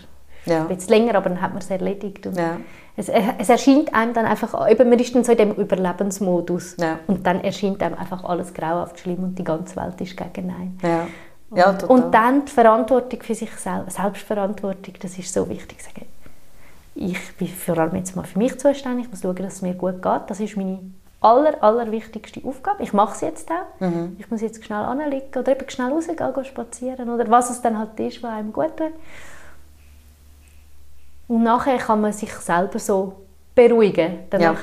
ja. 0.47 0.63
ein 0.63 0.69
bisschen 0.69 0.91
länger, 0.91 1.17
aber 1.17 1.29
dann 1.29 1.41
hat 1.41 1.51
man 1.51 1.59
es 1.59 1.71
erledigt. 1.71 2.27
Und 2.27 2.37
ja. 2.37 2.57
es, 2.97 3.09
es, 3.09 3.49
erscheint 3.49 3.95
einem 3.95 4.15
dann 4.15 4.27
einfach, 4.27 4.69
eben, 4.71 4.89
man 4.89 4.99
ist 4.99 5.15
dann 5.15 5.25
so 5.25 5.33
in 5.33 5.39
dem 5.39 5.53
Überlebensmodus 5.53 6.77
ja. 6.79 6.99
und 7.07 7.27
dann 7.27 7.43
erscheint 7.43 7.83
einem 7.83 7.97
einfach 7.97 8.25
alles 8.25 8.55
grauhaft 8.55 9.01
schlimm 9.01 9.23
und 9.23 9.39
die 9.39 9.45
ganze 9.45 9.77
Welt 9.77 10.01
ist 10.01 10.17
gegen 10.17 10.51
einen. 10.51 10.79
Ja. 10.83 11.07
Ja, 11.55 11.71
und, 11.71 11.85
und, 11.85 12.13
dann 12.13 12.45
die 12.45 12.51
Verantwortung 12.51 13.23
für 13.23 13.35
sich 13.35 13.53
selbst, 13.53 13.97
Selbstverantwortung, 13.97 14.95
das 15.01 15.17
ist 15.17 15.33
so 15.33 15.49
wichtig. 15.49 15.81
Sagen, 15.81 16.07
ich 16.97 17.37
bin 17.37 17.47
vor 17.47 17.79
allem 17.79 17.95
jetzt 17.95 18.17
mal 18.17 18.25
für 18.25 18.39
mich 18.39 18.59
zuständig, 18.59 19.05
ich 19.05 19.11
muss 19.11 19.21
schauen, 19.21 19.37
dass 19.37 19.55
es 19.55 19.63
mir 19.63 19.75
gut 19.75 20.03
geht. 20.03 20.23
Das 20.27 20.41
ist 20.41 20.57
meine 20.57 20.81
aller, 21.21 21.63
allerwichtigste 21.63 22.41
Aufgabe. 22.45 22.83
Ich 22.83 22.93
mache 22.93 23.15
es 23.15 23.21
jetzt 23.21 23.51
auch. 23.51 23.81
Mhm. 23.81 24.17
Ich 24.19 24.31
muss 24.31 24.41
jetzt 24.41 24.65
schnell 24.65 24.85
anliegen 24.85 25.39
oder 25.39 25.53
eben 25.53 25.69
schnell 25.69 25.91
rausgehen, 25.93 26.17
gehen 26.17 26.45
spazieren 26.45 27.09
oder 27.09 27.29
was 27.31 27.51
es 27.51 27.63
dann 27.63 27.79
halt 27.79 27.99
ist, 28.01 28.23
was 28.23 28.33
einem 28.33 28.53
gut 28.53 28.77
tut. 28.77 28.93
Und 31.29 31.43
nachher 31.43 31.79
kann 31.79 32.01
man 32.01 32.13
sich 32.13 32.33
selber 32.33 32.79
so 32.79 33.15
beruhigen. 33.55 34.19
Dann 34.31 34.41
ja. 34.41 34.55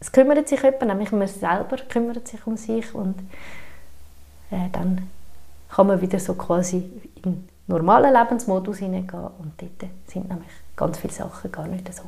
es 0.00 0.12
kümmert 0.12 0.48
sich 0.48 0.62
jemand, 0.62 0.86
nämlich 0.86 1.12
man 1.12 1.28
selber 1.28 1.76
kümmert 1.88 2.28
sich 2.28 2.46
um 2.46 2.56
sich 2.56 2.94
und 2.94 3.18
äh, 4.50 4.68
dann 4.72 5.08
kann 5.70 5.86
man 5.86 6.00
wieder 6.00 6.18
so 6.18 6.34
quasi 6.34 6.76
in 7.16 7.22
den 7.22 7.48
normalen 7.66 8.12
Lebensmodus 8.12 8.78
hineingehen 8.78 9.28
und 9.38 9.52
dort 9.60 9.90
sind 10.06 10.28
nämlich 10.28 10.50
ganz 10.76 10.98
viele 10.98 11.12
Sachen 11.12 11.50
gar 11.50 11.66
nicht 11.66 11.92
so 11.92 12.02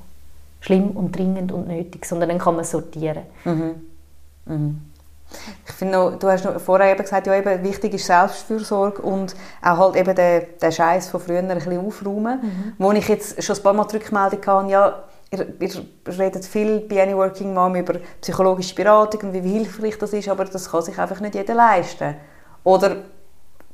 schlimm 0.60 0.90
und 0.90 1.16
dringend 1.16 1.52
und 1.52 1.68
nötig, 1.68 2.04
sondern 2.04 2.30
dann 2.30 2.38
kann 2.38 2.56
man 2.56 2.64
sortieren. 2.64 3.22
Mhm. 3.44 3.74
Mhm. 4.46 4.80
Ich 5.66 5.72
finde 5.74 6.16
du 6.18 6.28
hast 6.28 6.44
noch 6.44 6.58
vorher 6.58 6.90
eben 6.90 7.02
gesagt, 7.02 7.26
ja, 7.26 7.34
eben, 7.34 7.62
wichtig 7.62 7.94
ist 7.94 8.06
Selbstfürsorge 8.06 9.02
und 9.02 9.36
auch 9.62 9.78
halt 9.78 9.96
eben 9.96 10.14
den, 10.14 10.42
den 10.60 10.72
Scheiß 10.72 11.10
von 11.10 11.20
früher 11.20 11.40
ein 11.40 11.48
bisschen 11.48 11.86
aufräumen. 11.86 12.40
Mhm. 12.42 12.72
Wo 12.78 12.92
ich 12.92 13.06
jetzt 13.08 13.42
schon 13.42 13.56
ein 13.56 13.62
paar 13.62 13.74
Mal 13.74 13.84
die 13.84 13.96
Rückmeldung 13.96 14.46
hatte, 14.46 14.70
ja, 14.70 15.02
ihr, 15.30 15.46
ihr 15.60 16.18
redet 16.18 16.44
viel 16.44 16.80
bei 16.80 17.02
Any 17.02 17.14
Working 17.14 17.52
Mom 17.52 17.76
über 17.76 17.94
psychologische 18.20 18.74
Beratung 18.74 19.20
und 19.28 19.34
wie 19.34 19.40
hilfreich 19.40 19.98
das 19.98 20.12
ist, 20.12 20.28
aber 20.28 20.46
das 20.46 20.70
kann 20.70 20.82
sich 20.82 20.98
einfach 20.98 21.20
nicht 21.20 21.34
jeder 21.34 21.54
leisten. 21.54 22.14
Oder 22.64 22.96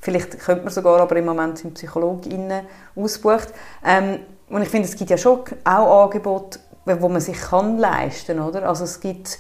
vielleicht 0.01 0.39
könnte 0.41 0.65
man 0.65 0.73
sogar, 0.73 1.01
aber 1.01 1.17
im 1.17 1.25
Moment 1.25 1.59
sind 1.59 1.75
PsychologInnen 1.75 2.67
ausgebucht. 2.97 3.49
Ähm, 3.85 4.21
und 4.49 4.63
ich 4.63 4.69
finde, 4.69 4.89
es 4.89 4.97
gibt 4.97 5.11
ja 5.11 5.17
schon 5.17 5.41
auch 5.65 6.05
Angebote, 6.05 6.59
wo 6.87 7.09
man 7.09 7.21
sich 7.21 7.41
kann 7.41 7.79
leisten 7.79 8.41
oder? 8.41 8.69
Also 8.69 8.85
es 8.85 9.01
gibt, 9.01 9.39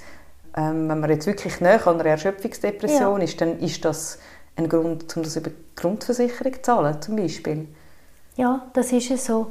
ähm, 0.57 0.89
wenn 0.89 1.01
man 1.01 1.11
jetzt 1.11 1.27
wirklich 1.27 1.61
näher 1.61 1.87
an 1.87 2.01
einer 2.01 2.11
Erschöpfungsdepression 2.11 3.21
ja. 3.21 3.25
ist, 3.25 3.41
dann 3.41 3.59
ist 3.59 3.85
das 3.85 4.19
ein 4.57 4.69
Grund, 4.69 5.17
um 5.17 5.23
das 5.23 5.37
über 5.37 5.51
die 5.51 5.57
Grundversicherung 5.77 6.55
zu 6.55 6.63
zahlen, 6.63 7.03
zum 7.03 7.17
Beispiel. 7.17 7.69
Ja, 8.37 8.67
das 8.73 8.93
ist 8.93 9.11
es 9.11 9.27
so. 9.27 9.49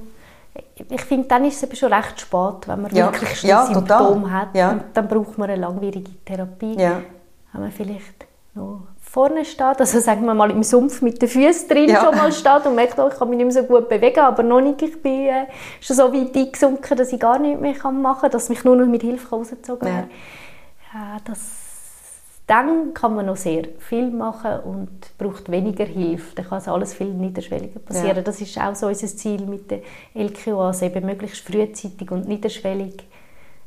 Ich 0.90 1.02
finde, 1.02 1.28
dann 1.28 1.46
ist 1.46 1.58
es 1.58 1.64
eben 1.64 1.76
schon 1.76 1.92
recht 1.92 2.22
spät, 2.22 2.68
wenn 2.68 2.82
man 2.82 2.96
ja. 2.96 3.12
wirklich 3.12 3.40
schon 3.40 3.50
ja, 3.50 3.66
Symptome 3.66 4.32
hat. 4.32 4.56
Ja. 4.56 4.72
Und 4.72 4.84
dann 4.94 5.08
braucht 5.08 5.38
man 5.38 5.50
eine 5.50 5.60
langwierige 5.60 6.12
Therapie. 6.24 6.80
Ja. 6.80 7.02
Wenn 7.52 7.62
man 7.62 7.72
vielleicht 7.72 8.26
noch 8.54 8.88
vorne 9.14 9.46
steht, 9.46 9.80
also 9.80 10.00
sagen 10.00 10.26
wir 10.26 10.34
mal 10.34 10.50
im 10.50 10.64
Sumpf 10.64 11.04
mit 11.04 11.22
den 11.22 11.30
Füßen 11.30 11.70
drin 11.70 11.88
ja. 11.88 12.04
schon 12.04 12.18
mal 12.18 12.32
steht 12.32 12.66
und 12.66 12.74
merkt, 12.74 12.98
oh, 12.98 13.08
ich 13.08 13.14
kann 13.14 13.30
mich 13.30 13.38
nicht 13.38 13.54
mehr 13.54 13.64
so 13.64 13.68
gut 13.68 13.88
bewegen, 13.88 14.22
aber 14.22 14.42
noch 14.42 14.60
nicht, 14.60 14.82
ich 14.82 15.00
bin 15.04 15.28
äh, 15.28 15.46
schon 15.82 15.96
so 15.96 16.12
weit 16.12 16.36
eingesunken, 16.36 16.98
dass 16.98 17.14
ich 17.14 17.20
gar 17.20 17.38
nichts 17.38 17.62
mehr 17.62 17.92
machen 17.92 18.22
kann, 18.22 18.32
dass 18.32 18.50
mich 18.50 18.64
nur 18.64 18.76
noch 18.76 18.88
mit 18.88 19.04
Hilfe 19.04 19.30
rausgezogen 19.30 19.88
ja. 19.88 20.08
ja 20.96 21.18
das, 21.26 21.38
dann 22.48 22.96
kann 22.96 23.14
man 23.14 23.28
noch 23.28 23.38
sehr 23.38 23.66
viel 23.78 24.10
machen 24.10 24.60
und 24.62 25.16
braucht 25.20 25.52
weniger 25.52 25.86
Hilfe. 25.86 26.34
Dann 26.34 26.48
kann 26.48 26.58
es 26.58 26.68
alles 26.68 26.96
viel 26.96 27.14
niederschwelliger 27.14 27.82
passieren. 27.82 28.18
Ja. 28.18 28.22
Das 28.24 28.42
ist 28.42 28.60
auch 28.60 28.74
so 28.74 28.88
unser 28.88 29.08
Ziel 29.08 29.46
mit 29.46 29.70
der 29.70 29.82
LQAs, 30.16 30.82
eben 30.82 31.06
möglichst 31.06 31.48
frühzeitig 31.48 32.10
und 32.10 32.28
niederschwellig 32.28 33.06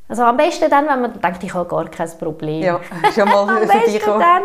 also 0.09 0.23
am 0.23 0.37
besten 0.37 0.71
dann, 0.71 0.87
wenn 0.87 1.01
man 1.01 1.21
denkt, 1.21 1.43
ich 1.43 1.53
habe 1.53 1.69
gar 1.69 1.89
kein 1.89 2.11
Problem. 2.19 2.63
Ja, 2.63 2.81
schon 3.15 3.29
mal 3.29 3.49
am 3.63 3.67
besten 3.67 4.01
dann 4.07 4.43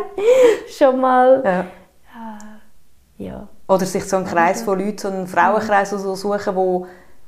schon 0.68 1.00
mal. 1.00 1.42
Ja. 1.44 1.60
Äh, 1.62 3.24
ja. 3.24 3.48
Oder 3.68 3.86
sich 3.86 4.04
so 4.06 4.18
einen 4.18 4.26
Kreis 4.26 4.64
von 4.64 4.80
Leuten, 4.80 4.98
so 4.98 5.08
einen 5.08 5.28
Frauenkreis 5.28 5.92
so 5.92 6.16
suchen, 6.16 6.56
wo 6.56 6.88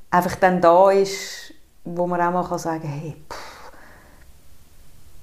einfach 0.10 0.36
dann 0.36 0.60
da 0.60 0.90
ist, 0.92 1.54
wo 1.84 2.08
man 2.08 2.20
auch 2.22 2.32
mal 2.32 2.48
kann 2.48 2.60
sagen 2.60 2.82
kann, 2.82 2.92
hey, 2.92 3.16
pff, 3.30 3.72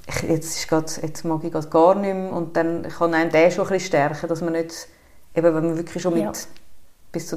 ich, 0.07 0.23
jetzt, 0.29 0.59
ist 0.59 0.69
grad, 0.69 1.03
jetzt 1.03 1.25
mag 1.25 1.43
ich 1.45 1.53
grad 1.53 1.71
gar 1.71 1.95
nicht 1.95 2.15
mehr 2.15 2.33
und 2.33 2.57
dann 2.57 2.83
kann 2.89 3.15
einem 3.15 3.31
der 3.31 3.51
schon 3.51 3.67
ein 3.67 3.71
bisschen 3.71 3.89
stärken, 3.89 4.29
dass 4.29 4.41
man 4.41 4.53
nicht, 4.53 4.89
eben 5.35 5.55
wenn 5.55 5.65
man 5.67 5.77
wirklich 5.77 6.03
schon 6.03 6.15
mit 6.15 6.23
Ja. 6.23 6.33
bis 7.13 7.27
zu 7.27 7.37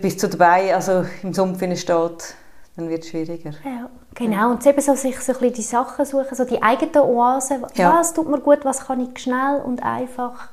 bis 0.00 0.18
zu 0.18 0.28
dabei, 0.28 0.74
also 0.74 1.04
im 1.22 1.34
Sumpf 1.34 1.58
steht, 1.78 2.34
dann 2.76 2.88
wird 2.88 3.04
es 3.04 3.10
schwieriger. 3.10 3.52
Ja, 3.64 3.88
genau. 4.14 4.50
Und 4.50 4.66
eben 4.66 4.80
so 4.80 4.94
sich 4.94 5.18
so 5.20 5.32
ein 5.32 5.38
bisschen 5.38 5.54
die 5.54 5.62
Sachen 5.62 6.04
suchen, 6.04 6.34
so 6.34 6.44
die 6.44 6.62
eigenen 6.62 6.96
Oasen. 7.04 7.64
Ja. 7.74 7.98
Was 7.98 8.12
tut 8.14 8.28
mir 8.28 8.40
gut, 8.40 8.64
was 8.64 8.86
kann 8.86 9.00
ich 9.00 9.18
schnell 9.18 9.60
und 9.64 9.82
einfach 9.82 10.48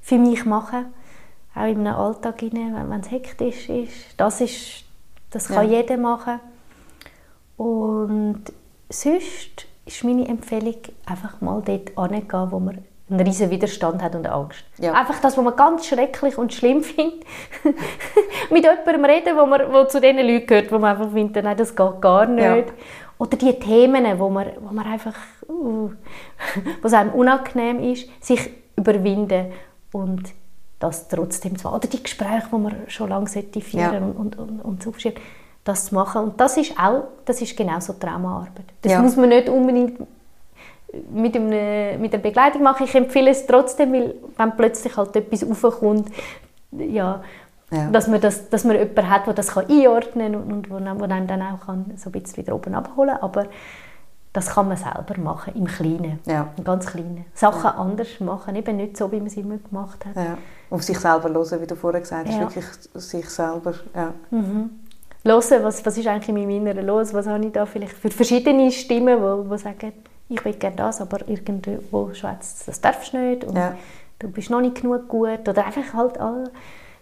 für 0.00 0.18
mich 0.18 0.44
machen? 0.44 0.86
Auch 1.54 1.66
in 1.66 1.86
einem 1.86 1.94
Alltag, 1.96 2.42
wenn 2.42 3.00
es 3.00 3.10
hektisch 3.10 3.68
ist. 3.68 3.92
Das, 4.16 4.40
ist, 4.40 4.84
das 5.30 5.48
kann 5.48 5.70
Ja. 5.70 5.78
jeder 5.80 5.96
machen. 5.96 6.40
Und 7.56 8.42
sonst 8.90 9.66
ist 9.86 10.04
meine 10.04 10.28
Empfehlung, 10.28 10.76
einfach 11.06 11.40
mal 11.40 11.62
dort 11.62 12.10
hingehen, 12.12 12.50
wo 12.50 12.58
man 12.60 12.84
einen 13.08 13.20
riesen 13.20 13.50
Widerstand 13.50 14.02
hat 14.02 14.14
und 14.16 14.26
Angst. 14.26 14.64
Ja. 14.78 14.92
Einfach 14.92 15.20
das, 15.20 15.36
was 15.36 15.44
man 15.44 15.54
ganz 15.54 15.86
schrecklich 15.86 16.36
und 16.38 16.52
schlimm 16.52 16.82
findet. 16.82 17.24
Mit 18.50 18.64
jemandem 18.64 19.04
reden, 19.04 19.36
wo, 19.36 19.46
man, 19.46 19.72
wo 19.72 19.84
zu 19.84 20.00
den 20.00 20.16
Leuten 20.16 20.46
gehört, 20.46 20.72
wo 20.72 20.78
man 20.78 20.96
einfach 20.96 21.12
findet, 21.12 21.44
nein, 21.44 21.56
das 21.56 21.74
geht 21.74 22.00
gar 22.00 22.26
nicht. 22.26 22.44
Ja. 22.68 22.74
Oder 23.18 23.36
die 23.36 23.58
Themen, 23.58 24.18
wo 24.18 24.28
man, 24.28 24.48
wo 24.60 24.74
man 24.74 24.86
einfach, 24.86 25.14
uh, 25.48 25.90
was 26.82 26.92
einem 26.92 27.12
unangenehm 27.12 27.78
ist, 27.80 28.08
sich 28.20 28.50
überwinden 28.76 29.52
und 29.92 30.22
das 30.78 31.08
trotzdem 31.08 31.56
zu 31.56 31.64
machen. 31.64 31.76
Oder 31.76 31.88
die 31.88 32.02
Gespräche, 32.02 32.48
die 32.52 32.56
man 32.58 32.74
schon 32.88 33.08
lange 33.08 33.28
führen 33.28 33.62
Ja. 33.72 33.90
und, 33.98 34.12
und, 34.16 34.38
und, 34.38 34.60
und 34.60 34.82
so 34.82 34.92
das 35.64 35.86
zu 35.86 35.94
machen. 35.94 36.22
Und 36.22 36.40
das 36.40 36.56
ist 36.56 36.78
auch, 36.78 37.04
das 37.24 37.40
ist 37.42 37.56
genauso 37.56 37.94
Traumaarbeit. 37.94 38.64
Das 38.82 38.92
Ja. 38.92 39.02
muss 39.02 39.16
man 39.16 39.30
nicht 39.30 39.48
unbedingt 39.48 39.98
mit, 41.10 41.36
einem, 41.36 42.00
mit 42.00 42.12
einer 42.14 42.22
Begleitung 42.22 42.62
machen. 42.62 42.84
Ich 42.84 42.94
empfehle 42.94 43.30
es 43.30 43.46
trotzdem, 43.46 43.92
weil 43.92 44.14
wenn 44.36 44.56
plötzlich 44.56 44.96
halt 44.96 45.14
etwas 45.16 45.44
aufkommt, 45.44 46.08
ja, 46.72 47.22
Ja. 47.72 47.90
Dass, 47.90 48.06
man 48.06 48.20
das, 48.20 48.48
dass 48.48 48.62
man 48.64 48.76
jemanden 48.78 49.10
hat, 49.10 49.26
der 49.26 49.34
das 49.34 49.48
kann 49.48 49.66
einordnen 49.68 50.32
kann 50.32 50.42
und, 50.42 50.52
und 50.52 50.70
wo, 50.70 50.74
wo 51.00 51.04
einem 51.04 51.26
dann 51.26 51.42
auch 51.42 51.66
kann, 51.66 51.92
so 51.96 52.10
ein 52.10 52.12
bisschen 52.12 52.36
wieder 52.38 52.54
oben 52.54 52.74
abholen 52.76 53.14
kann. 53.14 53.22
Aber 53.22 53.46
das 54.32 54.50
kann 54.50 54.68
man 54.68 54.76
selber 54.76 55.18
machen, 55.18 55.54
im 55.56 55.66
Kleinen, 55.66 56.20
Ja. 56.26 56.48
im 56.56 56.62
ganz 56.62 56.86
Kleinen. 56.86 57.24
Sachen 57.34 57.70
anders 57.70 58.20
machen, 58.20 58.54
eben 58.54 58.76
nicht 58.76 58.96
so, 58.96 59.10
wie 59.10 59.18
man 59.18 59.30
sie 59.30 59.40
immer 59.40 59.56
gemacht 59.56 60.04
hat. 60.06 60.14
Ja. 60.14 60.38
Auf 60.70 60.82
sich 60.82 60.98
selber 60.98 61.28
hören, 61.30 61.60
wie 61.60 61.66
du 61.66 61.74
vorher 61.74 62.00
gesagt 62.02 62.28
hast, 62.28 62.34
Ja. 62.34 62.40
wirklich 62.42 62.66
sich 62.94 63.28
selber, 63.30 63.74
ja. 63.94 64.12
Hören, 65.24 65.64
was, 65.64 65.84
was 65.84 65.98
ist 65.98 66.06
eigentlich 66.06 66.28
in 66.28 66.34
meinem 66.36 66.50
Inneren 66.50 66.86
los, 66.86 67.12
was 67.14 67.26
habe 67.26 67.44
ich 67.46 67.52
da 67.52 67.66
vielleicht 67.66 67.94
für 67.94 68.10
verschiedene 68.10 68.70
Stimmen, 68.70 69.18
die, 69.18 69.50
die 69.50 69.58
sagen, 69.58 69.92
ich 70.28 70.44
will 70.44 70.54
gerne 70.54 70.76
das, 70.76 71.00
aber 71.00 71.26
irgendwo 71.28 72.12
schwätzt 72.14 72.66
das 72.68 72.80
darfst 72.80 73.12
du 73.12 73.18
nicht 73.18 73.44
und 73.44 73.56
Ja. 73.56 73.76
du 74.18 74.28
bist 74.28 74.50
noch 74.50 74.60
nicht 74.60 74.80
genug 74.80 75.08
gut 75.08 75.48
oder 75.48 75.64
einfach 75.66 75.92
halt 75.94 76.18
all 76.18 76.50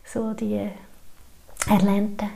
so 0.05 0.33
die 0.35 0.68
erlernten 1.68 2.29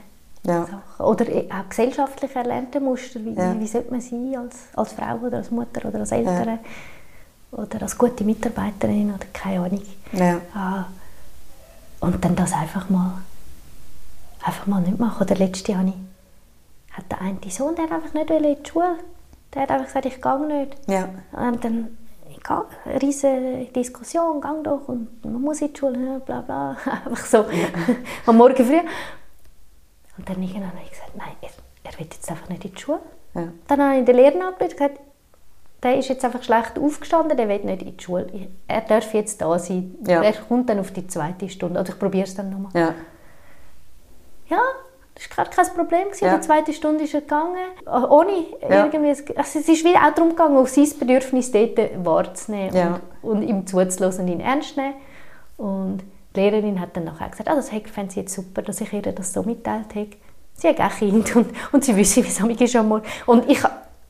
Ja. 0.44 0.64
Sachen. 0.64 1.04
Oder 1.04 1.28
e- 1.28 1.48
auch 1.50 1.68
gesellschaftlich 1.68 2.34
erlernte 2.34 2.80
Muster, 2.80 3.20
wie, 3.24 3.34
Ja. 3.34 3.58
wie, 3.58 3.66
sollte 3.66 3.90
man 3.90 4.00
sein 4.00 4.34
als, 4.36 4.56
als 4.74 4.92
Frau 4.92 5.16
oder 5.16 5.38
als 5.38 5.50
Mutter 5.50 5.86
oder 5.88 5.98
als 6.00 6.12
Eltern 6.12 6.58
oder 7.52 7.82
als 7.82 7.98
gute 7.98 8.24
Mitarbeiterin 8.24 9.12
oder 9.14 9.26
keine 9.32 9.64
Ahnung. 9.64 9.82
Ah, 10.54 10.84
und 12.00 12.24
dann 12.24 12.36
das 12.36 12.52
einfach 12.52 12.88
mal, 12.88 13.14
einfach 14.42 14.66
mal 14.66 14.80
nicht 14.80 14.98
machen. 14.98 15.22
Oder 15.22 15.34
letzte 15.34 15.72
ich, 15.72 15.78
hat 15.78 17.04
der 17.10 17.20
eine 17.20 17.38
Sohn, 17.50 17.74
der 17.74 17.84
einfach 17.92 18.14
nicht 18.14 18.30
in 18.30 18.42
die 18.42 18.68
Schule. 18.70 18.96
Der 19.58 19.64
hat 19.64 19.72
einfach 19.72 19.86
gesagt, 19.86 20.06
ich 20.06 20.22
gehe 20.22 20.46
nicht. 20.46 20.76
Ja. 20.86 21.08
Und 21.32 21.64
dann 21.64 21.98
eine 22.48 23.02
riesige 23.02 23.66
Diskussion, 23.74 24.40
gang 24.40 24.62
doch 24.62 24.86
und 24.86 25.24
man 25.24 25.42
muss 25.42 25.60
in 25.60 25.72
die 25.72 25.78
Schule, 25.80 26.22
bla 26.24 26.42
bla. 26.42 26.76
Einfach 27.04 27.26
so 27.26 27.44
am 28.26 28.36
Morgen 28.36 28.64
früh. 28.64 28.78
Und 30.16 30.28
dann 30.28 30.40
irgendwann 30.40 30.68
habe 30.68 30.78
ich 30.84 30.90
gesagt, 30.90 31.16
nein, 31.16 31.32
er, 31.42 31.50
er 31.82 31.98
will 31.98 32.06
jetzt 32.06 32.30
einfach 32.30 32.48
nicht 32.48 32.64
in 32.66 32.72
die 32.72 32.80
Schule. 32.80 33.00
Ja. 33.34 33.48
Dann 33.66 33.82
habe 33.82 33.98
ich 33.98 34.04
den 34.04 34.14
Lehrer 34.14 34.46
angerufen 34.46 34.68
gesagt, 34.70 35.00
der 35.82 35.98
ist 35.98 36.08
jetzt 36.08 36.24
einfach 36.24 36.44
schlecht 36.44 36.78
aufgestanden, 36.78 37.36
der 37.36 37.48
will 37.48 37.58
nicht 37.58 37.82
in 37.82 37.96
die 37.96 38.02
Schule. 38.02 38.48
Er 38.68 38.80
darf 38.82 39.12
jetzt 39.12 39.42
da 39.42 39.58
sein. 39.58 39.96
Ja. 40.06 40.22
Er 40.22 40.34
kommt 40.34 40.70
dann 40.70 40.78
auf 40.78 40.92
die 40.92 41.08
zweite 41.08 41.48
Stunde. 41.48 41.80
Oder 41.80 41.88
ich 41.88 41.98
probiere 41.98 42.28
es 42.28 42.34
dann 42.36 42.50
nochmal. 42.50 42.70
Ja. 42.74 42.94
Ja, 44.46 44.62
das 45.18 45.36
war 45.36 45.44
gar 45.44 45.54
kein 45.54 45.74
Problem. 45.74 46.04
gewesen. 46.08 46.24
Ja. 46.24 46.36
Die 46.36 46.40
zweite 46.42 46.72
Stunde 46.72 47.04
ist 47.04 47.14
er 47.14 47.20
gegangen, 47.22 47.56
äh, 47.86 47.90
ohne 47.90 48.32
Ja. 48.68 48.84
irgendwie... 48.86 49.08
Also 49.36 49.58
es 49.58 49.68
ist 49.68 49.84
wieder 49.84 50.00
auch 50.06 50.14
darum 50.14 50.30
gegangen, 50.30 50.56
auf 50.56 50.68
sein 50.68 50.88
Bedürfnis 50.98 51.50
dort 51.50 51.78
wahrzunehmen 52.04 52.74
Ja. 52.74 53.00
und, 53.22 53.30
und 53.38 53.42
ihm 53.42 53.66
zuzuhören 53.66 54.20
und 54.20 54.28
ihn 54.28 54.40
ernst 54.40 54.74
zu 54.74 54.80
nehmen. 54.80 54.94
Und 55.56 55.98
die 56.36 56.40
Lehrerin 56.40 56.80
hat 56.80 56.96
dann 56.96 57.04
nachher 57.04 57.28
gesagt, 57.28 57.48
ah, 57.48 57.54
das 57.56 57.68
fände 57.68 58.12
sie 58.12 58.20
jetzt 58.20 58.34
super, 58.34 58.62
dass 58.62 58.80
ich 58.80 58.92
ihr 58.92 59.02
das 59.02 59.32
so 59.32 59.42
mitteilt 59.42 59.94
habe. 59.94 60.10
Sie 60.54 60.68
hat 60.68 60.80
auch 60.80 60.90
Kind 60.96 61.34
und, 61.36 61.48
und 61.72 61.84
sie 61.84 61.96
wissen, 61.96 62.24
wie 62.24 62.64
es 62.64 62.76
am 62.76 62.88
Morgen. 62.88 63.06
Und 63.26 63.48
ich, 63.50 63.60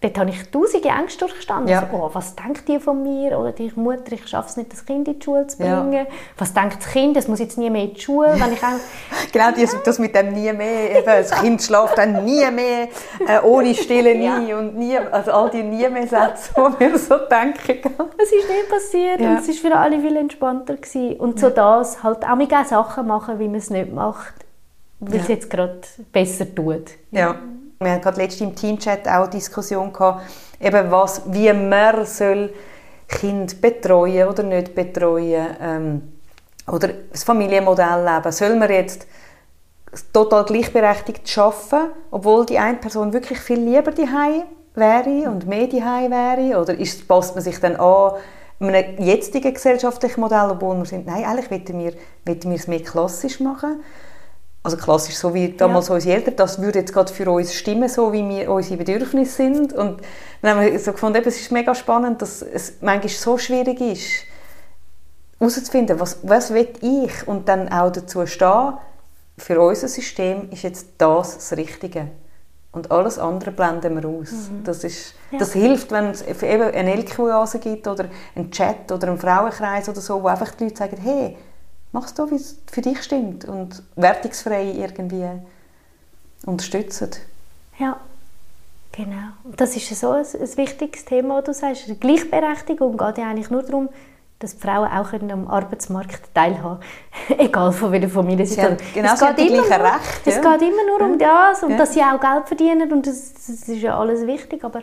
dort 0.01 0.19
habe 0.19 0.31
ich 0.31 0.49
tausende 0.51 0.89
Ängste 0.89 1.21
durchgestanden. 1.21 1.69
Ja. 1.69 1.81
Also, 1.83 1.97
oh, 1.97 2.11
was 2.13 2.37
denkt 2.37 2.69
die 2.69 2.79
von 2.79 3.03
mir? 3.03 3.39
Oder 3.39 3.53
die 3.53 3.73
Mutter, 3.75 4.13
ich 4.13 4.27
schaffe 4.29 4.49
es 4.49 4.57
nicht, 4.57 4.73
das 4.73 4.85
Kind 4.87 5.09
in 5.09 5.19
die 5.19 5.25
Schule 5.25 5.47
zu 5.49 5.63
Ja. 5.63 5.81
bringen. 5.81 6.07
Was 6.37 6.55
denkt 6.55 6.77
das 6.79 6.87
Kind? 6.93 7.17
Das 7.17 7.27
muss 7.29 7.39
jetzt 7.41 7.59
nie 7.59 7.69
mehr 7.71 7.83
in 7.85 7.95
die 7.95 8.01
Schule. 8.01 8.35
Wenn 8.39 8.53
ich 8.53 8.63
auch 8.63 8.69
Genau, 9.33 9.51
das, 9.51 9.77
das 9.83 9.99
mit 9.99 10.15
dem 10.15 10.33
nie 10.33 10.53
mehr, 10.53 10.99
eben, 10.99 11.05
das 11.07 11.31
Kind 11.33 11.61
schläft 11.63 11.99
dann 11.99 12.25
nie 12.25 12.49
mehr, 12.51 12.89
äh, 13.27 13.41
ohne 13.43 13.75
Stille 13.75 14.15
nie 14.15 14.53
und 14.55 14.77
nie, 14.77 14.97
also 14.97 15.33
all 15.33 15.51
die 15.51 15.63
nie 15.63 15.89
mehr 15.89 16.07
Sätze, 16.07 16.53
die 16.57 16.81
wir 16.81 16.99
so 16.99 17.17
denken. 17.31 17.95
Es 18.23 18.33
ist 18.33 18.49
nicht 18.49 18.69
passiert 18.71 19.21
Ja. 19.21 19.31
und 19.31 19.39
es 19.39 19.49
war 19.65 19.71
für 19.71 19.77
alle 19.77 20.01
viel 20.01 20.17
entspannter. 20.17 20.77
Gewesen. 20.77 21.17
Und 21.19 21.41
so 21.41 21.51
das, 21.51 22.03
halt 22.03 22.25
auch 22.25 22.37
mit 22.37 22.51
Sachen 22.67 23.07
machen, 23.07 23.39
wie 23.39 23.47
man 23.49 23.57
es 23.57 23.71
nicht 23.71 23.93
macht, 23.93 24.35
weil 25.01 25.21
es 25.21 25.29
Ja. 25.29 25.35
jetzt 25.35 25.51
gerade 25.51 25.81
besser 26.13 26.55
tut. 26.55 26.91
Ja. 27.11 27.37
Wir 27.81 27.93
hatten 27.93 28.03
gerade 28.03 28.21
letztens 28.21 28.51
im 28.51 28.57
Teamchat 28.57 29.07
auch 29.07 29.23
eine 29.23 29.31
Diskussion 29.31 29.93
gehabt, 29.93 30.23
eben 30.61 30.91
was, 30.91 31.23
wie 31.27 31.53
man 31.53 32.05
soll 32.05 32.53
Kind 33.07 33.61
betreuen 33.61 34.29
oder 34.29 34.43
nicht 34.43 34.75
betreuen 34.75 35.47
ähm, 35.61 36.13
oder 36.67 36.91
das 37.11 37.23
Familienmodell 37.23 38.05
leben. 38.05 38.33
Soll 38.33 38.57
man 38.57 38.71
jetzt 38.71 39.07
total 40.13 40.45
gleichberechtigt 40.45 41.39
arbeiten, 41.39 41.93
obwohl 42.11 42.45
die 42.47 42.59
eine 42.59 42.79
Person 42.79 43.13
wirklich 43.13 43.39
viel 43.39 43.61
lieber 43.61 43.93
daheim 43.93 44.43
wäre 44.75 45.31
und 45.31 45.47
mehr 45.47 45.69
daheim 45.69 46.11
wäre? 46.11 46.61
Oder 46.61 46.75
ist, 46.75 47.07
passt 47.07 47.35
man 47.35 47.45
sich 47.45 47.61
dann 47.61 47.77
an 47.77 48.15
einem 48.61 48.99
jetzigen 48.99 49.55
gesellschaftlichen 49.55 50.21
Modell, 50.21 50.51
obwohl 50.51 50.77
wir 50.77 50.85
sind, 50.85 51.07
nein, 51.07 51.25
eigentlich 51.25 51.51
wollten 51.51 51.79
wir, 51.79 51.93
wollten 52.27 52.51
wir 52.51 52.57
es 52.57 52.67
mehr 52.67 52.83
klassisch 52.83 53.41
machen. 53.41 53.83
Also 54.63 54.77
klassisch, 54.77 55.17
so 55.17 55.33
wie 55.35 55.53
damals 55.53 55.89
unsere 55.89 56.17
Eltern, 56.17 56.37
das 56.37 56.61
würde 56.61 56.81
jetzt 56.81 56.93
gerade 56.93 57.13
für 57.13 57.31
uns 57.31 57.55
stimmen, 57.55 57.89
so 57.89 58.13
wie 58.13 58.29
wir 58.29 58.51
unsere 58.51 58.77
Bedürfnisse 58.77 59.33
sind. 59.37 59.73
Und 59.73 60.01
dann 60.43 60.57
haben 60.57 60.67
wir 60.73 60.79
so 60.79 60.93
gefunden, 60.93 61.19
eben, 61.19 61.29
es 61.29 61.41
ist 61.41 61.53
mega 61.53 61.75
spannend, 61.75 62.21
dass 62.21 62.43
es 62.43 62.75
manchmal 62.81 63.09
so 63.09 63.39
schwierig 63.39 63.81
ist, 63.81 64.25
herauszufinden, 65.39 66.01
was, 66.01 66.19
was 66.23 66.53
will 66.53 66.69
ich 66.83 67.27
und 67.29 67.49
dann 67.49 67.69
auch 67.71 67.91
dazu 67.93 68.27
stehen, 68.27 68.75
für 69.39 69.61
unser 69.61 69.87
System 69.89 70.51
ist 70.51 70.63
jetzt 70.63 70.89
das 70.99 71.37
das 71.37 71.57
Richtige. 71.57 72.09
Und 72.73 72.91
alles 72.91 73.19
andere 73.19 73.51
blenden 73.53 73.95
wir 74.01 74.09
aus. 74.09 74.31
Das, 74.65 74.85
ist, 74.85 75.15
Ja. 75.31 75.39
das 75.39 75.53
hilft, 75.53 75.91
wenn 75.91 76.11
es 76.11 76.23
eben 76.23 76.63
eine 76.75 76.93
Elke-Oase 76.93 77.61
gibt 77.61 77.87
oder 77.87 78.07
einen 78.35 78.51
Chat 78.51 78.93
oder 78.93 79.09
einen 79.09 79.19
Frauenkreis 79.19 79.89
oder 79.89 80.01
so, 80.01 80.23
wo 80.23 80.27
einfach 80.27 80.51
die 80.53 80.65
Leute 80.65 80.77
sagen, 80.77 80.97
hey, 81.03 81.37
mach 81.93 82.05
es 82.07 82.15
so, 82.17 82.31
wie 82.31 82.37
es 82.37 82.59
für 82.71 82.81
dich 82.83 83.03
stimmt 83.03 83.45
und 83.47 83.83
wertungsfrei 83.97 84.73
irgendwie 84.77 85.25
unterstützen. 86.47 87.11
Ja, 87.79 87.97
genau. 88.93 89.29
Und 89.45 89.61
das 89.61 89.77
ist 89.77 89.89
so 89.99 90.11
ein, 90.11 90.25
ein 90.25 90.57
wichtiges 90.57 91.05
Thema, 91.05 91.43
du 91.43 91.53
sagst. 91.53 91.87
Die 91.89 91.99
Gleichberechtigung 91.99 92.97
geht 92.97 93.19
ja 93.19 93.29
eigentlich 93.31 93.51
nur 93.51 93.63
darum, 93.63 93.89
dass 94.41 94.53
Frauen 94.55 94.89
auch 94.89 95.13
am 95.13 95.49
Arbeitsmarkt 95.49 96.33
teilhaben 96.33 96.79
können. 97.27 97.41
Egal 97.41 97.73
von 97.73 97.91
welcher 97.91 98.09
Familie 98.09 98.47
sie 98.47 98.61
kommen. 98.61 98.77
genau, 98.95 99.15
Es 99.15 99.21
geht 99.21 99.39
immer 99.51 99.57
nur- 99.63 99.71
Rechte, 99.71 100.31
Es 100.31 100.37
ja. 100.37 100.41
geht 100.57 100.63
immer 100.69 100.87
nur 100.87 101.09
um 101.11 101.19
das 101.19 101.63
und 101.65 101.71
Ja. 101.71 101.77
dass 101.79 101.93
sie 101.93 102.03
auch 102.03 102.21
Geld 102.21 102.47
verdienen 102.47 102.93
und 102.93 103.07
das, 103.07 103.35
das 103.35 103.49
ist 103.49 103.69
ja 103.83 103.99
alles 103.99 104.27
wichtig, 104.27 104.63
aber 104.63 104.83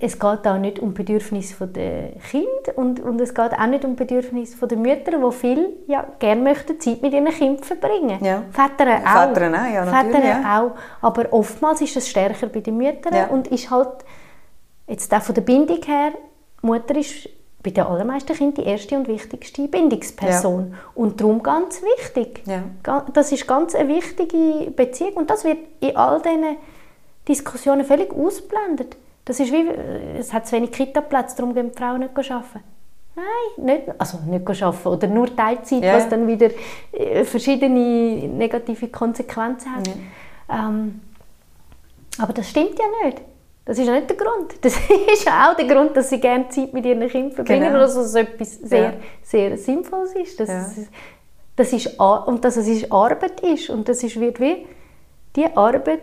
es 0.00 0.18
geht 0.18 0.46
auch 0.46 0.58
nicht 0.58 0.78
um 0.78 0.94
Bedürfnisse 0.94 1.66
der 1.66 2.10
Kinder 2.30 2.76
und, 2.76 3.00
und 3.00 3.20
es 3.20 3.34
geht 3.34 3.52
auch 3.52 3.66
nicht 3.66 3.84
um 3.84 3.96
Bedürfnisse 3.96 4.66
der 4.66 4.78
Mütter, 4.78 5.12
die 5.18 5.32
viel 5.32 5.68
ja, 5.86 6.06
gerne 6.18 6.42
möchten 6.42 6.80
Zeit 6.80 7.02
mit 7.02 7.12
ihren 7.12 7.26
Kindern 7.26 7.64
verbringen. 7.64 8.18
Ja. 8.24 8.42
Väter 8.50 8.86
auch. 8.86 9.34
Väter 9.34 9.48
auch, 9.48 9.72
ja, 9.72 9.86
Väter 9.86 10.24
ja. 10.24 10.60
auch. 10.60 10.70
Aber 11.00 11.32
oftmals 11.32 11.80
ist 11.80 11.96
es 11.96 12.08
stärker 12.08 12.46
bei 12.46 12.60
den 12.60 12.76
Müttern 12.76 13.14
Ja. 13.14 13.26
und 13.28 13.48
ist 13.48 13.70
halt 13.70 14.04
jetzt 14.86 15.12
auch 15.14 15.22
von 15.22 15.34
der 15.34 15.42
Bindung 15.42 15.82
her, 15.84 16.12
Mutter 16.62 16.96
ist 16.96 17.28
bei 17.62 17.70
den 17.70 17.84
allermeisten 17.84 18.34
Kindern 18.34 18.64
die 18.64 18.70
erste 18.70 18.96
und 18.96 19.08
wichtigste 19.08 19.68
Bindungsperson 19.68 20.74
und 20.94 21.20
darum 21.20 21.42
ganz 21.42 21.82
wichtig. 21.82 22.42
Ja. 22.46 22.62
Das 23.12 23.32
ist 23.32 23.46
ganz 23.46 23.74
eine 23.74 23.88
wichtige 23.88 24.70
Beziehung 24.70 25.14
und 25.14 25.30
das 25.30 25.44
wird 25.44 25.58
in 25.80 25.96
all 25.96 26.22
diesen 26.22 26.56
Diskussionen 27.26 27.84
völlig 27.84 28.12
ausblendet. 28.12 28.96
Das 29.28 29.38
ist 29.40 29.52
wie, 29.52 29.68
es 30.18 30.32
hat 30.32 30.46
zu 30.46 30.56
wenig 30.56 30.72
Kita-Plätze, 30.72 31.36
darum 31.36 31.52
gehen 31.54 31.70
die 31.70 31.76
Frauen 31.78 32.00
nicht 32.00 32.16
arbeiten. 32.16 32.64
Nein, 33.14 33.64
nicht, 33.66 33.82
also 34.00 34.18
nicht 34.26 34.62
arbeiten 34.62 34.88
oder 34.88 35.06
nur 35.06 35.36
Teilzeit, 35.36 35.82
Ja. 35.84 35.96
was 35.96 36.08
dann 36.08 36.26
wieder 36.26 36.48
äh, 36.92 37.24
verschiedene 37.24 38.26
negative 38.26 38.88
Konsequenzen 38.88 39.76
hat. 39.76 39.90
Ähm, 40.48 41.00
aber 42.18 42.32
das 42.32 42.48
stimmt 42.48 42.78
ja 42.78 42.86
nicht. 43.04 43.20
Das 43.66 43.78
ist 43.78 43.86
ja 43.86 43.92
nicht 43.92 44.08
der 44.08 44.16
Grund. 44.16 44.54
Das 44.62 44.74
ist 45.12 45.24
ja 45.26 45.50
auch 45.50 45.56
der 45.56 45.66
Grund, 45.66 45.94
dass 45.94 46.08
sie 46.08 46.20
gerne 46.20 46.48
Zeit 46.48 46.72
mit 46.72 46.86
ihren 46.86 47.06
Kindern 47.06 47.32
verbringen 47.32 47.64
Genau. 47.64 47.74
oder 47.74 47.80
dass 47.80 47.96
es 47.96 48.14
etwas 48.14 48.54
sehr, 48.54 48.82
Ja. 48.82 48.92
sehr 49.22 49.58
Sinnvolles 49.58 50.14
ist. 50.14 50.40
Dass 50.40 50.48
Ja. 50.48 50.60
es, 50.60 50.88
das 51.54 51.72
ist 51.74 52.00
und 52.00 52.42
dass 52.46 52.56
es 52.56 52.90
Arbeit 52.90 53.40
ist. 53.40 53.68
Und 53.68 53.86
das 53.90 54.02
ist 54.02 54.18
wird 54.18 54.40
wie 54.40 54.66
die 55.36 55.44
Arbeit, 55.54 56.00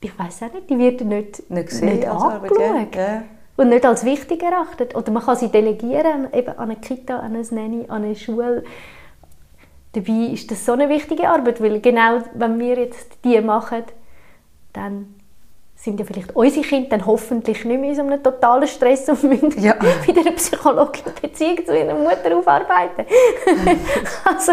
ich 0.00 0.18
weiß 0.18 0.44
auch 0.44 0.52
nicht, 0.54 0.70
die 0.70 0.78
wird 0.78 1.02
nicht, 1.02 1.50
Nicht 1.50 1.68
gesehen 1.68 1.96
nicht 1.96 2.08
als 2.08 2.22
Arbeit, 2.22 2.50
angeschaut. 2.52 2.96
Ja. 2.96 3.22
Und 3.56 3.68
nicht 3.68 3.84
als 3.84 4.04
wichtig 4.04 4.42
erachtet. 4.42 4.94
Oder 4.94 5.12
man 5.12 5.22
kann 5.22 5.36
sie 5.36 5.48
delegieren, 5.48 6.32
eben 6.32 6.48
an 6.50 6.70
eine 6.70 6.76
Kita, 6.76 7.18
an 7.18 7.34
eine 7.34 7.42
Nanny, 7.50 7.84
an 7.88 8.04
eine 8.04 8.16
Schule. 8.16 8.64
Dabei 9.92 10.32
ist 10.32 10.50
das 10.50 10.64
so 10.64 10.72
eine 10.72 10.88
wichtige 10.88 11.28
Arbeit, 11.28 11.60
weil 11.60 11.80
genau 11.80 12.22
wenn 12.34 12.58
wir 12.58 12.78
jetzt 12.78 13.18
die 13.24 13.40
machen, 13.40 13.82
dann 14.72 15.14
sind 15.74 15.98
ja 15.98 16.04
vielleicht 16.04 16.36
unsere 16.36 16.64
Kinder 16.64 16.90
dann 16.90 17.06
hoffentlich 17.06 17.64
nicht 17.64 17.80
mehr 17.80 17.90
in 17.90 17.96
so 17.96 18.02
einem 18.02 18.22
totalen 18.22 18.68
Stress 18.68 19.08
und 19.08 19.22
müssen 19.24 19.50
Ja. 19.62 19.74
wieder 20.06 20.20
eine 20.20 20.32
psychologische 20.32 21.10
Beziehung 21.20 21.64
zu 21.64 21.76
ihrer 21.76 21.94
Mutter 21.94 22.36
aufarbeiten. 22.36 23.06
also, 24.24 24.52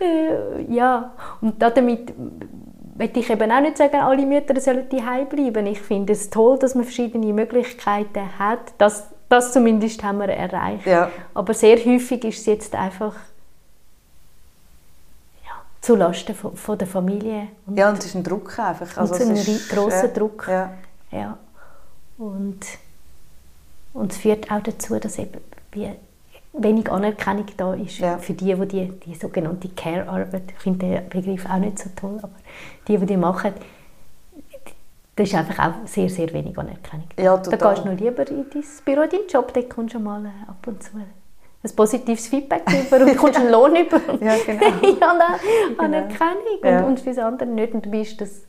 äh, 0.00 0.74
ja. 0.74 1.12
Und 1.40 1.60
damit 1.62 2.12
möchte 2.98 3.20
ich 3.20 3.30
eben 3.30 3.50
auch 3.50 3.60
nicht 3.60 3.76
sagen, 3.76 3.96
alle 3.96 4.24
Mütter 4.26 4.58
sollen 4.60 4.88
daheim 4.88 5.28
bleiben. 5.28 5.66
Ich 5.66 5.80
finde 5.80 6.12
es 6.12 6.30
toll, 6.30 6.58
dass 6.58 6.74
man 6.74 6.84
verschiedene 6.84 7.32
Möglichkeiten 7.32 8.38
hat. 8.38 8.60
Das, 8.78 9.04
das 9.28 9.52
zumindest 9.52 10.02
haben 10.02 10.18
wir 10.18 10.28
erreicht. 10.28 10.86
Ja. 10.86 11.10
Aber 11.34 11.54
sehr 11.54 11.76
häufig 11.76 12.24
ist 12.24 12.40
es 12.40 12.46
jetzt 12.46 12.74
einfach 12.74 13.14
ja, 15.44 15.52
zulasten 15.80 16.34
von, 16.34 16.56
von 16.56 16.78
der 16.78 16.86
Familie. 16.88 17.48
Und, 17.66 17.78
Ja, 17.78 17.88
und 17.90 17.98
es 17.98 18.06
ist 18.06 18.14
ein 18.14 18.24
Druck 18.24 18.58
einfach. 18.58 18.96
Also 18.96 19.14
Und 19.14 19.20
ein 19.22 19.30
es 19.32 19.48
ist, 19.48 19.70
ri- 19.70 19.74
grosser 19.74 20.06
ja, 20.06 20.12
Druck. 20.12 20.46
Ja. 20.48 20.70
ja. 21.12 21.38
und, 22.18 22.60
und 23.92 24.12
es 24.12 24.18
führt 24.18 24.50
auch 24.50 24.60
dazu, 24.62 24.98
dass 24.98 25.18
eben 25.18 25.40
wie 25.72 25.90
wenig 26.58 26.90
Anerkennung 26.90 27.46
da 27.56 27.74
ist 27.74 27.98
Ja. 27.98 28.18
für 28.18 28.32
die, 28.32 28.54
die 28.54 28.66
die, 28.66 28.88
die 29.06 29.14
sogenannte 29.14 29.68
Care-Arbeit, 29.70 30.42
ich 30.56 30.62
finde 30.62 30.86
den 30.86 31.08
Begriff 31.08 31.44
auch 31.48 31.58
nicht 31.58 31.78
so 31.78 31.90
toll, 31.94 32.18
aber 32.22 32.32
die, 32.88 32.96
die 32.98 33.06
die 33.06 33.16
machen, 33.16 33.52
da 35.14 35.22
ist 35.22 35.34
einfach 35.34 35.58
auch 35.68 35.86
sehr, 35.86 36.08
sehr 36.10 36.30
wenig 36.32 36.58
Anerkennung. 36.58 37.06
Ja, 37.18 37.36
da 37.36 37.42
total. 37.50 37.74
gehst 37.74 37.86
du 37.86 37.90
noch 37.90 37.98
lieber 38.00 38.28
in 38.30 38.44
dein 38.50 38.62
Büro, 38.84 39.02
in 39.02 39.10
deinen 39.10 39.28
Job, 39.28 39.52
da 39.54 39.62
kommst 39.62 39.94
du 39.94 39.98
mal 39.98 40.24
äh, 40.24 40.28
ab 40.50 40.66
und 40.66 40.82
zu 40.82 40.90
ein 40.96 41.74
positives 41.74 42.28
Feedback 42.28 42.62
über 42.70 43.00
und 43.04 43.16
kommst 43.16 43.38
einen 43.40 43.50
Lohn 43.50 43.74
über. 43.74 43.98
Ja, 44.20 44.36
genau. 44.44 44.66
ja, 45.00 45.10
An- 45.10 45.78
Anerkennung 45.78 46.58
Ja. 46.62 46.78
und, 46.80 46.84
und 46.84 47.00
für 47.00 47.10
das 47.10 47.18
andere 47.18 47.48
nicht. 47.48 47.72
Und 47.74 47.86
du 47.86 47.90
bist 47.90 48.20
das. 48.20 48.45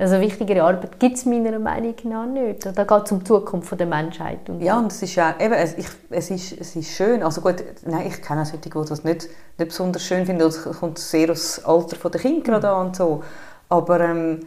Also 0.00 0.20
wichtigere 0.20 0.62
Arbeit 0.62 1.00
gibt 1.00 1.16
es 1.16 1.26
meiner 1.26 1.58
Meinung 1.58 1.94
nach 2.04 2.26
nicht. 2.26 2.64
Da 2.64 2.84
geht 2.84 3.04
es 3.04 3.12
um 3.12 3.18
die 3.18 3.24
Zukunft 3.24 3.78
der 3.78 3.86
Menschheit. 3.86 4.48
Und 4.48 4.60
Ja, 4.60 4.78
und 4.78 4.92
es 4.92 5.02
ist 5.02 5.16
ja, 5.16 5.34
eben, 5.40 5.54
es, 5.54 5.76
ich, 5.76 5.88
es, 6.10 6.30
ist, 6.30 6.52
es 6.52 6.76
ist 6.76 6.90
schön. 6.90 7.20
Also 7.24 7.40
gut, 7.40 7.64
nein, 7.84 8.06
ich 8.06 8.22
kenne 8.22 8.42
auch 8.42 8.46
solche, 8.46 8.70
die 8.70 8.88
das 8.88 9.02
nicht, 9.02 9.28
nicht 9.58 9.68
besonders 9.68 10.04
schön 10.04 10.24
finden. 10.24 10.46
Es 10.46 10.62
kommt 10.62 10.98
sehr 11.00 11.32
aufs 11.32 11.64
Alter 11.64 12.10
der 12.10 12.20
Kinder 12.20 12.42
gerade 12.42 12.68
an 12.68 12.86
und 12.86 12.96
so. 12.96 13.24
Aber 13.68 13.98
ähm, 13.98 14.46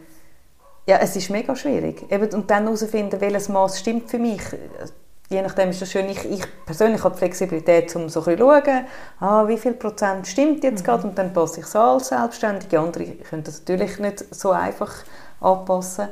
ja, 0.86 0.96
es 0.96 1.16
ist 1.16 1.28
mega 1.28 1.54
schwierig. 1.54 2.10
Eben, 2.10 2.32
und 2.32 2.50
dann 2.50 2.64
herausfinden, 2.64 3.20
welches 3.20 3.50
Maß 3.50 3.78
stimmt 3.78 4.10
für 4.10 4.18
mich. 4.18 4.40
Je 5.28 5.42
nachdem 5.42 5.68
ist 5.68 5.82
das 5.82 5.90
schön. 5.90 6.08
Ich, 6.08 6.24
ich 6.24 6.44
persönlich 6.64 7.04
habe 7.04 7.14
die 7.14 7.18
Flexibilität, 7.18 7.94
um 7.94 8.08
so 8.08 8.20
ein 8.20 8.36
bisschen 8.36 8.38
zu 8.38 8.44
schauen, 8.64 8.86
ah, 9.20 9.46
wie 9.46 9.58
viel 9.58 9.74
Prozent 9.74 10.26
stimmt 10.26 10.64
jetzt 10.64 10.82
gerade 10.82 11.06
und 11.06 11.16
dann 11.16 11.34
passe 11.34 11.60
ich 11.60 11.66
es 11.66 11.76
an 11.76 11.90
als 11.90 12.08
Selbstständige. 12.08 12.80
Andere 12.80 13.04
können 13.04 13.44
das 13.44 13.60
natürlich 13.60 13.98
nicht 13.98 14.34
so 14.34 14.50
einfach 14.50 14.92
anpassen. 15.42 16.08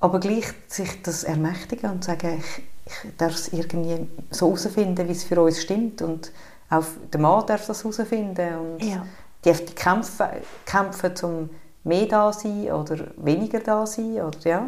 Aber 0.00 0.20
gleich 0.20 0.52
sich 0.68 1.02
das 1.02 1.24
ermächtigen 1.24 1.90
und 1.90 2.04
sagen, 2.04 2.38
ich, 2.38 2.62
ich 2.86 3.16
darf 3.16 3.34
es 3.34 3.48
irgendwie 3.52 4.06
so 4.30 4.46
herausfinden, 4.48 5.08
wie 5.08 5.12
es 5.12 5.24
für 5.24 5.40
uns 5.40 5.60
stimmt. 5.62 6.02
Und 6.02 6.30
auch 6.70 6.84
der 7.12 7.20
Mann 7.20 7.46
darf 7.46 7.66
das 7.66 7.82
herausfinden. 7.84 8.58
Und 8.58 8.82
Ja. 8.84 9.06
die, 9.44 9.52
die 9.52 9.74
kämpfen, 9.74 10.26
kämpfen, 10.66 11.12
um 11.22 11.50
mehr 11.84 12.06
da 12.06 12.32
sein 12.32 12.70
oder 12.72 12.96
weniger 13.16 13.60
da 13.60 13.86
sein. 13.86 14.16
Oder, 14.20 14.38
ja. 14.44 14.66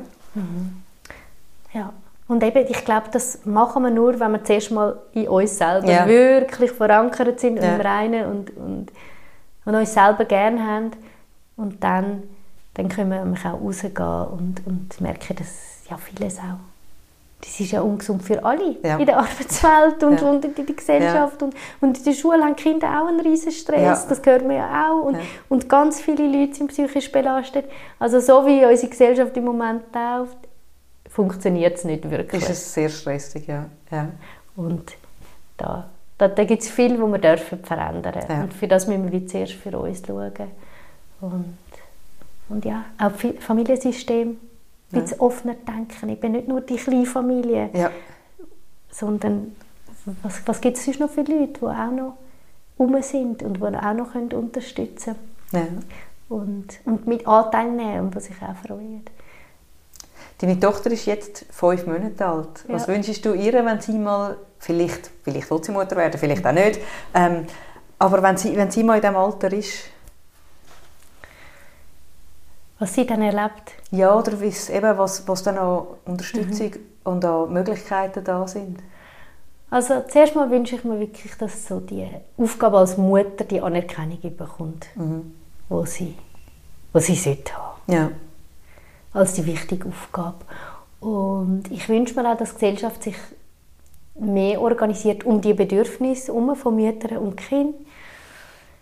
Ja. 1.73 1.93
Und 2.29 2.43
eben, 2.43 2.67
ich 2.69 2.85
glaube, 2.85 3.07
das 3.13 3.45
machen 3.45 3.83
wir 3.85 3.91
nur, 3.91 4.19
wenn 4.19 4.33
wir 4.33 4.43
zuerst 4.43 4.71
mal 4.73 4.99
in 5.13 5.29
uns 5.29 5.59
selber 5.59 5.91
Ja. 5.91 6.07
wirklich 6.09 6.73
verankert 6.73 7.39
sind 7.41 7.59
Ja. 7.59 7.75
im 7.77 7.81
Reinen 7.81 8.27
und, 8.31 8.57
und, 8.57 8.87
und 9.65 9.75
uns 9.75 9.95
selber 9.95 10.25
gerne 10.25 10.67
haben. 10.67 10.91
Und 11.57 11.83
dann, 11.85 12.23
dann 12.77 12.89
können 12.89 13.11
wir 13.11 13.51
auch 13.51 13.61
rausgehen 13.61 14.27
und, 14.29 14.67
und 14.67 15.01
merken, 15.01 15.37
dass 15.37 15.83
ja 15.91 15.97
vieles 15.97 16.39
auch 16.39 16.59
das 17.41 17.61
ist 17.61 17.71
ja 17.73 17.81
ungesund 17.83 18.23
für 18.23 18.43
alle 18.45 18.77
Ja. 18.83 18.97
in 18.97 19.07
der 19.07 19.19
Arbeitswelt 19.19 20.03
und, 20.03 20.21
Ja. 20.21 20.31
und 20.31 20.45
in 20.45 20.55
der 20.55 20.75
Gesellschaft. 20.75 21.43
Und, 21.43 21.55
und 21.81 21.99
in 21.99 22.05
der 22.05 22.13
Schule 22.15 22.43
haben 22.43 22.57
Kinder 22.57 22.89
auch 23.01 23.07
einen 23.09 23.21
riesen 23.21 23.53
Stress, 23.53 23.81
Ja. 23.83 24.07
das 24.09 24.23
hört 24.25 24.43
man 24.47 24.57
ja 24.57 24.89
auch. 24.91 25.05
Und, 25.05 25.15
Ja. 25.17 25.21
und 25.49 25.69
ganz 25.69 26.01
viele 26.01 26.27
Leute 26.27 26.55
sind 26.55 26.69
psychisch 26.69 27.13
belastet. 27.13 27.67
Also 27.99 28.21
so 28.21 28.47
wie 28.47 28.65
unsere 28.65 28.89
Gesellschaft 28.89 29.37
im 29.37 29.45
Moment 29.45 29.83
läuft, 29.95 30.37
funktioniert 31.11 31.77
es 31.77 31.85
nicht 31.85 32.11
wirklich. 32.11 32.43
Ist 32.43 32.51
es 32.51 32.75
sehr 32.75 32.89
stressig, 32.89 33.47
ja. 33.47 33.67
ja. 33.91 34.09
Und 34.57 34.97
da, 35.59 35.89
da, 36.19 36.29
da 36.29 36.45
gibt 36.45 36.63
es 36.63 36.71
viel, 36.71 37.01
was 37.01 37.11
wir 37.13 37.19
dürfen 37.19 37.63
verändern 37.63 38.15
Ja. 38.29 38.43
Und 38.43 38.55
für 38.55 38.67
das 38.67 38.87
müssen 38.87 39.13
wir 39.13 39.27
zuerst 39.27 39.53
für 39.53 39.79
uns 39.79 40.03
schauen. 40.07 40.33
Und, 41.21 41.57
und 42.49 42.65
ja, 42.65 42.85
auch 42.99 43.13
Familiensystem, 43.41 44.39
ein 44.93 45.01
bisschen 45.01 45.21
offener 45.21 45.55
denken. 45.55 46.09
Ich 46.09 46.21
bin 46.21 46.33
nicht 46.33 46.49
nur 46.49 46.61
die 46.61 46.77
kleine 46.77 47.07
Familie, 47.07 47.71
ja. 47.73 47.91
sondern 48.91 49.57
was, 50.23 50.41
was 50.47 50.61
gibt 50.61 50.77
es 50.77 50.85
sonst 50.85 51.01
noch 51.01 51.11
für 51.11 51.23
Leute, 51.23 51.59
die 51.61 51.65
auch 51.65 51.91
noch 51.91 52.17
rum 52.79 53.03
sind 53.03 53.43
und 53.43 53.57
die 53.57 53.63
auch 53.63 53.95
noch 53.95 54.13
können 54.13 54.33
unterstützen 54.33 55.17
ja. 55.53 55.61
können 55.61 55.85
und, 56.29 56.81
und 56.85 57.07
mit 57.07 57.27
Anteil 57.27 57.71
nehmen 57.73 58.01
und 58.01 58.15
die 58.15 58.21
sich 58.21 58.37
auch 58.43 58.57
freuen. 58.67 59.05
Deine 60.39 60.61
Tochter 60.61 60.91
ist 60.91 61.07
jetzt 61.07 61.47
fünf 61.51 61.87
Monate 61.87 62.27
alt. 62.27 62.65
Was 62.69 62.87
Ja. 62.87 62.95
wünschst 62.95 63.25
du 63.25 63.33
ihr, 63.33 63.65
wenn 63.65 63.81
sie 63.81 63.99
mal, 63.99 64.37
vielleicht, 64.59 65.11
vielleicht 65.23 65.51
will 65.51 65.65
sie 65.65 65.73
Mutter 65.73 65.97
werden, 65.97 66.19
vielleicht 66.19 66.47
auch 66.47 66.53
nicht, 66.53 66.79
ähm, 67.15 67.47
aber 67.99 68.23
wenn 68.23 68.37
sie, 68.37 68.55
wenn 68.57 68.71
sie 68.71 68.85
mal 68.85 68.97
in 68.97 69.01
diesem 69.01 69.17
Alter 69.17 69.53
ist, 69.53 69.85
Was 72.79 72.93
sie 72.95 73.07
dann 73.07 73.23
erlebt. 73.23 73.73
ja, 73.91 74.15
oder 74.19 74.33
eben, 74.41 74.99
was, 74.99 75.27
was 75.27 75.43
dann 75.43 75.57
an 75.59 75.87
Unterstützung 76.05 76.71
Mhm. 76.71 76.81
und 77.05 77.25
an 77.25 77.53
Möglichkeiten 77.53 78.23
da 78.23 78.47
sind? 78.47 78.79
Also 79.71 80.05
zuerst 80.09 80.35
mal 80.37 80.51
wünsche 80.51 80.77
ich 80.77 80.85
mir 80.85 81.01
wirklich, 81.01 81.37
dass 81.39 81.67
so 81.67 81.81
die 81.81 82.07
Aufgabe 82.37 82.79
als 82.79 82.97
Mutter 82.99 83.45
die 83.45 83.61
Anerkennung 83.61 84.21
bekommt, 84.37 84.87
Mhm. 84.95 85.33
wo 85.69 85.85
sie, 85.87 86.15
wo 86.93 86.99
sie 86.99 87.15
sollte 87.17 87.53
haben. 87.57 87.93
Ja. 87.93 88.11
Als 89.13 89.33
die 89.33 89.47
wichtige 89.47 89.89
Aufgabe. 89.89 90.45
Und 91.01 91.65
ich 91.71 91.89
wünsche 91.89 92.15
mir 92.15 92.31
auch, 92.31 92.37
dass 92.37 92.51
die 92.51 92.55
Gesellschaft 92.57 93.03
sich 93.03 93.17
mehr 94.19 94.61
organisiert 94.61 95.25
um 95.25 95.41
die 95.41 95.55
Bedürfnisse 95.55 96.33
um 96.33 96.55
von 96.57 96.77
Müttern 96.77 97.19
und 97.19 97.37
Kindern. 97.37 97.75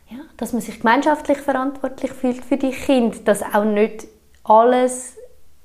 Ja, 0.09 0.19
dass 0.37 0.53
man 0.53 0.61
sich 0.61 0.81
gemeinschaftlich 0.81 1.39
verantwortlich 1.39 2.13
fühlt 2.13 2.45
für 2.45 2.57
die 2.57 2.71
Kinder, 2.71 3.17
dass 3.25 3.43
auch 3.43 3.65
nicht 3.65 4.07
alles 4.45 5.17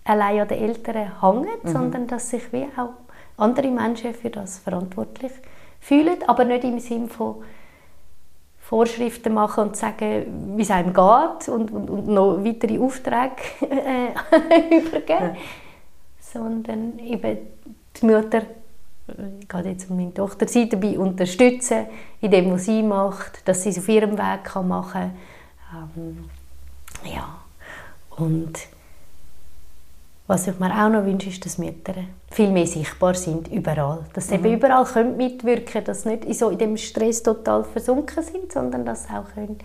allein 0.05 0.41
an 0.41 0.47
den 0.47 0.59
Eltern 0.63 1.11
hängt, 1.21 1.69
sondern 1.69 2.07
dass 2.07 2.29
sich 2.29 2.51
wie 2.53 2.67
auch 2.77 2.93
andere 3.37 3.69
Menschen 3.69 4.13
für 4.13 4.29
das 4.29 4.59
verantwortlich 4.59 5.31
fühlen, 5.79 6.17
aber 6.27 6.45
nicht 6.45 6.63
im 6.63 6.79
Sinne 6.79 7.07
von 7.07 7.43
Vorschriften 8.59 9.33
machen 9.33 9.69
und 9.69 9.75
sagen, 9.75 10.53
wie 10.55 10.61
es 10.61 10.69
einem 10.69 10.93
geht 10.93 11.49
und, 11.49 11.71
und, 11.71 11.89
und 11.89 12.07
noch 12.07 12.43
weitere 12.43 12.77
Aufträge 12.77 13.31
äh, 13.61 14.77
übergeben, 14.79 15.37
sondern 16.19 16.99
eben 16.99 17.37
die 17.99 18.05
Mutter, 18.05 18.43
gerade 19.47 19.69
jetzt 19.69 19.89
meine 19.89 20.13
Tochter, 20.13 20.47
sie 20.47 20.69
dabei 20.69 20.97
unterstützen, 20.97 21.85
in 22.21 22.31
dem, 22.31 22.51
was 22.51 22.65
sie 22.65 22.83
macht, 22.83 23.47
dass 23.47 23.63
sie 23.63 23.69
es 23.69 23.77
auf 23.77 23.87
ihrem 23.89 24.17
Weg 24.17 24.43
kann 24.43 24.67
machen 24.67 25.11
kann. 25.71 25.89
Ähm, 25.95 26.29
ja, 27.03 27.39
und 28.17 28.59
was 30.27 30.47
ich 30.47 30.59
mir 30.59 30.71
auch 30.71 30.89
noch 30.89 31.05
wünsche, 31.05 31.29
ist, 31.29 31.43
dass 31.43 31.57
Mütter 31.57 31.95
viel 32.29 32.51
mehr 32.51 32.67
sichtbar 32.67 33.15
sind, 33.15 33.47
überall. 33.47 34.05
Dass 34.13 34.27
sie 34.27 34.35
eben 34.35 34.53
überall 34.53 34.85
können 34.85 35.17
mitwirken 35.17 35.65
können, 35.65 35.85
dass 35.85 36.03
sie 36.03 36.09
nicht 36.09 36.25
in 36.25 36.33
so 36.33 36.49
in 36.49 36.57
dem 36.59 36.77
Stress 36.77 37.23
total 37.23 37.63
versunken 37.63 38.23
sind, 38.23 38.51
sondern 38.51 38.85
dass 38.85 39.05
sie 39.05 39.13
auch 39.13 39.33
können 39.33 39.57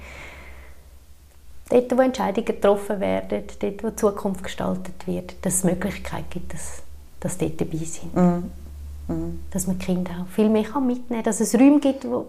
dort, 1.68 1.96
wo 1.96 2.00
Entscheidungen 2.00 2.46
getroffen 2.46 3.00
werden, 3.00 3.44
dort, 3.60 3.84
wo 3.84 3.90
die 3.90 3.96
Zukunft 3.96 4.42
gestaltet 4.42 5.06
wird, 5.06 5.34
dass 5.42 5.56
es 5.56 5.64
Möglichkeit 5.64 6.30
gibt, 6.30 6.54
dass, 6.54 6.82
dass 7.20 7.36
dort 7.36 7.60
dabei 7.60 7.78
sind. 7.78 8.14
Mhm. 8.14 8.50
Mhm. 9.08 9.40
Dass 9.50 9.66
man 9.66 9.78
Kinder 9.78 10.12
auch 10.22 10.28
viel 10.28 10.48
mehr 10.48 10.64
kann 10.64 10.86
mitnehmen 10.86 11.22
kann. 11.22 11.30
Dass 11.30 11.40
es 11.40 11.54
Räume 11.54 11.80
gibt, 11.80 12.04
wo 12.08 12.26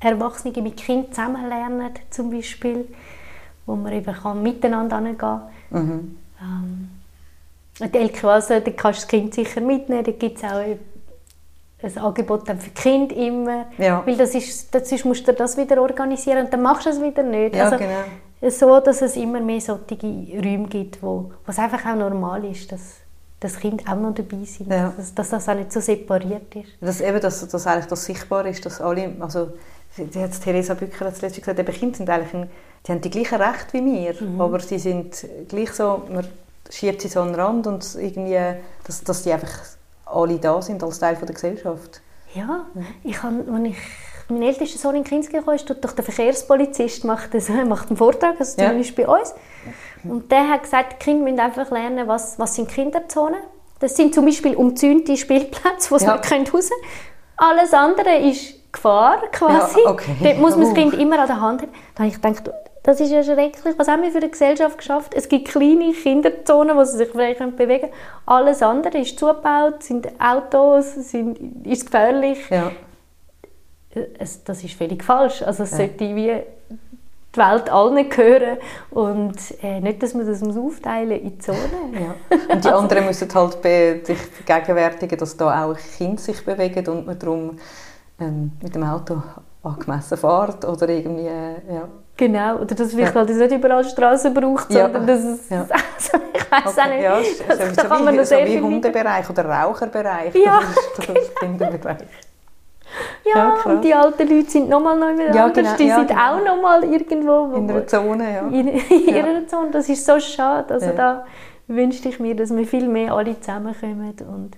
Erwachsene 0.00 0.60
mit 0.62 0.76
Kindern 0.76 1.12
zusammen 1.12 1.48
lernen, 1.48 1.90
zum 2.10 2.30
Beispiel, 2.30 2.86
wo 3.66 3.76
man 3.76 3.92
eben 3.92 4.14
kann 4.14 4.42
miteinander 4.42 4.96
hingehen 4.96 5.18
kann. 5.18 5.42
Mhm. 5.70 6.16
Ähm, 6.40 6.90
die 7.80 7.98
Elke-Oase, 7.98 8.60
da 8.60 8.70
kannst 8.70 9.00
du 9.00 9.02
das 9.02 9.08
Kind 9.08 9.34
sicher 9.34 9.60
mitnehmen, 9.60 10.04
da 10.04 10.12
gibt 10.12 10.38
es 10.38 10.44
auch 10.44 10.60
ein 11.82 11.98
Angebot 11.98 12.48
dann 12.48 12.60
für 12.60 12.70
Kinder 12.70 13.14
immer. 13.16 13.66
Ja. 13.78 14.02
Weil 14.06 14.16
das 14.16 14.34
ist, 14.34 14.74
das 14.74 14.90
ist, 14.92 15.04
musst 15.04 15.26
du 15.26 15.32
das 15.32 15.56
wieder 15.56 15.80
organisieren 15.80 16.44
und 16.44 16.52
dann 16.52 16.62
machst 16.62 16.86
du 16.86 16.90
es 16.90 17.00
wieder 17.00 17.22
nicht. 17.22 17.54
Ja, 17.54 17.64
also, 17.64 17.78
genau. 17.78 18.50
So, 18.50 18.80
dass 18.80 19.00
es 19.00 19.16
immer 19.16 19.40
mehr 19.40 19.60
solche 19.60 19.96
Räume 19.96 20.68
gibt, 20.68 21.02
wo 21.02 21.30
es 21.46 21.58
einfach 21.58 21.84
auch 21.86 21.96
normal 21.96 22.44
ist, 22.44 22.70
dass, 22.70 22.96
dass 23.40 23.58
Kinder 23.58 23.84
auch 23.92 23.96
noch 23.96 24.14
dabei 24.14 24.44
sind. 24.44 24.70
Ja. 24.70 24.92
Dass, 24.96 25.14
dass 25.14 25.30
das 25.30 25.48
auch 25.48 25.54
nicht 25.54 25.72
so 25.72 25.80
separiert 25.80 26.54
ist. 26.54 26.68
Dass 26.80 27.00
eben, 27.00 27.20
dass, 27.20 27.46
dass 27.46 27.66
eigentlich 27.66 27.86
das 27.86 28.04
sichtbar 28.04 28.46
ist, 28.46 28.64
dass 28.64 28.80
alle, 28.80 29.12
also 29.20 29.52
die 29.96 30.18
hat 30.20 30.40
Theresa 30.40 30.74
Bücker 30.74 31.04
letztens 31.04 31.36
gesagt, 31.36 31.58
eben 31.58 31.72
Kinder 31.72 31.96
sind 31.96 32.08
eigentlich, 32.10 32.34
ein, 32.34 32.50
die 32.86 32.92
haben 32.92 33.00
die 33.00 33.10
gleichen 33.10 33.40
Rechte 33.40 33.74
wie 33.74 33.84
wir, 33.84 34.22
Mhm. 34.22 34.40
aber 34.40 34.60
sie 34.60 34.78
sind 34.78 35.26
gleich 35.48 35.72
so, 35.72 36.02
man 36.12 36.26
schiebt 36.70 37.02
sie 37.02 37.08
so 37.08 37.20
an 37.20 37.28
den 37.28 37.40
Rand 37.40 37.66
und 37.66 37.94
irgendwie, 37.96 38.40
dass, 38.86 39.04
dass 39.04 39.22
die 39.22 39.32
einfach 39.32 39.50
alle 40.06 40.38
da 40.38 40.60
sind 40.62 40.82
als 40.82 40.98
Teil 40.98 41.16
von 41.16 41.26
der 41.26 41.34
Gesellschaft. 41.34 42.00
Ja, 42.34 42.66
ich 43.04 43.22
habe, 43.22 43.44
als 43.52 43.64
ich 43.68 43.76
mein 44.28 44.42
ältester 44.42 44.78
Sohn 44.78 44.96
in 44.96 45.04
Kinski 45.04 45.40
kam, 45.40 45.54
ist 45.54 45.68
dort 45.68 45.84
doch 45.84 45.92
der 45.92 46.02
Verkehrspolizist 46.04 47.04
macht, 47.04 47.34
das, 47.34 47.48
macht 47.68 47.88
einen 47.88 47.96
Vortrag, 47.96 48.40
also 48.40 48.60
Ja. 48.60 48.68
zumindest 48.68 48.96
bei 48.96 49.06
uns. 49.06 49.34
Und 50.08 50.30
der 50.30 50.48
hat 50.50 50.62
gesagt, 50.62 50.94
die 50.94 51.04
Kinder 51.04 51.24
müssen 51.24 51.40
einfach 51.40 51.70
lernen, 51.70 52.06
was, 52.08 52.38
was 52.38 52.54
sind 52.54 52.68
Kinderzonen. 52.68 53.40
Das 53.80 53.96
sind 53.96 54.14
zum 54.14 54.24
Beispiel 54.24 54.54
umzäunte 54.54 55.16
Spielplätze, 55.16 55.90
wo 55.90 55.98
sie 55.98 56.06
Ja. 56.06 56.16
nicht 56.16 56.28
können 56.28 56.46
raus 56.46 56.70
können. 56.70 56.82
Alles 57.36 57.74
andere 57.74 58.16
ist 58.18 58.72
Gefahr 58.72 59.18
quasi. 59.32 59.80
Ja, 59.84 59.90
okay. 59.90 60.16
Dort 60.22 60.38
muss 60.38 60.56
man 60.56 60.66
das. 60.66 60.74
Kind 60.74 60.94
immer 60.94 61.18
an 61.20 61.26
der 61.26 61.40
Hand 61.40 61.62
haben. 61.62 61.70
Da 61.94 62.04
habe 62.04 62.08
ich 62.08 62.20
gedacht, 62.20 62.50
das 62.82 63.00
ist 63.00 63.10
ja 63.10 63.22
schrecklich. 63.22 63.74
Was 63.78 63.88
haben 63.88 64.02
wir 64.02 64.10
für 64.10 64.18
eine 64.18 64.28
Gesellschaft 64.28 64.78
geschafft? 64.78 65.14
Es 65.14 65.28
gibt 65.28 65.48
kleine 65.48 65.92
Kinderzonen, 65.92 66.76
wo 66.76 66.84
sie 66.84 66.96
sich 66.98 67.08
vielleicht 67.10 67.38
können 67.38 67.56
bewegen 67.56 67.88
können. 67.90 67.92
Alles 68.26 68.62
andere 68.62 68.98
ist 68.98 69.18
zugebaut, 69.18 69.82
sind 69.82 70.08
Autos, 70.20 70.94
sind, 70.94 71.66
ist 71.66 71.86
gefährlich 71.86 72.38
Ja. 72.50 72.70
es, 74.18 74.42
das 74.44 74.62
ist 74.64 74.74
völlig 74.74 75.02
falsch. 75.02 75.42
Also 75.42 75.62
es 75.62 75.70
sollte 75.70 76.14
wie 76.16 76.32
die 77.34 77.38
Welt 77.38 77.70
allen 77.70 78.08
gehören 78.08 78.58
und 78.90 79.36
äh, 79.62 79.80
nicht, 79.80 80.02
dass 80.02 80.14
man 80.14 80.26
das 80.26 80.40
muss 80.40 80.56
aufteilen 80.56 81.20
in 81.20 81.40
Zonen. 81.40 81.58
Ja. 81.92 82.14
Und 82.54 82.64
die 82.64 82.68
anderen 82.68 83.06
müssen 83.06 83.32
halt 83.34 83.60
be 83.62 84.00
sich 84.04 84.18
vergegenwärtigen, 84.18 85.18
dass 85.18 85.36
da 85.36 85.64
auch 85.64 85.76
Kinder 85.96 86.20
sich 86.20 86.44
bewegen 86.44 86.86
und 86.88 87.06
man 87.06 87.18
darum 87.18 87.58
ähm, 88.20 88.52
mit 88.62 88.74
dem 88.74 88.84
Auto 88.84 89.22
angemessen 89.62 90.18
fährt 90.18 90.64
oder 90.64 90.88
irgendwie, 90.88 91.26
äh, 91.26 91.54
ja. 91.74 91.88
Genau, 92.16 92.56
oder 92.58 92.74
dass 92.76 92.92
vielleicht 92.92 93.14
Ja. 93.14 93.20
halt 93.22 93.30
nicht 93.30 93.50
überall 93.52 93.84
Straßen 93.84 94.32
braucht, 94.32 94.70
Ja. 94.70 94.84
sondern 94.84 95.06
dass 95.06 95.20
es, 95.24 95.48
Ja. 95.48 95.60
also, 95.70 96.18
ich 96.32 96.52
weiß 96.52 96.78
auch 96.78 96.88
nicht, 96.88 97.02
ja, 97.02 97.16
so, 97.20 97.44
das, 97.48 97.58
so, 97.70 97.74
da 97.74 97.82
kann 97.88 98.04
man 98.04 98.14
wie, 98.14 98.18
noch 98.18 98.24
so 98.24 98.28
sehr 98.28 98.46
wie 98.46 98.60
Hundebereich 98.60 99.28
oder 99.30 99.44
Raucherbereich. 99.46 100.34
Ja. 100.34 100.60
Das 100.96 101.08
ist 101.08 101.08
das 101.08 101.34
Kinderbereich. 101.40 102.06
Ja, 103.24 103.56
Ja, 103.56 103.72
und 103.72 103.82
die 103.82 103.94
alten 103.94 104.28
Leute 104.28 104.50
sind 104.50 104.68
nochmal 104.68 104.98
noch 104.98 105.06
anders, 105.06 105.34
Ja, 105.34 105.48
genau, 105.48 105.76
die 105.76 105.84
ja, 105.86 105.96
sind 105.96 106.08
genau. 106.08 106.20
auch 106.36 106.44
nochmal 106.44 106.84
irgendwo 106.84 107.50
wo, 107.50 107.56
In 107.56 107.70
einer 107.70 107.86
Zone, 107.86 108.34
ja. 108.34 108.46
in, 108.48 108.68
in 108.68 109.08
ihrer 109.14 109.46
Zone. 109.46 109.70
Das 109.70 109.88
ist 109.88 110.04
so 110.04 110.20
schade. 110.20 110.72
Also 110.74 110.90
da 110.94 111.24
wünschte 111.66 112.08
ich 112.10 112.20
mir, 112.20 112.36
dass 112.36 112.54
wir 112.54 112.66
viel 112.66 112.86
mehr 112.88 113.14
alle 113.14 113.38
zusammenkommen 113.40 114.14
und, 114.28 114.56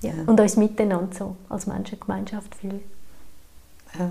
ja, 0.00 0.12
und 0.26 0.38
uns 0.40 0.56
miteinander 0.56 1.12
so 1.12 1.36
als 1.48 1.66
Menschengemeinschaft 1.66 2.54
fühlen. 2.54 2.82
Ja. 3.98 4.10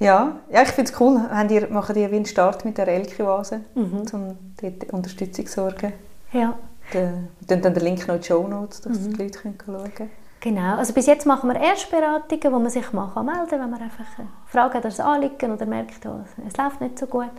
Ja, 0.00 0.32
ja 0.50 0.62
ich 0.62 0.68
finde 0.68 0.92
es 0.92 1.00
cool. 1.00 1.20
Habt 1.30 1.50
ihr, 1.50 1.68
macht 1.70 1.96
ihr 1.96 2.10
wie 2.10 2.16
einen 2.16 2.26
Start 2.26 2.64
mit 2.64 2.76
der 2.78 2.88
Elke-Oase, 2.88 3.60
Mhm. 3.74 4.02
um 4.12 4.38
dort 4.60 4.92
Unterstützung 4.92 5.46
zu 5.46 5.52
sorgen? 5.52 5.92
Ja, 6.32 6.54
wir 6.92 7.14
dann 7.46 7.62
den 7.62 7.74
Link 7.76 8.06
noch 8.06 8.14
in 8.16 8.20
die 8.20 8.26
Show 8.26 8.46
Notes, 8.46 8.80
dass 8.82 8.98
Mhm. 9.00 9.14
die 9.14 9.22
Leute 9.22 9.38
können 9.38 9.58
schauen 9.64 9.94
können. 9.94 10.10
Genau. 10.40 10.76
Also 10.76 10.92
bis 10.92 11.06
jetzt 11.06 11.26
machen 11.26 11.48
wir 11.50 11.60
Erstberatungen, 11.60 12.52
wo 12.52 12.58
man 12.58 12.70
sich 12.70 12.92
mal 12.92 13.06
melden 13.22 13.48
kann, 13.48 13.60
wenn 13.60 13.70
man 13.70 13.80
einfach 13.82 14.04
eine 14.18 14.28
Frage 14.46 14.78
oder 14.78 14.88
ein 14.88 15.00
Anliegen 15.00 15.52
oder 15.52 15.66
merkt, 15.66 16.04
oh, 16.06 16.20
es 16.46 16.56
läuft 16.56 16.80
nicht 16.80 16.98
so 16.98 17.06
gut. 17.06 17.30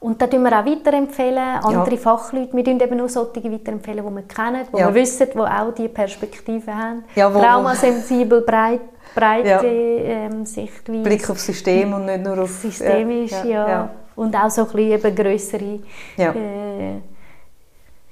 Und 0.00 0.22
da 0.22 0.28
tun 0.28 0.42
wir 0.44 0.52
auch 0.56 0.64
weiterempfehlen, 0.64 1.56
andere 1.60 1.90
Ja. 1.90 2.00
Fachleute. 2.00 2.52
Wir 2.56 2.64
tun 2.64 2.78
eben 2.80 2.96
nur 2.96 3.08
solche 3.08 3.42
weiterempfehlen, 3.50 4.06
die 4.06 4.14
wir 4.14 4.22
kennen, 4.22 4.64
die 4.72 4.78
Ja. 4.78 4.86
wir 4.86 4.94
wissen, 4.94 5.26
die 5.34 5.38
auch 5.38 5.74
diese 5.76 5.88
Perspektive 5.88 6.72
haben. 6.72 7.02
Ja, 7.16 7.34
wo- 7.34 7.40
Traumasensibel, 7.40 8.42
breit, 8.42 8.80
breite 9.12 9.48
Ja. 9.48 9.60
ähm, 9.64 10.46
Sichtweise. 10.46 11.02
Blick 11.02 11.28
aufs 11.28 11.46
System 11.46 11.92
und 11.94 12.04
nicht 12.06 12.22
nur 12.22 12.38
auf... 12.38 12.50
systemisch, 12.50 13.32
ja, 13.44 13.90
Und 14.14 14.36
auch 14.36 14.50
so 14.50 14.62
ein 14.62 14.66
bisschen 14.68 14.92
eben 14.92 15.14
grössere 15.16 15.80
Ja. 16.16 16.30
äh, 16.30 17.00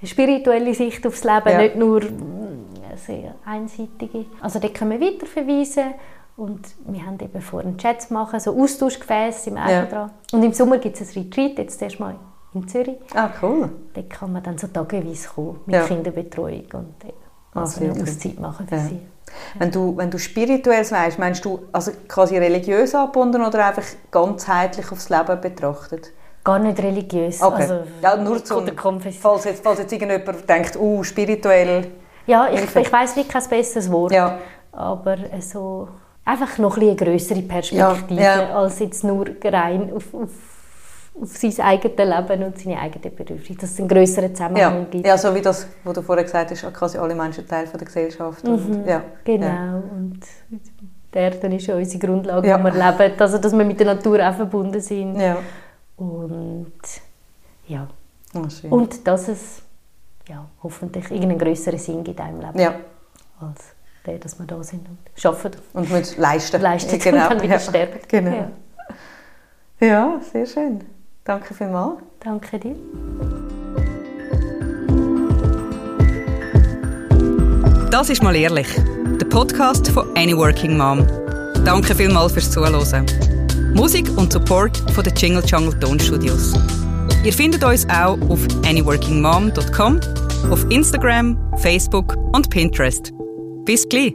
spirituelle 0.05 0.75
Sicht 0.75 1.07
aufs 1.07 1.23
Leben, 1.23 1.49
Ja. 1.51 1.59
nicht 1.59 1.77
nur 1.77 2.01
sehr 2.97 3.35
einseitige. 3.45 4.27
Also 4.41 4.59
da 4.59 4.69
können 4.69 5.01
wir 5.01 5.01
weiterverweisen 5.13 5.95
und 6.37 6.61
wir 6.87 7.05
haben 7.07 7.19
eben 7.21 7.41
vor, 7.41 7.61
einen 7.61 7.79
Chat 7.79 8.03
zu 8.03 8.13
machen, 8.15 8.39
so 8.41 8.61
Austauschgefäße 8.61 9.41
sind 9.45 9.55
wir 9.55 9.65
auch 9.65 9.69
Ja. 9.69 9.81
schon 9.83 9.91
dran. 9.91 10.11
Und 10.33 10.43
im 10.43 10.53
Sommer 10.53 10.79
gibt 10.79 11.01
es 11.01 11.17
ein 11.17 11.23
Retreat, 11.23 11.59
jetzt 11.59 11.81
erstmal 11.81 12.17
in 12.55 12.67
Zürich. 12.69 12.97
Ah, 13.15 13.31
cool. 13.43 13.71
Da 13.95 14.03
kann 14.03 14.33
man 14.33 14.43
dann 14.43 14.59
so 14.59 14.67
tageweise 14.67 15.29
kommen 15.29 15.61
mit 15.67 15.75
Ja. 15.77 15.85
Kinderbetreuung 15.85 16.65
und 16.73 17.05
eben 17.05 17.15
Ah, 17.55 17.61
also 17.61 17.85
eine. 17.85 18.03
Auszeit 18.03 18.39
machen 18.39 18.67
für 18.69 18.75
Ja. 18.77 18.81
sie. 18.83 19.01
Wenn 19.59 19.71
du, 19.71 19.97
wenn 19.97 20.11
du 20.11 20.19
spirituell 20.19 20.85
sagst, 20.85 21.19
meinst 21.19 21.45
du 21.45 21.61
also 21.73 21.91
quasi 22.07 22.37
religiös 22.39 22.95
angebunden 22.95 23.45
oder 23.45 23.67
einfach 23.67 23.83
ganzheitlich 24.11 24.91
aufs 24.93 25.09
Leben 25.09 25.41
betrachtet? 25.41 26.13
Gar 26.45 26.61
nicht 26.61 26.79
religiös. 26.79 27.43
Okay. 27.43 27.63
Also, 27.63 27.75
ja, 28.03 28.17
nur 28.17 28.39
Konfession. 28.77 29.21
falls 29.21 29.45
jetzt, 29.45 29.65
falls 29.65 29.81
jetzt 29.81 29.93
irgendjemand 29.93 30.49
denkt, 30.49 30.77
uh, 30.77 31.03
spirituell. 31.03 31.89
Ja, 32.27 32.49
ich, 32.53 32.59
Hilfe. 32.61 32.81
ich 32.81 32.93
weiß 32.93 33.17
wirklich 33.17 33.33
kein 33.33 33.49
besseres 33.49 33.91
Wort. 33.91 34.13
Ja. 34.13 34.39
Aber 34.73 35.13
äh, 35.33 35.41
so 35.41 35.89
einfach 36.25 36.59
noch 36.59 36.77
ein 36.77 36.81
bisschen 36.81 36.99
eine 36.99 37.11
grössere 37.13 37.43
Perspektive, 37.43 38.21
Ja, 38.23 38.43
ja. 38.43 38.57
als 38.57 38.79
jetzt 38.81 39.05
nur 39.05 39.27
rein 39.45 39.93
auf, 39.93 40.13
auf, 40.13 40.31
auf 41.23 41.37
sein 41.37 41.55
eigenes 41.65 41.97
Leben 41.97 42.43
und 42.45 42.59
seine 42.59 42.81
eigenen 42.81 43.15
Bedürfnisse. 43.15 43.61
Dass 43.61 43.71
es 43.71 43.79
einen 43.79 43.89
grösseren 43.89 44.31
Ja. 44.31 44.35
Zusammenhang 44.35 44.87
gibt. 44.91 45.07
ja, 45.07 45.17
so 45.17 45.35
wie 45.35 45.41
das, 45.41 45.67
was 45.85 45.95
du 45.95 46.03
vorher 46.03 46.25
gesagt 46.25 46.51
hast, 46.51 46.73
quasi 46.75 46.99
alle 46.99 47.15
Menschen 47.15 47.47
Teil 47.47 47.67
von 47.67 47.79
der 47.79 47.87
Gesellschaft. 47.87 48.45
Und, 48.47 48.87
ja. 48.87 49.03
Genau. 49.25 49.47
Ja. 49.47 49.83
Und 49.97 50.21
die 51.15 51.19
Erde 51.19 51.55
ist 51.57 51.67
ja 51.67 51.77
unsere 51.77 52.05
Grundlage, 52.07 52.49
Ja. 52.49 52.59
wo 52.59 52.65
wir 52.65 52.73
leben. 52.73 53.15
Also, 53.21 53.39
dass 53.39 53.53
wir 53.57 53.65
mit 53.65 53.79
der 53.81 53.87
Natur 53.95 54.19
auch 54.29 54.35
verbunden 54.35 54.81
sind. 54.81 55.19
Ja. 55.21 55.37
Und 55.97 56.73
ja. 57.69 57.87
Schön. 58.61 58.71
Und 58.71 59.07
dass 59.07 59.29
es 59.29 59.63
ja, 60.29 60.47
hoffentlich 60.63 61.11
irgendeinen 61.11 61.39
grösseren 61.39 61.79
Sinn 61.79 62.05
gibt 62.05 62.19
in 62.19 62.27
einem 62.27 62.41
Leben. 62.41 62.59
ja. 62.59 62.75
Als 63.41 63.77
der, 64.07 64.19
dass 64.19 64.39
wir 64.39 64.47
da 64.47 64.63
sind 64.63 64.87
und 64.89 65.27
arbeiten. 65.27 65.59
Und 65.75 65.91
müssen 65.91 66.21
leisten. 66.21 66.61
Leisten 66.61 66.99
genau. 66.99 67.25
und 67.25 67.31
dann 67.31 67.43
wieder 67.43 67.55
ja. 67.55 67.61
sterben. 67.61 68.01
Genau. 68.09 68.51
Ja. 69.81 69.87
Ja. 69.87 70.21
sehr 70.33 70.47
schön. 70.47 70.85
Danke 71.25 71.53
vielmals. 71.55 72.01
Danke 72.21 72.59
dir. 72.59 72.77
Das 77.91 78.11
ist 78.11 78.23
mal 78.23 78.37
ehrlich. 78.37 78.69
Der 79.21 79.27
Podcast 79.27 79.89
von 79.89 80.09
Any 80.17 80.37
Working 80.37 80.77
Mom. 80.77 81.07
Danke 81.65 81.95
vielmals 81.95 82.33
fürs 82.33 82.51
Zuhören. 82.51 83.07
Musik 83.75 84.09
und 84.17 84.33
Support 84.33 84.79
von 84.93 85.03
den 85.03 85.15
Jingle 85.15 85.45
Jungle 85.45 85.79
Tonstudios. 85.81 86.55
Ihr 87.25 87.33
findet 87.33 87.65
uns 87.65 87.87
auch 87.89 88.19
auf 88.29 88.41
anyworkingmom.com, 88.65 90.01
auf 90.51 90.71
Instagram, 90.71 91.37
Facebook 91.57 92.17
und 92.33 92.51
Pinterest. 92.51 93.13
Bis 93.65 93.89
gleich! 93.89 94.15